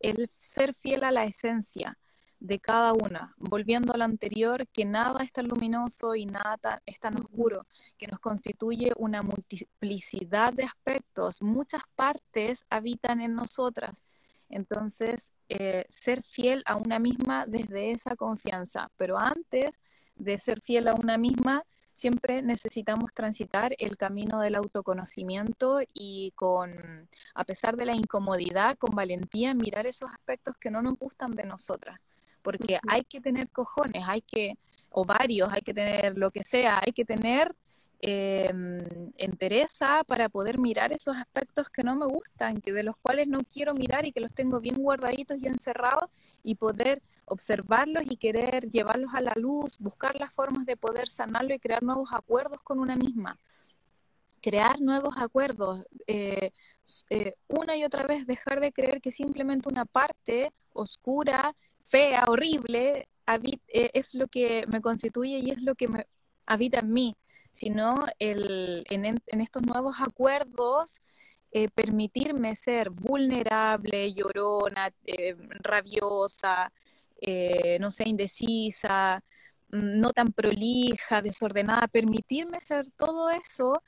el 0.00 0.30
ser 0.38 0.74
fiel 0.74 1.04
a 1.04 1.12
la 1.12 1.24
esencia 1.24 1.98
de 2.42 2.58
cada 2.58 2.92
una, 2.92 3.34
volviendo 3.38 3.94
a 3.94 3.96
lo 3.96 4.02
anterior, 4.04 4.66
que 4.72 4.84
nada 4.84 5.22
es 5.22 5.32
tan 5.32 5.46
luminoso 5.46 6.16
y 6.16 6.26
nada 6.26 6.82
es 6.86 6.98
tan 6.98 7.14
oscuro, 7.14 7.66
que 7.96 8.08
nos 8.08 8.18
constituye 8.18 8.90
una 8.96 9.22
multiplicidad 9.22 10.52
de 10.52 10.64
aspectos, 10.64 11.40
muchas 11.40 11.82
partes 11.94 12.66
habitan 12.68 13.20
en 13.20 13.34
nosotras. 13.36 14.02
Entonces, 14.48 15.32
eh, 15.48 15.86
ser 15.88 16.24
fiel 16.24 16.64
a 16.66 16.74
una 16.74 16.98
misma 16.98 17.46
desde 17.46 17.92
esa 17.92 18.16
confianza, 18.16 18.90
pero 18.96 19.18
antes 19.18 19.70
de 20.16 20.36
ser 20.36 20.60
fiel 20.60 20.88
a 20.88 20.94
una 20.94 21.18
misma, 21.18 21.62
siempre 21.92 22.42
necesitamos 22.42 23.14
transitar 23.14 23.72
el 23.78 23.96
camino 23.96 24.40
del 24.40 24.56
autoconocimiento 24.56 25.80
y 25.94 26.32
con, 26.34 27.08
a 27.34 27.44
pesar 27.44 27.76
de 27.76 27.86
la 27.86 27.94
incomodidad, 27.94 28.76
con 28.78 28.96
valentía, 28.96 29.54
mirar 29.54 29.86
esos 29.86 30.10
aspectos 30.10 30.56
que 30.58 30.72
no 30.72 30.82
nos 30.82 30.98
gustan 30.98 31.36
de 31.36 31.44
nosotras. 31.44 32.00
Porque 32.42 32.78
hay 32.88 33.04
que 33.04 33.20
tener 33.20 33.48
cojones, 33.48 34.04
hay 34.06 34.22
que, 34.22 34.54
ovarios, 34.90 35.50
hay 35.52 35.62
que 35.62 35.74
tener 35.74 36.16
lo 36.18 36.30
que 36.30 36.42
sea, 36.42 36.80
hay 36.84 36.92
que 36.92 37.04
tener 37.04 37.54
eh, 38.04 38.52
entereza 39.16 40.02
para 40.04 40.28
poder 40.28 40.58
mirar 40.58 40.92
esos 40.92 41.16
aspectos 41.16 41.70
que 41.70 41.84
no 41.84 41.94
me 41.94 42.06
gustan, 42.06 42.60
que 42.60 42.72
de 42.72 42.82
los 42.82 42.96
cuales 42.96 43.28
no 43.28 43.38
quiero 43.52 43.74
mirar 43.74 44.04
y 44.04 44.12
que 44.12 44.20
los 44.20 44.34
tengo 44.34 44.60
bien 44.60 44.76
guardaditos 44.76 45.38
y 45.40 45.46
encerrados 45.46 46.10
y 46.42 46.56
poder 46.56 47.00
observarlos 47.26 48.02
y 48.10 48.16
querer 48.16 48.68
llevarlos 48.68 49.14
a 49.14 49.20
la 49.20 49.32
luz, 49.36 49.78
buscar 49.78 50.16
las 50.16 50.32
formas 50.32 50.66
de 50.66 50.76
poder 50.76 51.08
sanarlo 51.08 51.54
y 51.54 51.60
crear 51.60 51.82
nuevos 51.82 52.10
acuerdos 52.12 52.60
con 52.62 52.80
una 52.80 52.96
misma. 52.96 53.38
Crear 54.40 54.80
nuevos 54.80 55.14
acuerdos, 55.16 55.86
eh, 56.08 56.50
eh, 57.10 57.34
una 57.46 57.76
y 57.76 57.84
otra 57.84 58.04
vez 58.04 58.26
dejar 58.26 58.58
de 58.58 58.72
creer 58.72 59.00
que 59.00 59.12
simplemente 59.12 59.68
una 59.68 59.84
parte 59.84 60.52
oscura, 60.72 61.54
fea, 61.92 62.24
horrible, 62.26 63.08
eh, 63.68 63.90
es 63.94 64.14
lo 64.14 64.26
que 64.28 64.66
me 64.66 64.80
constituye 64.80 65.38
y 65.38 65.50
es 65.50 65.62
lo 65.62 65.74
que 65.74 65.88
me 65.88 66.06
habita 66.46 66.80
en 66.80 66.92
mí, 66.92 67.16
sino 67.52 68.06
el, 68.18 68.84
en, 68.90 69.40
estos 69.40 69.62
nuevos 69.62 69.96
acuerdos 70.00 71.02
permitirme 71.74 72.56
ser 72.56 72.88
vulnerable, 72.88 74.14
llorona, 74.14 74.90
rabiosa, 75.60 76.72
eh, 77.24 77.78
no 77.80 77.90
sé, 77.92 78.08
indecisa, 78.08 79.22
mm, 79.70 80.00
no 80.00 80.12
tan 80.12 80.32
prolija, 80.32 81.22
desordenada, 81.22 81.86
permitirme 81.88 82.60
ser 82.60 82.90
todo 82.96 83.30
eso 83.30 83.82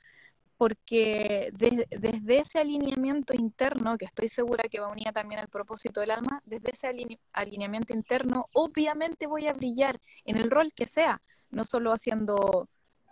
porque 0.57 1.51
desde 1.53 2.37
ese 2.39 2.59
alineamiento 2.59 3.33
interno, 3.33 3.97
que 3.97 4.05
estoy 4.05 4.29
segura 4.29 4.63
que 4.69 4.79
va 4.79 4.87
unida 4.87 5.11
también 5.11 5.41
al 5.41 5.49
propósito 5.49 5.99
del 5.99 6.11
alma, 6.11 6.41
desde 6.45 6.71
ese 6.71 6.87
alineamiento 7.33 7.93
interno, 7.93 8.47
obviamente 8.53 9.27
voy 9.27 9.47
a 9.47 9.53
brillar 9.53 9.99
en 10.23 10.37
el 10.37 10.49
rol 10.49 10.71
que 10.73 10.87
sea, 10.87 11.21
no 11.49 11.65
solo 11.65 11.91
haciendo, 11.91 12.69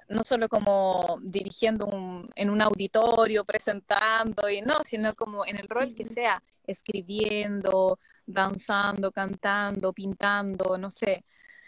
no 0.07 0.23
solo 0.23 0.47
como 0.47 1.19
dirigiendo 1.21 1.89
en 2.35 2.49
un 2.49 2.61
auditorio, 2.61 3.43
presentando, 3.43 4.49
y 4.49 4.61
no, 4.61 4.75
sino 4.85 5.13
como 5.13 5.45
en 5.45 5.57
el 5.57 5.67
rol 5.67 5.93
que 5.93 6.05
sea, 6.05 6.41
escribiendo, 6.65 7.99
danzando, 8.25 9.11
cantando, 9.11 9.91
pintando, 9.91 10.77
no 10.77 10.89
sé, 10.89 11.25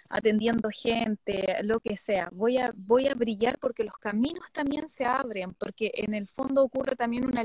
atendiendo 0.10 0.70
gente, 0.72 1.58
lo 1.64 1.80
que 1.80 1.97
sea. 1.97 2.30
Voy 2.32 2.58
a, 2.58 2.74
voy 2.76 3.08
a 3.08 3.16
brillar 3.16 3.58
porque 3.60 3.84
los 3.84 3.97
caminos 3.97 4.51
también 4.51 4.89
se 4.89 5.06
abren, 5.06 5.53
porque 5.53 5.91
en 5.95 6.14
el 6.14 6.28
fondo 6.28 6.64
ocurre 6.64 6.95
también 6.95 7.26
un, 7.26 7.38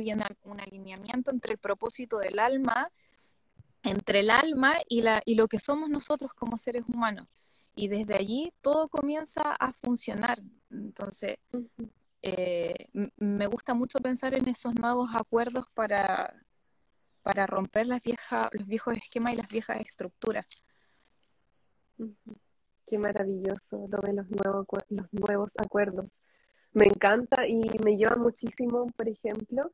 un 0.45 0.61
alineamiento 0.61 1.31
entre 1.31 1.53
el 1.53 1.59
propósito 1.59 2.19
del 2.19 2.39
alma, 2.39 2.91
entre 3.83 4.21
el 4.21 4.31
alma 4.31 4.75
y, 4.89 5.03
la, 5.03 5.23
y 5.25 5.35
lo 5.35 5.49
que 5.49 5.59
somos 5.59 5.89
nosotros 5.89 6.33
como 6.35 6.59
seres 6.59 6.85
humanos. 6.87 7.27
Y 7.75 7.89
desde 7.89 8.15
allí 8.15 8.53
todo 8.61 8.89
comienza 8.89 9.43
a 9.59 9.73
funcionar. 9.73 10.39
Entonces, 10.71 11.39
eh, 12.23 12.89
me 13.17 13.47
gusta 13.47 13.75
mucho 13.75 13.99
pensar 14.01 14.35
en 14.35 14.49
esos 14.49 14.75
nuevos 14.75 15.11
acuerdos 15.15 15.67
para, 15.73 16.35
para 17.23 17.47
romper 17.47 17.87
las 17.87 18.03
viejas, 18.03 18.49
los 18.53 18.67
viejos 18.67 18.97
esquemas 18.97 19.33
y 19.33 19.37
las 19.37 19.49
viejas 19.49 19.81
estructuras. 19.81 20.47
Qué 22.91 22.99
maravilloso 22.99 23.87
lo 23.89 23.99
de 24.03 24.13
los 24.15 24.27
los 24.89 25.13
nuevos 25.13 25.51
acuerdos. 25.59 26.07
Me 26.73 26.87
encanta 26.87 27.47
y 27.47 27.61
me 27.85 27.97
lleva 27.97 28.17
muchísimo, 28.17 28.87
por 28.97 29.09
ejemplo, 29.09 29.71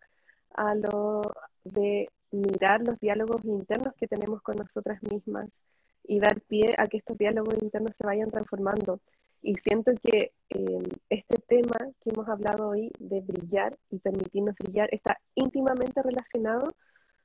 a 0.50 0.74
lo 0.74 1.22
de 1.64 2.10
mirar 2.30 2.82
los 2.82 3.00
diálogos 3.00 3.42
internos 3.46 3.94
que 3.98 4.06
tenemos 4.06 4.42
con 4.42 4.56
nosotras 4.56 5.02
mismas 5.02 5.48
y 6.04 6.20
dar 6.20 6.42
pie 6.42 6.74
a 6.76 6.86
que 6.88 6.98
estos 6.98 7.16
diálogos 7.16 7.54
internos 7.62 7.92
se 7.96 8.04
vayan 8.04 8.30
transformando. 8.30 9.00
Y 9.40 9.54
siento 9.56 9.92
que 10.02 10.32
em, 10.50 10.82
este 11.08 11.38
tema 11.48 11.78
que 12.02 12.10
hemos 12.10 12.28
hablado 12.28 12.68
hoy 12.68 12.90
de 12.98 13.22
brillar 13.22 13.78
y 13.90 13.98
permitirnos 13.98 14.56
brillar 14.58 14.92
está 14.92 15.18
íntimamente 15.34 16.02
relacionado 16.02 16.74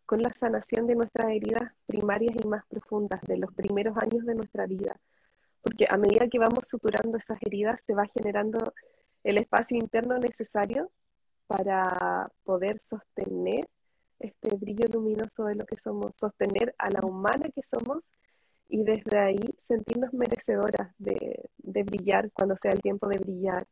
con 0.05 0.21
la 0.21 0.33
sanación 0.33 0.87
de 0.87 0.95
nuestras 0.95 1.31
heridas 1.31 1.73
primarias 1.85 2.33
y 2.41 2.47
más 2.47 2.65
profundas 2.67 3.19
de 3.23 3.37
los 3.37 3.53
primeros 3.53 3.97
años 3.97 4.25
de 4.25 4.35
nuestra 4.35 4.65
vida. 4.67 4.95
Porque 5.61 5.85
a 5.89 5.97
medida 5.97 6.27
que 6.27 6.39
vamos 6.39 6.67
suturando 6.67 7.17
esas 7.17 7.37
heridas, 7.41 7.83
se 7.83 7.93
va 7.93 8.05
generando 8.05 8.73
el 9.23 9.37
espacio 9.37 9.77
interno 9.77 10.17
necesario 10.17 10.91
para 11.47 12.31
poder 12.43 12.79
sostener 12.81 13.67
este 14.19 14.55
brillo 14.55 14.87
luminoso 14.87 15.45
de 15.45 15.55
lo 15.55 15.65
que 15.65 15.77
somos, 15.77 16.15
sostener 16.15 16.73
a 16.77 16.89
la 16.89 17.01
humana 17.01 17.49
que 17.53 17.63
somos 17.63 18.09
y 18.69 18.83
desde 18.83 19.17
ahí 19.19 19.39
sentirnos 19.59 20.13
merecedoras 20.13 20.93
de, 20.97 21.49
brillar 21.57 22.31
cuando 22.31 22.55
sea 22.55 22.71
el 22.71 22.81
tiempo 22.81 23.07
de 23.07 23.19
brillar 23.19 23.67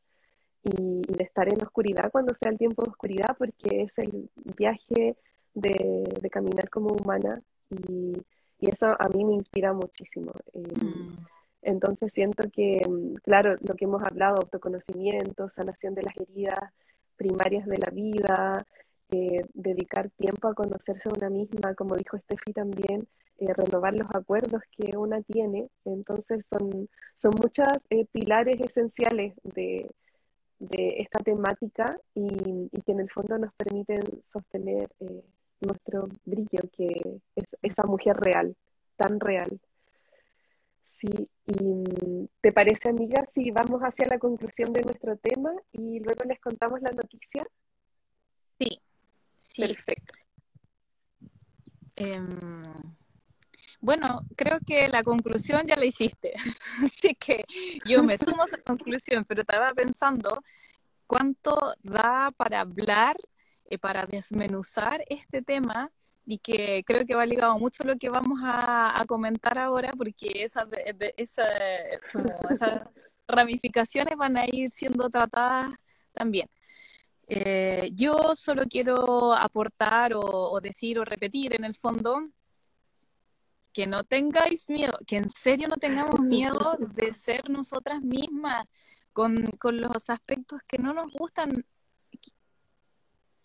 y, 0.63 1.01
y, 1.07 1.13
de 1.13 1.23
estar 1.23 1.47
en 1.51 1.61
oscuridad 1.63 2.11
cuando 2.11 2.35
sea 2.35 2.51
el 2.51 2.57
tiempo 2.57 2.83
de 2.83 2.89
oscuridad, 2.89 3.35
porque 3.37 3.83
es 3.83 3.97
el 3.97 4.29
viaje 4.57 5.15
de, 5.53 6.29
caminar 6.31 6.69
como 6.69 6.89
humana 6.93 7.41
y, 7.69 8.13
eso 8.61 8.87
a 8.87 9.07
mí 9.07 9.23
me 9.23 9.35
inspira 9.35 9.71
muchísimo. 9.71 10.33
Eh, 10.53 10.59
mm. 10.59 11.15
Entonces 11.61 12.13
siento 12.13 12.49
que, 12.51 12.81
mm, 12.87 13.15
claro, 13.23 13.55
lo 13.61 13.75
que 13.75 13.85
hemos 13.85 14.03
hablado, 14.03 14.37
autoconocimiento, 14.37 15.49
sanación 15.49 15.95
de 15.95 16.03
las 16.03 16.17
heridas 16.17 16.73
primarias 17.17 17.65
de 17.67 17.77
la 17.77 17.89
vida, 17.91 18.65
eh, 19.11 19.43
dedicar 19.53 20.09
tiempo 20.11 20.47
a 20.47 20.53
conocerse 20.53 21.09
a 21.09 21.13
una 21.17 21.29
misma, 21.29 21.73
como 21.75 21.95
dijo 21.95 22.17
Steffi 22.17 22.53
también, 22.53 23.07
eh, 23.39 23.53
renovar 23.53 23.93
los 23.95 24.07
acuerdos 24.13 24.61
que 24.77 24.97
una 24.97 25.21
tiene. 25.23 25.69
Entonces 25.85 26.45
son, 26.47 26.89
son 27.15 27.33
muchas 27.35 27.85
pilares 28.11 28.59
esenciales 28.61 29.33
de, 29.43 29.89
de 30.59 30.95
esta 30.99 31.19
temática 31.19 31.99
y, 32.13 32.69
y, 32.71 32.81
que 32.81 32.91
en 32.91 32.99
el 33.01 33.09
fondo 33.09 33.37
nos 33.37 33.53
permiten 33.53 34.01
sostener 34.23 34.89
nuestro 35.61 36.07
brillo, 36.25 36.69
que 36.75 37.19
es 37.35 37.55
esa 37.61 37.83
mujer 37.83 38.17
real, 38.17 38.55
tan 38.97 39.19
real. 39.19 39.59
Sí, 40.99 41.29
y 41.45 41.63
mm, 41.63 42.27
¿te 42.41 42.51
parece, 42.51 42.89
amiga, 42.89 43.25
si 43.25 43.51
vamos 43.51 43.81
hacia 43.81 44.05
la 44.07 44.19
conclusión 44.19 44.73
de 44.73 44.81
nuestro 44.81 45.15
tema 45.17 45.51
y 45.71 45.99
luego 45.99 46.25
les 46.25 46.39
contamos 46.41 46.81
la 46.81 46.91
noticia? 46.91 47.47
Sí, 48.59 48.81
sí. 49.37 49.61
Perfecto. 49.61 50.13
Em, 51.95 52.73
bueno, 53.79 54.25
creo 54.35 54.59
que 54.65 54.89
la 54.89 55.03
conclusión 55.03 55.65
ya 55.65 55.75
la 55.75 55.85
hiciste, 55.85 56.33
así 56.83 57.15
que 57.15 57.45
yo 57.85 58.03
me 58.03 58.17
sumo 58.17 58.43
a 58.43 58.45
esa 58.45 58.57
conclusión, 58.57 59.23
pero 59.25 59.41
estaba 59.41 59.69
pensando 59.73 60.43
cuánto 61.07 61.57
da 61.81 62.31
para 62.35 62.59
hablar 62.59 63.15
eh, 63.65 63.77
para 63.77 64.05
desmenuzar 64.05 65.05
este 65.07 65.41
tema 65.41 65.91
y 66.25 66.37
que 66.39 66.83
creo 66.85 67.05
que 67.05 67.15
va 67.15 67.25
ligado 67.25 67.57
mucho 67.57 67.83
a 67.83 67.87
lo 67.87 67.97
que 67.97 68.09
vamos 68.09 68.39
a, 68.43 69.03
comentar 69.07 69.57
ahora, 69.57 69.93
porque 69.97 70.43
esa, 70.43 70.67
esa, 71.17 71.43
esas 72.49 72.81
ramificaciones 73.27 74.15
van 74.15 74.37
a 74.37 74.45
ir 74.45 74.69
siendo 74.69 75.09
tratadas 75.09 75.71
también. 76.13 76.49
Eh, 77.27 77.91
yo 77.93 78.35
solo 78.35 78.63
quiero 78.69 79.33
aportar 79.33 80.13
o, 80.13 80.19
o, 80.21 80.61
decir 80.61 80.99
o 80.99 81.05
repetir 81.05 81.55
en 81.55 81.63
el 81.63 81.75
fondo 81.75 82.29
que 83.71 83.87
no 83.87 84.03
tengáis 84.03 84.69
miedo, 84.69 84.97
que 85.05 85.17
en 85.17 85.29
serio 85.29 85.67
no 85.67 85.75
tengamos 85.77 86.19
miedo 86.19 86.75
de 86.79 87.13
ser 87.13 87.49
nosotras 87.49 88.01
mismas 88.01 88.65
con, 89.13 89.35
con 89.59 89.79
los 89.79 90.09
aspectos 90.09 90.61
que 90.67 90.79
no 90.79 90.93
nos 90.93 91.11
gustan 91.13 91.63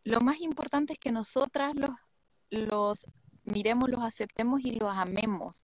lo 0.04 0.20
más 0.20 0.40
importante 0.40 0.92
es 0.92 0.98
que 0.98 1.10
nosotras 1.10 1.74
los, 1.74 1.90
los 2.50 3.06
miremos, 3.44 3.90
los 3.90 4.02
aceptemos 4.02 4.60
y 4.62 4.72
los 4.72 4.96
amemos, 4.96 5.62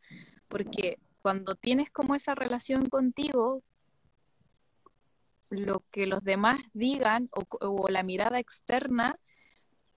porque 0.48 1.00
cuando 1.22 1.56
tienes 1.56 1.90
como 1.92 2.16
esa 2.16 2.36
relación 2.36 2.88
contigo, 2.88 3.64
lo 5.50 5.84
que 5.92 6.06
los 6.06 6.24
demás 6.24 6.60
digan 6.74 7.30
o, 7.32 7.88
la 7.90 8.04
mirada 8.04 8.40
externa, 8.40 9.20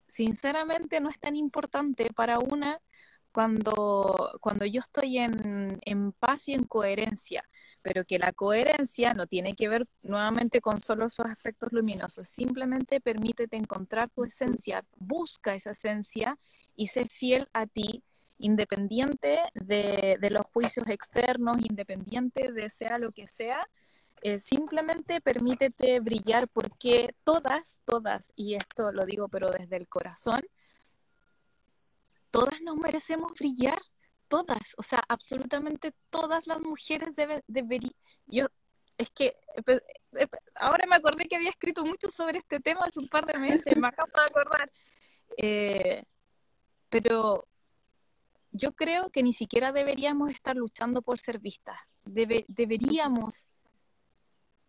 sinceramente 0.08 1.00
no 1.00 1.10
es 1.10 1.18
tan 1.20 1.36
importante 1.36 2.08
para 2.14 2.38
una 2.38 2.80
cuando, 3.32 4.38
cuando 4.40 4.66
yo 4.66 4.80
estoy 4.80 5.18
en, 5.18 5.78
en 5.82 6.12
paz 6.12 6.48
y 6.48 6.54
en 6.54 6.64
coherencia, 6.64 7.44
pero 7.82 8.04
que 8.04 8.18
la 8.18 8.32
coherencia 8.32 9.14
no 9.14 9.26
tiene 9.26 9.54
que 9.54 9.68
ver 9.68 9.86
nuevamente 10.02 10.60
con 10.60 10.78
solo 10.78 11.06
esos 11.06 11.26
aspectos 11.26 11.72
luminosos, 11.72 12.28
simplemente 12.28 13.00
permítete 13.00 13.56
encontrar 13.56 14.08
tu 14.10 14.24
esencia, 14.24 14.84
busca 14.98 15.54
esa 15.54 15.72
esencia 15.72 16.38
y 16.76 16.86
sé 16.88 17.06
fiel 17.06 17.48
a 17.52 17.66
ti, 17.66 18.02
independiente 18.38 19.40
de, 19.54 20.18
de 20.20 20.30
los 20.30 20.46
juicios 20.52 20.86
externos, 20.88 21.58
independiente 21.62 22.52
de 22.52 22.70
sea 22.70 22.98
lo 22.98 23.12
que 23.12 23.26
sea, 23.26 23.60
eh, 24.22 24.38
simplemente 24.38 25.20
permítete 25.20 25.98
brillar 25.98 26.46
porque 26.48 27.14
todas, 27.24 27.80
todas, 27.84 28.32
y 28.36 28.54
esto 28.54 28.92
lo 28.92 29.04
digo 29.04 29.28
pero 29.28 29.50
desde 29.50 29.76
el 29.76 29.88
corazón, 29.88 30.42
todas 32.32 32.60
nos 32.62 32.76
merecemos 32.76 33.32
brillar, 33.38 33.80
todas, 34.26 34.74
o 34.76 34.82
sea, 34.82 35.00
absolutamente 35.08 35.92
todas 36.10 36.48
las 36.48 36.60
mujeres 36.60 37.14
deben, 37.14 37.42
deberían, 37.46 37.92
yo, 38.26 38.48
es 38.98 39.10
que 39.10 39.36
ahora 40.56 40.86
me 40.88 40.96
acordé 40.96 41.28
que 41.28 41.36
había 41.36 41.50
escrito 41.50 41.84
mucho 41.84 42.10
sobre 42.10 42.38
este 42.38 42.58
tema 42.58 42.80
hace 42.84 42.98
un 42.98 43.08
par 43.08 43.26
de 43.26 43.38
meses, 43.38 43.76
me 43.76 43.86
acabo 43.86 44.10
de 44.12 44.24
acordar, 44.24 44.72
eh, 45.36 46.02
pero 46.88 47.46
yo 48.50 48.72
creo 48.72 49.10
que 49.10 49.22
ni 49.22 49.32
siquiera 49.32 49.70
deberíamos 49.70 50.30
estar 50.30 50.56
luchando 50.56 51.02
por 51.02 51.20
ser 51.20 51.38
vistas, 51.38 51.78
deberíamos 52.04 53.46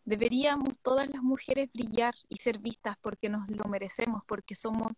Deberíamos 0.05 0.79
todas 0.79 1.07
las 1.09 1.23
mujeres 1.23 1.71
brillar 1.73 2.13
y 2.27 2.35
ser 2.35 2.59
vistas 2.59 2.97
porque 3.01 3.29
nos 3.29 3.47
lo 3.49 3.63
merecemos, 3.69 4.21
porque 4.27 4.53
somos 4.53 4.91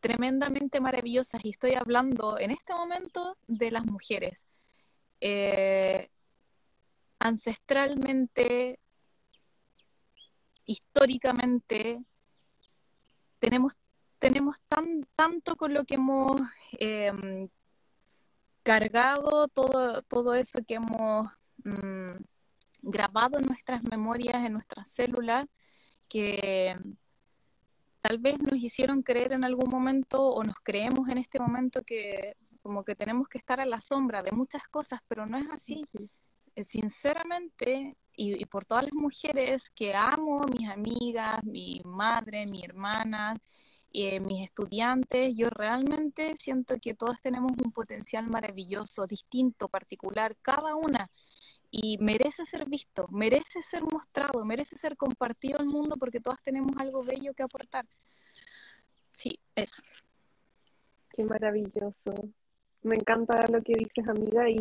tremendamente 0.00 0.80
maravillosas. 0.80 1.44
Y 1.44 1.50
estoy 1.50 1.74
hablando 1.74 2.38
en 2.38 2.50
este 2.50 2.72
momento 2.74 3.36
de 3.46 3.70
las 3.70 3.84
mujeres. 3.86 4.46
Eh, 5.20 6.10
ancestralmente, 7.18 8.78
históricamente, 10.66 12.00
tenemos, 13.38 13.74
tenemos 14.18 14.60
tan, 14.68 15.06
tanto 15.16 15.56
con 15.56 15.74
lo 15.74 15.84
que 15.84 15.94
hemos 15.94 16.40
em, 16.72 17.48
cargado, 18.62 19.48
todo, 19.48 20.02
todo 20.02 20.34
eso 20.34 20.60
que 20.66 20.74
hemos... 20.74 21.30
Mm, 21.64 22.16
grabado 22.82 23.38
en 23.38 23.46
nuestras 23.46 23.82
memorias, 23.84 24.44
en 24.44 24.52
nuestras 24.52 24.88
células, 24.88 25.46
que 26.08 26.76
tal 28.08 28.18
vez 28.18 28.38
nos 28.40 28.58
hicieron 28.58 29.02
creer 29.02 29.34
en 29.34 29.44
algún 29.44 29.68
momento 29.68 30.22
o 30.22 30.42
nos 30.42 30.56
creemos 30.62 31.10
en 31.10 31.18
este 31.18 31.38
momento 31.38 31.82
que 31.82 32.36
como 32.62 32.82
que 32.82 32.94
tenemos 32.94 33.28
que 33.28 33.36
estar 33.36 33.60
a 33.60 33.66
la 33.66 33.82
sombra 33.82 34.22
de 34.22 34.32
muchas 34.32 34.62
cosas, 34.70 35.00
pero 35.06 35.26
no 35.26 35.36
es 35.36 35.46
así. 35.50 35.84
Eh, 36.54 36.64
sinceramente, 36.64 37.98
y, 38.16 38.46
por 38.46 38.64
todas 38.64 38.84
las 38.84 38.94
mujeres 38.94 39.70
que 39.70 39.94
amo, 39.94 40.40
mis 40.58 40.70
amigas, 40.70 41.44
mi 41.44 41.82
madre, 41.84 42.46
mi 42.46 42.64
hermana, 42.64 43.36
eh, 43.92 44.20
mis 44.20 44.42
estudiantes, 44.42 45.34
yo 45.36 45.50
realmente 45.50 46.34
siento 46.38 46.76
que 46.80 46.94
todas 46.94 47.20
tenemos 47.20 47.52
un 47.62 47.72
potencial 47.72 48.26
maravilloso, 48.28 49.06
distinto, 49.06 49.68
particular, 49.68 50.34
cada 50.40 50.74
una 50.76 51.10
y 51.70 51.98
merece 51.98 52.44
ser 52.46 52.68
visto, 52.68 53.06
merece 53.10 53.62
ser 53.62 53.82
mostrado, 53.82 54.44
merece 54.44 54.76
ser 54.76 54.96
compartido 54.96 55.58
al 55.58 55.66
mundo 55.66 55.96
porque 55.96 56.20
todas 56.20 56.42
tenemos 56.42 56.72
algo 56.78 57.02
bello 57.04 57.34
que 57.34 57.42
aportar. 57.42 57.86
Sí, 59.12 59.38
eso. 59.54 59.82
Qué 61.10 61.24
maravilloso. 61.24 62.14
Me 62.82 62.94
encanta 62.94 63.46
lo 63.48 63.60
que 63.62 63.72
dices, 63.74 64.08
amiga, 64.08 64.48
y 64.48 64.60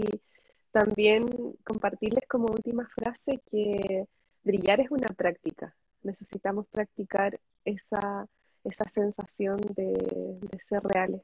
también 0.72 1.28
compartirles 1.64 2.28
como 2.28 2.48
última 2.48 2.88
frase 2.88 3.42
que 3.50 4.08
brillar 4.44 4.82
es 4.82 4.92
una 4.92 5.08
práctica. 5.08 5.76
Necesitamos 6.04 6.68
practicar 6.68 7.40
esa, 7.64 8.28
esa 8.64 8.90
sensación 8.90 9.58
de, 9.76 9.94
de 10.42 10.60
ser 10.60 10.82
reales 10.84 11.22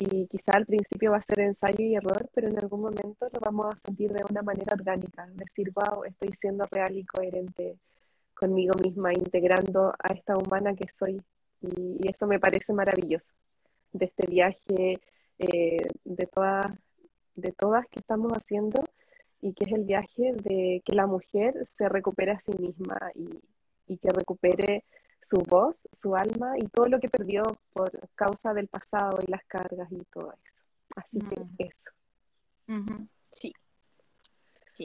y 0.00 0.28
quizá 0.28 0.52
al 0.54 0.64
principio 0.64 1.10
va 1.10 1.16
a 1.16 1.22
ser 1.22 1.40
ensayo 1.40 1.84
y 1.84 1.96
error, 1.96 2.30
pero 2.32 2.48
en 2.48 2.56
algún 2.56 2.82
momento 2.82 3.28
lo 3.32 3.40
vamos 3.40 3.74
a 3.74 3.78
sentir 3.80 4.12
de 4.12 4.22
una 4.30 4.42
manera 4.42 4.74
orgánica, 4.74 5.26
decir, 5.34 5.72
wow, 5.72 6.04
estoy 6.04 6.30
siendo 6.34 6.64
real 6.66 6.96
y 6.96 7.04
coherente 7.04 7.80
conmigo 8.32 8.74
misma, 8.80 9.12
integrando 9.12 9.92
a 9.98 10.12
esta 10.12 10.36
humana 10.38 10.76
que 10.76 10.86
soy. 10.88 11.20
Y, 11.60 12.08
eso 12.08 12.28
me 12.28 12.38
parece 12.38 12.72
maravilloso, 12.72 13.34
de 13.92 14.04
este 14.06 14.28
viaje 14.28 15.00
eh, 15.40 15.88
de, 16.04 16.26
todas, 16.26 16.66
de 17.34 17.50
todas 17.50 17.84
que 17.88 17.98
estamos 17.98 18.30
haciendo 18.32 18.84
y 19.40 19.52
que 19.52 19.64
es 19.64 19.72
el 19.72 19.82
viaje 19.82 20.32
de 20.44 20.80
que 20.84 20.94
la 20.94 21.08
mujer 21.08 21.66
se 21.76 21.88
recupere 21.88 22.30
a 22.30 22.40
sí 22.40 22.52
misma 22.56 23.10
y, 23.16 23.28
y 23.88 23.98
que 23.98 24.10
recupere 24.10 24.84
su 25.22 25.38
voz, 25.38 25.80
su 25.92 26.16
alma 26.16 26.54
y 26.58 26.66
todo 26.68 26.88
lo 26.88 27.00
que 27.00 27.08
perdió 27.08 27.42
por 27.72 27.90
causa 28.14 28.54
del 28.54 28.68
pasado 28.68 29.18
y 29.26 29.30
las 29.30 29.44
cargas 29.44 29.90
y 29.92 30.04
todo 30.06 30.32
eso. 30.32 30.52
Así 30.96 31.18
que 31.18 31.40
mm. 31.40 31.56
eso. 31.58 33.08
sí. 33.32 33.52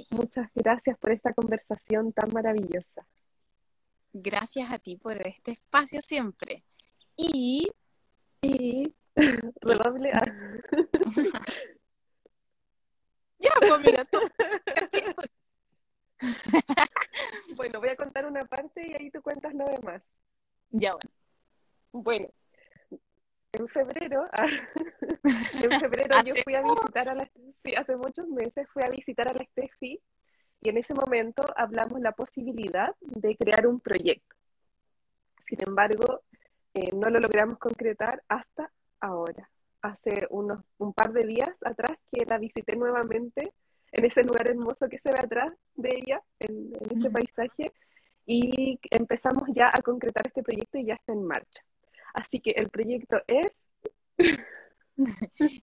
Muchas 0.09 0.49
gracias 0.55 0.97
por 0.97 1.11
esta 1.11 1.33
conversación 1.33 2.11
tan 2.13 2.33
maravillosa. 2.33 3.05
Gracias 4.11 4.71
a 4.71 4.79
ti 4.79 4.95
por 4.95 5.27
este 5.27 5.51
espacio 5.51 6.01
siempre. 6.01 6.63
Y... 7.15 7.67
Y... 8.41 8.93
Redoble. 9.61 10.11
ya, 13.39 13.51
pues 13.59 13.81
mira, 13.85 14.05
tú. 14.05 14.19
bueno, 17.55 17.79
voy 17.79 17.89
a 17.89 17.95
contar 17.95 18.25
una 18.25 18.43
parte 18.45 18.87
y 18.87 18.93
ahí 18.93 19.11
tú 19.11 19.21
cuentas 19.21 19.53
lo 19.53 19.65
demás. 19.65 20.01
Ya 20.73 20.93
bueno. 20.93 21.09
Bueno, 21.91 22.27
en 23.51 23.67
febrero, 23.67 24.25
en 25.23 25.79
febrero 25.79 26.15
yo 26.25 26.33
fui 26.43 26.55
a 26.55 26.61
visitar 26.63 27.07
a 27.07 27.13
la, 27.13 27.29
sí, 27.53 27.75
hace 27.75 27.95
muchos 27.95 28.27
meses 28.27 28.67
fui 28.73 28.81
a 28.83 28.89
visitar 28.89 29.27
a 29.27 29.33
la 29.33 29.45
Steffi 29.45 30.01
y 30.61 30.69
en 30.69 30.77
ese 30.77 30.95
momento 30.95 31.43
hablamos 31.55 32.01
la 32.01 32.13
posibilidad 32.13 32.95
de 33.01 33.35
crear 33.35 33.67
un 33.67 33.79
proyecto. 33.79 34.35
Sin 35.43 35.59
embargo, 35.61 36.21
eh, 36.73 36.89
no 36.93 37.11
lo 37.11 37.19
logramos 37.19 37.59
concretar 37.59 38.23
hasta 38.27 38.71
ahora. 38.99 39.51
Hace 39.83 40.25
unos 40.31 40.63
un 40.79 40.93
par 40.93 41.11
de 41.11 41.27
días 41.27 41.55
atrás 41.63 41.91
que 42.11 42.25
la 42.25 42.39
visité 42.39 42.75
nuevamente 42.75 43.53
en 43.91 44.05
ese 44.05 44.23
lugar 44.23 44.49
hermoso 44.49 44.89
que 44.89 44.97
se 44.97 45.11
ve 45.11 45.19
atrás 45.19 45.53
de 45.75 45.89
ella, 45.95 46.23
en, 46.39 46.73
en 46.73 46.97
ese 46.97 47.11
paisaje, 47.11 47.71
y 48.25 48.79
empezamos 48.89 49.43
ya 49.53 49.69
a 49.73 49.81
concretar 49.81 50.27
este 50.27 50.43
proyecto 50.43 50.77
y 50.77 50.85
ya 50.85 50.95
está 50.95 51.13
en 51.13 51.25
marcha. 51.25 51.61
Así 52.13 52.39
que 52.39 52.51
el 52.51 52.69
proyecto 52.69 53.21
es... 53.27 53.69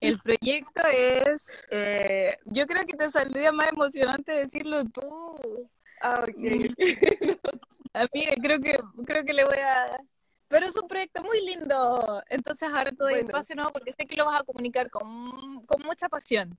El 0.00 0.18
proyecto 0.18 0.82
es, 0.92 1.46
eh, 1.70 2.36
yo 2.46 2.66
creo 2.66 2.84
que 2.84 2.96
te 2.96 3.08
saldría 3.12 3.52
más 3.52 3.68
emocionante 3.68 4.32
decirlo 4.32 4.84
tú. 4.86 5.70
Ah, 6.00 6.24
ok. 6.28 6.36
Mire, 8.12 8.34
creo 8.42 8.58
que, 8.58 8.76
creo 9.06 9.24
que 9.24 9.32
le 9.32 9.44
voy 9.44 9.58
a... 9.58 10.00
Pero 10.48 10.66
es 10.66 10.76
un 10.76 10.88
proyecto 10.88 11.22
muy 11.22 11.46
lindo. 11.46 12.20
Entonces 12.28 12.68
ahora 12.68 12.90
todo 12.90 13.08
bueno. 13.08 13.28
espacio 13.28 13.54
no, 13.54 13.70
porque 13.70 13.92
sé 13.92 14.04
que 14.04 14.16
lo 14.16 14.24
vas 14.24 14.40
a 14.40 14.44
comunicar 14.44 14.90
con, 14.90 15.64
con 15.64 15.80
mucha 15.82 16.08
pasión. 16.08 16.58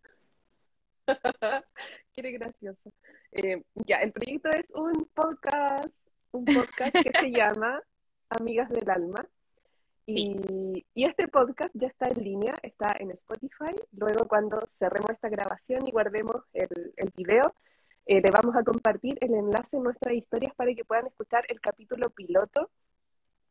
Qué 2.14 2.32
gracioso. 2.32 2.92
Eh, 3.32 3.64
ya, 3.88 3.98
el 3.98 4.12
proyecto 4.12 4.50
es 4.50 4.70
un 4.72 5.10
podcast, 5.14 6.00
un 6.32 6.46
podcast 6.46 6.94
que 6.94 7.20
se 7.20 7.32
llama 7.32 7.82
Amigas 8.30 8.70
del 8.70 8.90
Alma. 8.90 9.28
Y, 10.06 10.84
y, 10.94 11.06
este 11.06 11.28
podcast 11.28 11.74
ya 11.76 11.88
está 11.88 12.08
en 12.08 12.24
línea, 12.24 12.56
está 12.64 12.96
en 13.00 13.12
Spotify. 13.12 13.76
Luego 13.92 14.28
cuando 14.28 14.60
cerremos 14.68 15.12
esta 15.12 15.30
grabación 15.30 15.88
y 15.88 15.92
guardemos 15.92 16.44
el, 16.54 16.94
el 16.98 17.12
video, 17.16 17.54
eh, 18.06 18.20
le 18.20 18.32
vamos 18.32 18.56
a 18.56 18.64
compartir 18.64 19.18
el 19.22 19.34
enlace 19.34 19.78
en 19.78 19.84
nuestras 19.84 20.16
historias 20.16 20.54
para 20.56 20.74
que 20.74 20.84
puedan 20.84 21.08
escuchar 21.08 21.46
el 21.48 21.62
capítulo 21.62 22.10
piloto, 22.10 22.70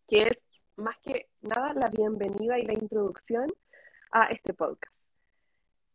que 0.08 0.22
es 0.22 0.44
más 0.76 0.98
que 0.98 1.28
nada 1.40 1.72
la 1.74 1.88
bienvenida 1.88 2.58
y 2.58 2.64
la 2.64 2.74
introducción 2.74 3.46
a 4.10 4.26
este 4.26 4.52
podcast. 4.52 5.09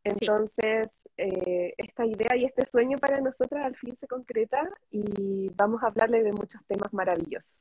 Entonces, 0.05 1.01
eh, 1.17 1.73
esta 1.77 2.05
idea 2.05 2.35
y 2.37 2.45
este 2.45 2.63
sueño 2.67 2.99
para 2.99 3.19
nosotras 3.21 3.65
al 3.65 3.75
fin 3.75 3.97
se 3.97 4.07
concreta 4.07 4.61
y 4.91 5.49
vamos 5.55 5.81
a 5.81 5.87
hablarle 5.87 6.21
de 6.21 6.31
muchos 6.31 6.61
temas 6.67 6.93
maravillosos. 6.93 7.55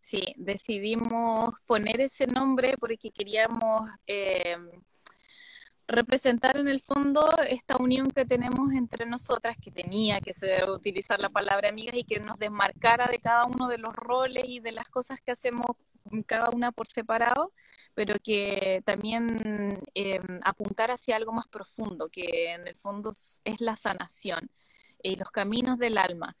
Sí, 0.00 0.34
decidimos 0.36 1.54
poner 1.64 2.00
ese 2.00 2.26
nombre 2.26 2.74
porque 2.76 3.12
queríamos 3.12 3.88
eh, 4.08 4.56
representar 5.86 6.56
en 6.56 6.66
el 6.66 6.80
fondo 6.80 7.30
esta 7.48 7.76
unión 7.76 8.10
que 8.10 8.24
tenemos 8.24 8.72
entre 8.72 9.06
nosotras, 9.06 9.56
que 9.62 9.70
tenía 9.70 10.20
que 10.20 10.32
ser 10.32 10.68
utilizar 10.68 11.20
la 11.20 11.30
palabra 11.30 11.68
amigas 11.68 11.94
y 11.94 12.02
que 12.02 12.18
nos 12.18 12.36
desmarcara 12.38 13.06
de 13.06 13.20
cada 13.20 13.44
uno 13.44 13.68
de 13.68 13.78
los 13.78 13.94
roles 13.94 14.42
y 14.48 14.58
de 14.58 14.72
las 14.72 14.88
cosas 14.88 15.20
que 15.20 15.30
hacemos 15.30 15.66
cada 16.26 16.50
una 16.50 16.72
por 16.72 16.88
separado, 16.88 17.52
pero 17.98 18.14
que 18.22 18.80
también 18.86 19.82
eh, 19.92 20.20
apuntar 20.44 20.92
hacia 20.92 21.16
algo 21.16 21.32
más 21.32 21.48
profundo, 21.48 22.08
que 22.08 22.52
en 22.52 22.68
el 22.68 22.76
fondo 22.76 23.10
es 23.10 23.60
la 23.60 23.74
sanación 23.74 24.52
y 25.02 25.16
los 25.16 25.32
caminos 25.32 25.80
del 25.80 25.98
alma. 25.98 26.36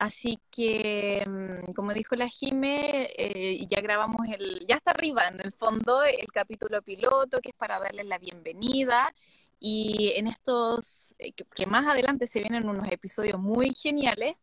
Así 0.00 0.40
que, 0.50 1.24
mm, 1.24 1.74
como 1.74 1.92
dijo 1.94 2.16
la 2.16 2.28
Jime, 2.28 3.08
eh, 3.16 3.64
ya 3.68 3.80
grabamos 3.82 4.26
el, 4.36 4.66
ya 4.66 4.74
está 4.74 4.90
arriba 4.90 5.28
en 5.28 5.40
el 5.42 5.52
fondo 5.52 6.02
el 6.02 6.26
capítulo 6.32 6.82
piloto, 6.82 7.38
que 7.40 7.50
es 7.50 7.54
para 7.54 7.78
darles 7.78 8.06
la 8.06 8.18
bienvenida. 8.18 9.14
Y 9.60 10.12
en 10.16 10.26
estos, 10.26 11.14
eh, 11.20 11.30
que, 11.32 11.66
más 11.66 11.86
adelante 11.86 12.26
se 12.26 12.40
vienen 12.40 12.68
unos 12.68 12.90
episodios 12.90 13.38
muy 13.38 13.72
geniales, 13.74 14.34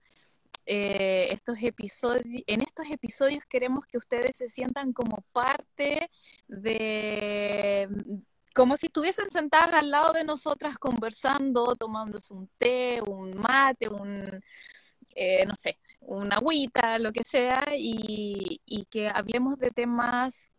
eh, 0.66 1.28
estos 1.32 1.58
episodios, 1.62 2.44
en 2.48 2.62
estos 2.62 2.86
episodios 2.90 3.44
queremos 3.50 3.86
que 3.86 3.98
ustedes 3.98 4.38
se 4.38 4.50
sientan 4.50 4.94
como 4.94 5.24
parte 5.32 6.10
de, 6.48 7.90
como 8.56 8.78
si 8.78 8.88
estuviesen 8.88 9.30
sentadas 9.32 9.74
al 9.74 9.92
lado 9.92 10.14
de 10.14 10.24
nosotras 10.24 10.78
conversando, 10.78 11.76
tomándose 11.76 12.34
un 12.34 12.50
té, 12.58 13.02
un 13.02 13.36
mate, 13.36 13.90
un 13.90 14.42
eh, 15.16 15.46
no 15.46 15.54
sé, 15.56 15.80
una 16.02 16.38
agüita, 16.38 17.00
lo 17.00 17.12
que 17.12 17.24
sea, 17.24 17.64
y, 17.78 18.60
que 18.90 19.10
hablemos 19.10 19.58
de 19.60 19.72
temas 19.72 20.50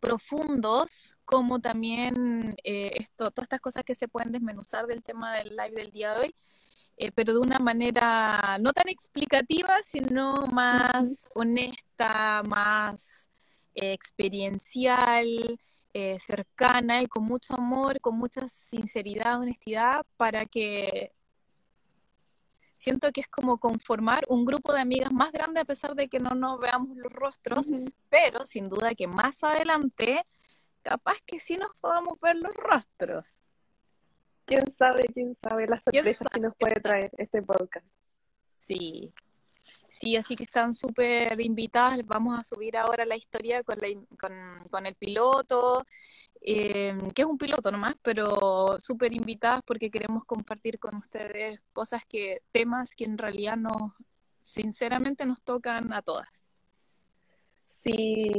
profundos, 0.00 1.16
como 1.24 1.60
también 1.60 2.56
eh, 2.64 2.92
esto, 2.96 3.30
todas 3.30 3.44
estas 3.46 3.60
cosas 3.60 3.84
que 3.84 3.94
se 3.94 4.08
pueden 4.08 4.32
desmenuzar 4.32 4.86
del 4.86 5.02
tema 5.02 5.34
del 5.36 5.50
live 5.50 5.72
del 5.72 5.90
día 5.92 6.14
de 6.14 6.20
hoy, 6.20 6.34
eh, 6.96 7.10
pero 7.12 7.34
de 7.34 7.40
una 7.40 7.58
manera 7.58 8.58
no 8.60 8.72
tan 8.72 8.88
explicativa, 8.88 9.82
sino 9.82 10.46
más 10.52 11.28
honesta, 11.34 12.42
más 12.44 13.28
experiencial, 13.74 15.58
cercana 16.18 17.02
y 17.02 17.06
con 17.06 17.24
mucho 17.24 17.54
amor, 17.54 18.00
con 18.00 18.16
mucha 18.16 18.48
sinceridad, 18.48 19.38
honestidad, 19.40 20.06
para 20.16 20.46
que 20.46 21.12
siento 22.82 23.12
que 23.12 23.20
es 23.20 23.28
como 23.28 23.58
conformar 23.58 24.24
un 24.28 24.44
grupo 24.44 24.72
de 24.72 24.80
amigas 24.80 25.12
más 25.12 25.30
grande 25.30 25.60
a 25.60 25.64
pesar 25.64 25.94
de 25.94 26.08
que 26.08 26.18
no 26.18 26.30
nos 26.30 26.58
veamos 26.58 26.96
los 26.96 27.12
rostros, 27.12 27.70
pero 28.08 28.44
sin 28.44 28.68
duda 28.68 28.94
que 28.94 29.06
más 29.06 29.44
adelante 29.44 30.26
capaz 30.82 31.18
que 31.24 31.38
sí 31.38 31.56
nos 31.56 31.74
podamos 31.76 32.18
ver 32.20 32.36
los 32.36 32.52
rostros. 32.54 33.38
¿Quién 34.52 34.70
sabe, 34.70 35.04
quién 35.14 35.36
sabe 35.42 35.66
las 35.66 35.82
sorpresas 35.82 36.28
que 36.28 36.40
nos 36.40 36.54
puede 36.56 36.78
traer 36.80 37.10
este 37.16 37.40
podcast? 37.40 37.86
Sí, 38.58 39.12
Sí, 39.88 40.16
así 40.16 40.36
que 40.36 40.44
están 40.44 40.72
súper 40.72 41.38
invitadas. 41.40 41.98
Vamos 42.06 42.38
a 42.38 42.42
subir 42.42 42.78
ahora 42.78 43.04
la 43.04 43.14
historia 43.14 43.62
con, 43.62 43.78
con, 44.70 44.86
el 44.86 44.94
piloto, 44.94 45.84
eh, 46.40 46.96
que 47.14 47.22
es 47.22 47.28
un 47.28 47.36
piloto 47.36 47.70
nomás, 47.70 47.94
pero 48.02 48.78
súper 48.78 49.12
invitadas 49.12 49.60
porque 49.66 49.90
queremos 49.90 50.24
compartir 50.24 50.78
con 50.78 50.96
ustedes 50.96 51.60
cosas 51.74 52.02
que, 52.08 52.40
temas 52.52 52.94
que 52.94 53.04
en 53.04 53.18
realidad 53.18 53.56
nos, 53.56 53.92
sinceramente 54.40 55.26
nos 55.26 55.42
tocan 55.42 55.92
a 55.92 56.00
todas. 56.00 56.28
Sí, 57.68 58.32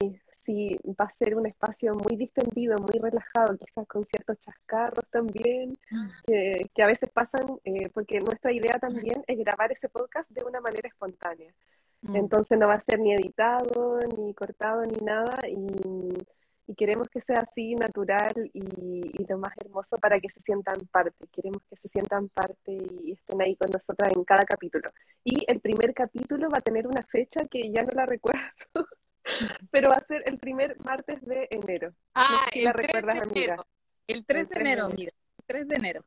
sí, 0.44 0.78
va 1.00 1.06
a 1.06 1.12
ser 1.12 1.36
un 1.36 1.46
espacio 1.46 1.94
muy 1.96 2.16
distendido, 2.16 2.78
muy 2.78 3.00
relajado, 3.00 3.58
quizás 3.58 3.88
con 3.88 4.06
ciertos 4.06 4.40
chascarros 4.40 5.06
también, 5.10 5.78
mm. 5.92 6.10
que, 6.74 6.84
a 6.84 6.88
veces 6.88 7.10
pasan, 7.12 7.60
eh, 7.64 7.90
porque 7.94 8.20
nuestra 8.20 8.52
idea 8.52 8.78
también 8.80 9.24
es 9.28 9.38
grabar 9.38 9.72
ese 9.72 9.90
podcast 9.90 10.30
de 10.30 10.44
una 10.44 10.62
manera 10.62 10.88
espontánea. 10.88 11.54
Mm. 12.02 12.16
Entonces 12.16 12.58
no 12.60 12.68
va 12.68 12.76
a 12.76 12.82
ser 12.82 13.00
ni 13.00 13.14
editado, 13.14 14.00
ni 14.18 14.34
cortado, 14.34 14.86
ni 14.86 15.00
nada, 15.06 15.40
y, 15.48 16.26
queremos 16.76 17.08
que 17.08 17.22
sea 17.22 17.38
así 17.40 17.76
natural 17.76 18.50
y, 18.52 18.64
y, 19.14 19.26
lo 19.28 19.38
más 19.38 19.54
hermoso 19.64 19.96
para 19.98 20.20
que 20.20 20.30
se 20.30 20.40
sientan 20.40 20.88
parte. 20.92 21.28
Queremos 21.32 21.62
que 21.70 21.76
se 21.76 21.88
sientan 21.88 22.30
parte 22.30 22.72
y 23.04 23.12
estén 23.12 23.40
ahí 23.42 23.56
con 23.56 23.70
nosotras 23.70 24.12
en 24.16 24.24
cada 24.24 24.44
capítulo. 24.44 24.90
Y 25.24 25.44
el 25.48 25.60
primer 25.60 25.94
capítulo 25.94 26.50
va 26.50 26.58
a 26.58 26.62
tener 26.62 26.88
una 26.88 27.04
fecha 27.04 27.46
que 27.52 27.70
ya 27.70 27.84
no 27.84 27.92
la 27.94 28.06
recuerdo. 28.08 28.88
pero 29.72 29.90
va 29.90 29.96
a 29.96 30.02
ser 30.02 30.24
el 30.26 30.38
primer 30.38 30.80
martes 30.80 31.22
de 31.22 31.48
enero. 31.50 31.94
Ah, 32.16 32.46
el 32.54 32.66
la 32.66 32.74
recuerdas, 32.74 33.22
amiga. 33.22 33.56
El 34.08 34.26
3 34.26 34.50
de 34.50 34.60
enero, 34.60 34.86
amiga. 34.86 35.12
El 35.38 35.46
3 35.46 35.68
de 35.68 35.76
enero. 35.76 36.06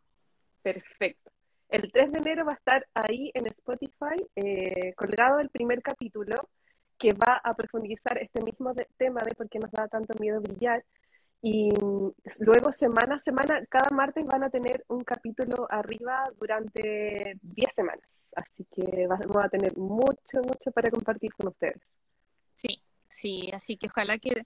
Perfecto. 0.63 1.31
El 1.69 1.91
3 1.91 2.13
de 2.13 2.19
enero 2.19 2.45
va 2.45 2.53
a 2.53 2.57
estar 2.57 2.87
ahí 2.95 3.31
en 3.35 3.47
Spotify, 3.47 4.17
eh, 4.37 4.93
colgado 4.95 5.41
el 5.41 5.51
primer 5.51 5.83
capítulo, 5.83 6.49
que 6.99 7.13
va 7.13 7.41
a 7.43 7.55
profundizar 7.55 8.19
este 8.19 8.43
mismo 8.43 8.73
tema 8.97 9.21
de 9.25 9.35
por 9.35 9.49
qué 9.49 9.59
nos 9.59 9.71
da 9.73 9.89
tanto 9.89 10.19
miedo 10.21 10.41
brillar. 10.41 10.85
Y 11.43 11.69
luego, 12.41 12.73
semana 12.73 13.17
a 13.17 13.21
semana, 13.21 13.65
cada 13.69 13.91
martes 13.95 14.25
van 14.27 14.43
a 14.45 14.51
tener 14.51 14.85
un 14.89 15.05
capítulo 15.05 15.67
arriba 15.71 16.25
durante 16.39 17.39
10 17.43 17.75
semanas. 17.75 18.31
Así 18.35 18.65
que 18.75 19.07
vamos 19.07 19.45
a 19.45 19.49
tener 19.49 19.77
mucho, 19.77 20.39
mucho 20.43 20.71
para 20.73 20.91
compartir 20.91 21.33
con 21.35 21.49
ustedes. 21.49 21.81
Sí, 23.17 23.27
Sí, 23.41 23.51
así 23.53 23.77
que 23.79 23.89
ojalá 23.89 24.19
que, 24.19 24.43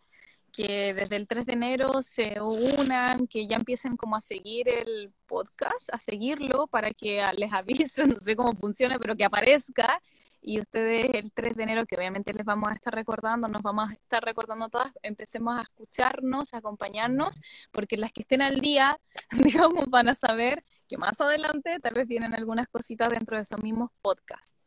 que 0.52 0.94
desde 0.94 1.16
el 1.16 1.26
3 1.28 1.46
de 1.46 1.54
enero 1.54 2.02
se 2.02 2.40
unan, 2.40 3.26
que 3.26 3.46
ya 3.46 3.56
empiecen 3.56 3.96
como 3.96 4.16
a 4.16 4.20
seguir 4.20 4.68
el 4.68 5.12
podcast, 5.26 5.92
a 5.92 5.98
seguirlo 5.98 6.66
para 6.68 6.92
que 6.92 7.24
les 7.36 7.52
avisen, 7.52 8.10
no 8.16 8.18
sé 8.18 8.36
cómo 8.36 8.52
funciona, 8.54 8.98
pero 8.98 9.16
que 9.16 9.24
aparezca 9.24 10.00
y 10.42 10.60
ustedes 10.60 11.10
el 11.14 11.32
3 11.32 11.56
de 11.56 11.62
enero, 11.64 11.86
que 11.86 11.96
obviamente 11.96 12.32
les 12.32 12.44
vamos 12.46 12.70
a 12.70 12.74
estar 12.74 12.94
recordando, 12.94 13.48
nos 13.48 13.62
vamos 13.62 13.90
a 13.90 13.92
estar 13.94 14.22
recordando 14.24 14.68
todas, 14.68 14.92
empecemos 15.02 15.58
a 15.58 15.62
escucharnos, 15.62 16.54
a 16.54 16.58
acompañarnos, 16.58 17.36
porque 17.72 17.96
las 17.96 18.12
que 18.12 18.22
estén 18.22 18.42
al 18.42 18.60
día, 18.60 18.98
digamos, 19.70 19.86
van 19.88 20.08
a 20.08 20.14
saber 20.14 20.64
que 20.88 20.96
más 20.96 21.20
adelante 21.20 21.78
tal 21.80 21.94
vez 21.94 22.06
vienen 22.06 22.34
algunas 22.34 22.68
cositas 22.68 23.10
dentro 23.10 23.36
de 23.36 23.42
esos 23.42 23.62
mismos 23.62 23.90
podcasts. 24.02 24.59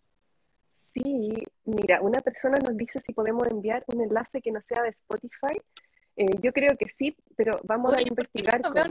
Sí, 0.94 1.34
mira, 1.66 2.02
una 2.02 2.20
persona 2.20 2.60
nos 2.60 2.78
dice 2.78 3.00
si 3.00 3.14
podemos 3.14 3.48
enviar 3.48 3.84
un 3.88 4.02
enlace 4.02 4.42
que 4.42 4.52
no 4.52 4.62
sea 4.62 4.84
de 4.84 4.90
Spotify. 4.90 5.60
Eh, 6.16 6.38
yo 6.40 6.54
creo 6.54 6.78
que 6.78 6.88
sí, 6.88 7.16
pero 7.36 7.60
vamos 7.64 7.94
a 7.94 8.02
investigar. 8.02 8.62
No 8.62 8.72
veo, 8.72 8.86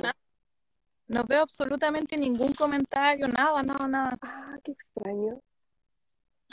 no 1.06 1.24
veo 1.24 1.42
absolutamente 1.42 2.16
ningún 2.16 2.52
comentario, 2.54 3.28
nada, 3.28 3.62
nada, 3.62 3.86
nada. 3.86 4.18
Ah, 4.20 4.58
qué 4.64 4.72
extraño. 4.72 5.40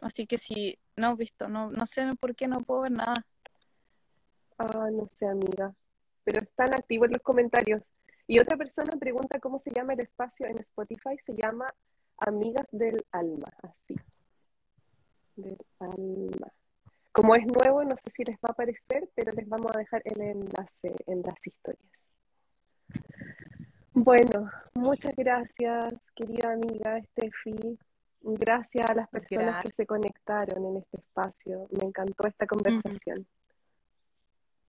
Así 0.03 0.27
que 0.27 0.37
sí, 0.37 0.77
no 0.95 1.13
he 1.13 1.15
visto, 1.15 1.47
no, 1.47 1.71
no 1.71 1.87
sé 1.87 2.07
por 2.19 2.35
qué 2.35 2.47
no 2.47 2.61
puedo 2.61 2.81
ver 2.81 2.91
nada. 2.91 3.25
Ah, 4.59 4.89
no 4.91 5.09
sé, 5.15 5.25
amiga. 5.25 5.73
Pero 6.25 6.43
están 6.43 6.75
activos 6.75 7.09
los 7.09 7.23
comentarios. 7.23 7.81
Y 8.27 8.39
otra 8.39 8.55
persona 8.55 8.95
pregunta 8.99 9.39
cómo 9.39 9.57
se 9.57 9.71
llama 9.71 9.93
el 9.93 10.01
espacio 10.01 10.45
en 10.45 10.59
Spotify. 10.59 11.17
Se 11.25 11.33
llama 11.33 11.73
Amigas 12.19 12.67
del 12.71 13.03
Alma, 13.11 13.51
así 13.63 13.95
del 15.41 15.57
alma. 15.79 16.47
Como 17.11 17.35
es 17.35 17.45
nuevo, 17.45 17.83
no 17.83 17.95
sé 17.97 18.11
si 18.11 18.23
les 18.23 18.35
va 18.37 18.49
a 18.49 18.51
aparecer, 18.51 19.09
pero 19.15 19.31
les 19.33 19.47
vamos 19.47 19.71
a 19.75 19.79
dejar 19.79 20.01
el 20.05 20.21
enlace 20.21 20.95
en 21.07 21.21
las 21.21 21.45
historias. 21.45 21.91
Bueno, 23.93 24.49
muchas 24.75 25.15
gracias, 25.15 26.11
querida 26.15 26.53
amiga 26.53 27.01
Steffi. 27.01 27.77
Gracias 28.21 28.89
a 28.89 28.93
las 28.93 29.09
personas 29.09 29.63
que 29.63 29.71
se 29.71 29.85
conectaron 29.85 30.65
en 30.65 30.77
este 30.77 30.97
espacio. 30.97 31.67
Me 31.71 31.85
encantó 31.85 32.27
esta 32.27 32.45
conversación. 32.45 33.25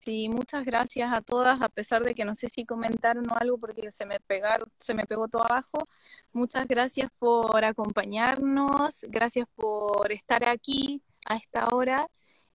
Sí, 0.03 0.29
muchas 0.29 0.65
gracias 0.65 1.13
a 1.13 1.21
todas, 1.21 1.61
a 1.61 1.69
pesar 1.69 2.03
de 2.03 2.15
que 2.15 2.25
no 2.25 2.33
sé 2.33 2.49
si 2.49 2.65
comentaron 2.65 3.29
o 3.29 3.35
algo 3.35 3.59
porque 3.59 3.91
se 3.91 4.05
me 4.07 4.19
pegaron, 4.19 4.67
pegó 5.07 5.27
todo 5.27 5.43
abajo. 5.43 5.87
Muchas 6.33 6.67
gracias 6.67 7.09
por 7.19 7.63
acompañarnos, 7.63 9.05
gracias 9.09 9.47
por 9.55 10.11
estar 10.11 10.47
aquí 10.49 11.03
a 11.27 11.35
esta 11.35 11.67
hora. 11.71 12.07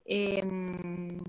Em, 0.04 1.22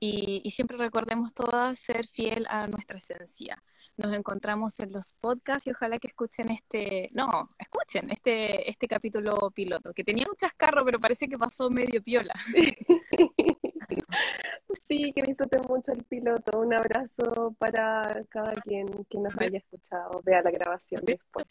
y, 0.00 0.50
siempre 0.50 0.76
recordemos 0.76 1.32
todas 1.32 1.78
ser 1.78 2.08
fiel 2.08 2.44
a 2.50 2.66
nuestra 2.66 2.98
esencia. 2.98 3.62
Nos 3.96 4.12
encontramos 4.14 4.80
en 4.80 4.92
los 4.92 5.12
podcasts 5.20 5.68
y 5.68 5.70
ojalá 5.70 6.00
que 6.00 6.08
escuchen 6.08 6.50
este, 6.50 7.10
no, 7.12 7.50
escuchen 7.58 8.10
este, 8.10 8.68
este 8.68 8.88
capítulo 8.88 9.52
piloto, 9.52 9.94
que 9.94 10.02
tenía 10.02 10.26
un 10.28 10.36
chascarro, 10.36 10.84
pero 10.84 10.98
parece 10.98 11.28
que 11.28 11.38
pasó 11.38 11.70
medio 11.70 12.02
piola. 12.02 12.34
Sí, 14.92 15.12
que 15.14 15.22
disfruten 15.22 15.62
mucho 15.68 15.92
el 15.92 16.04
piloto. 16.04 16.60
Un 16.60 16.74
abrazo 16.74 17.54
para 17.58 18.22
cada 18.28 18.52
quien 18.60 18.86
que 19.08 19.18
nos 19.18 19.34
haya 19.38 19.58
escuchado. 19.58 20.20
Vea 20.22 20.42
la 20.42 20.50
grabación 20.50 21.02
después. 21.04 21.46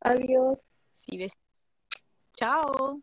Adiós. 0.00 0.58
Sí, 0.92 1.26
Chao. 2.32 3.02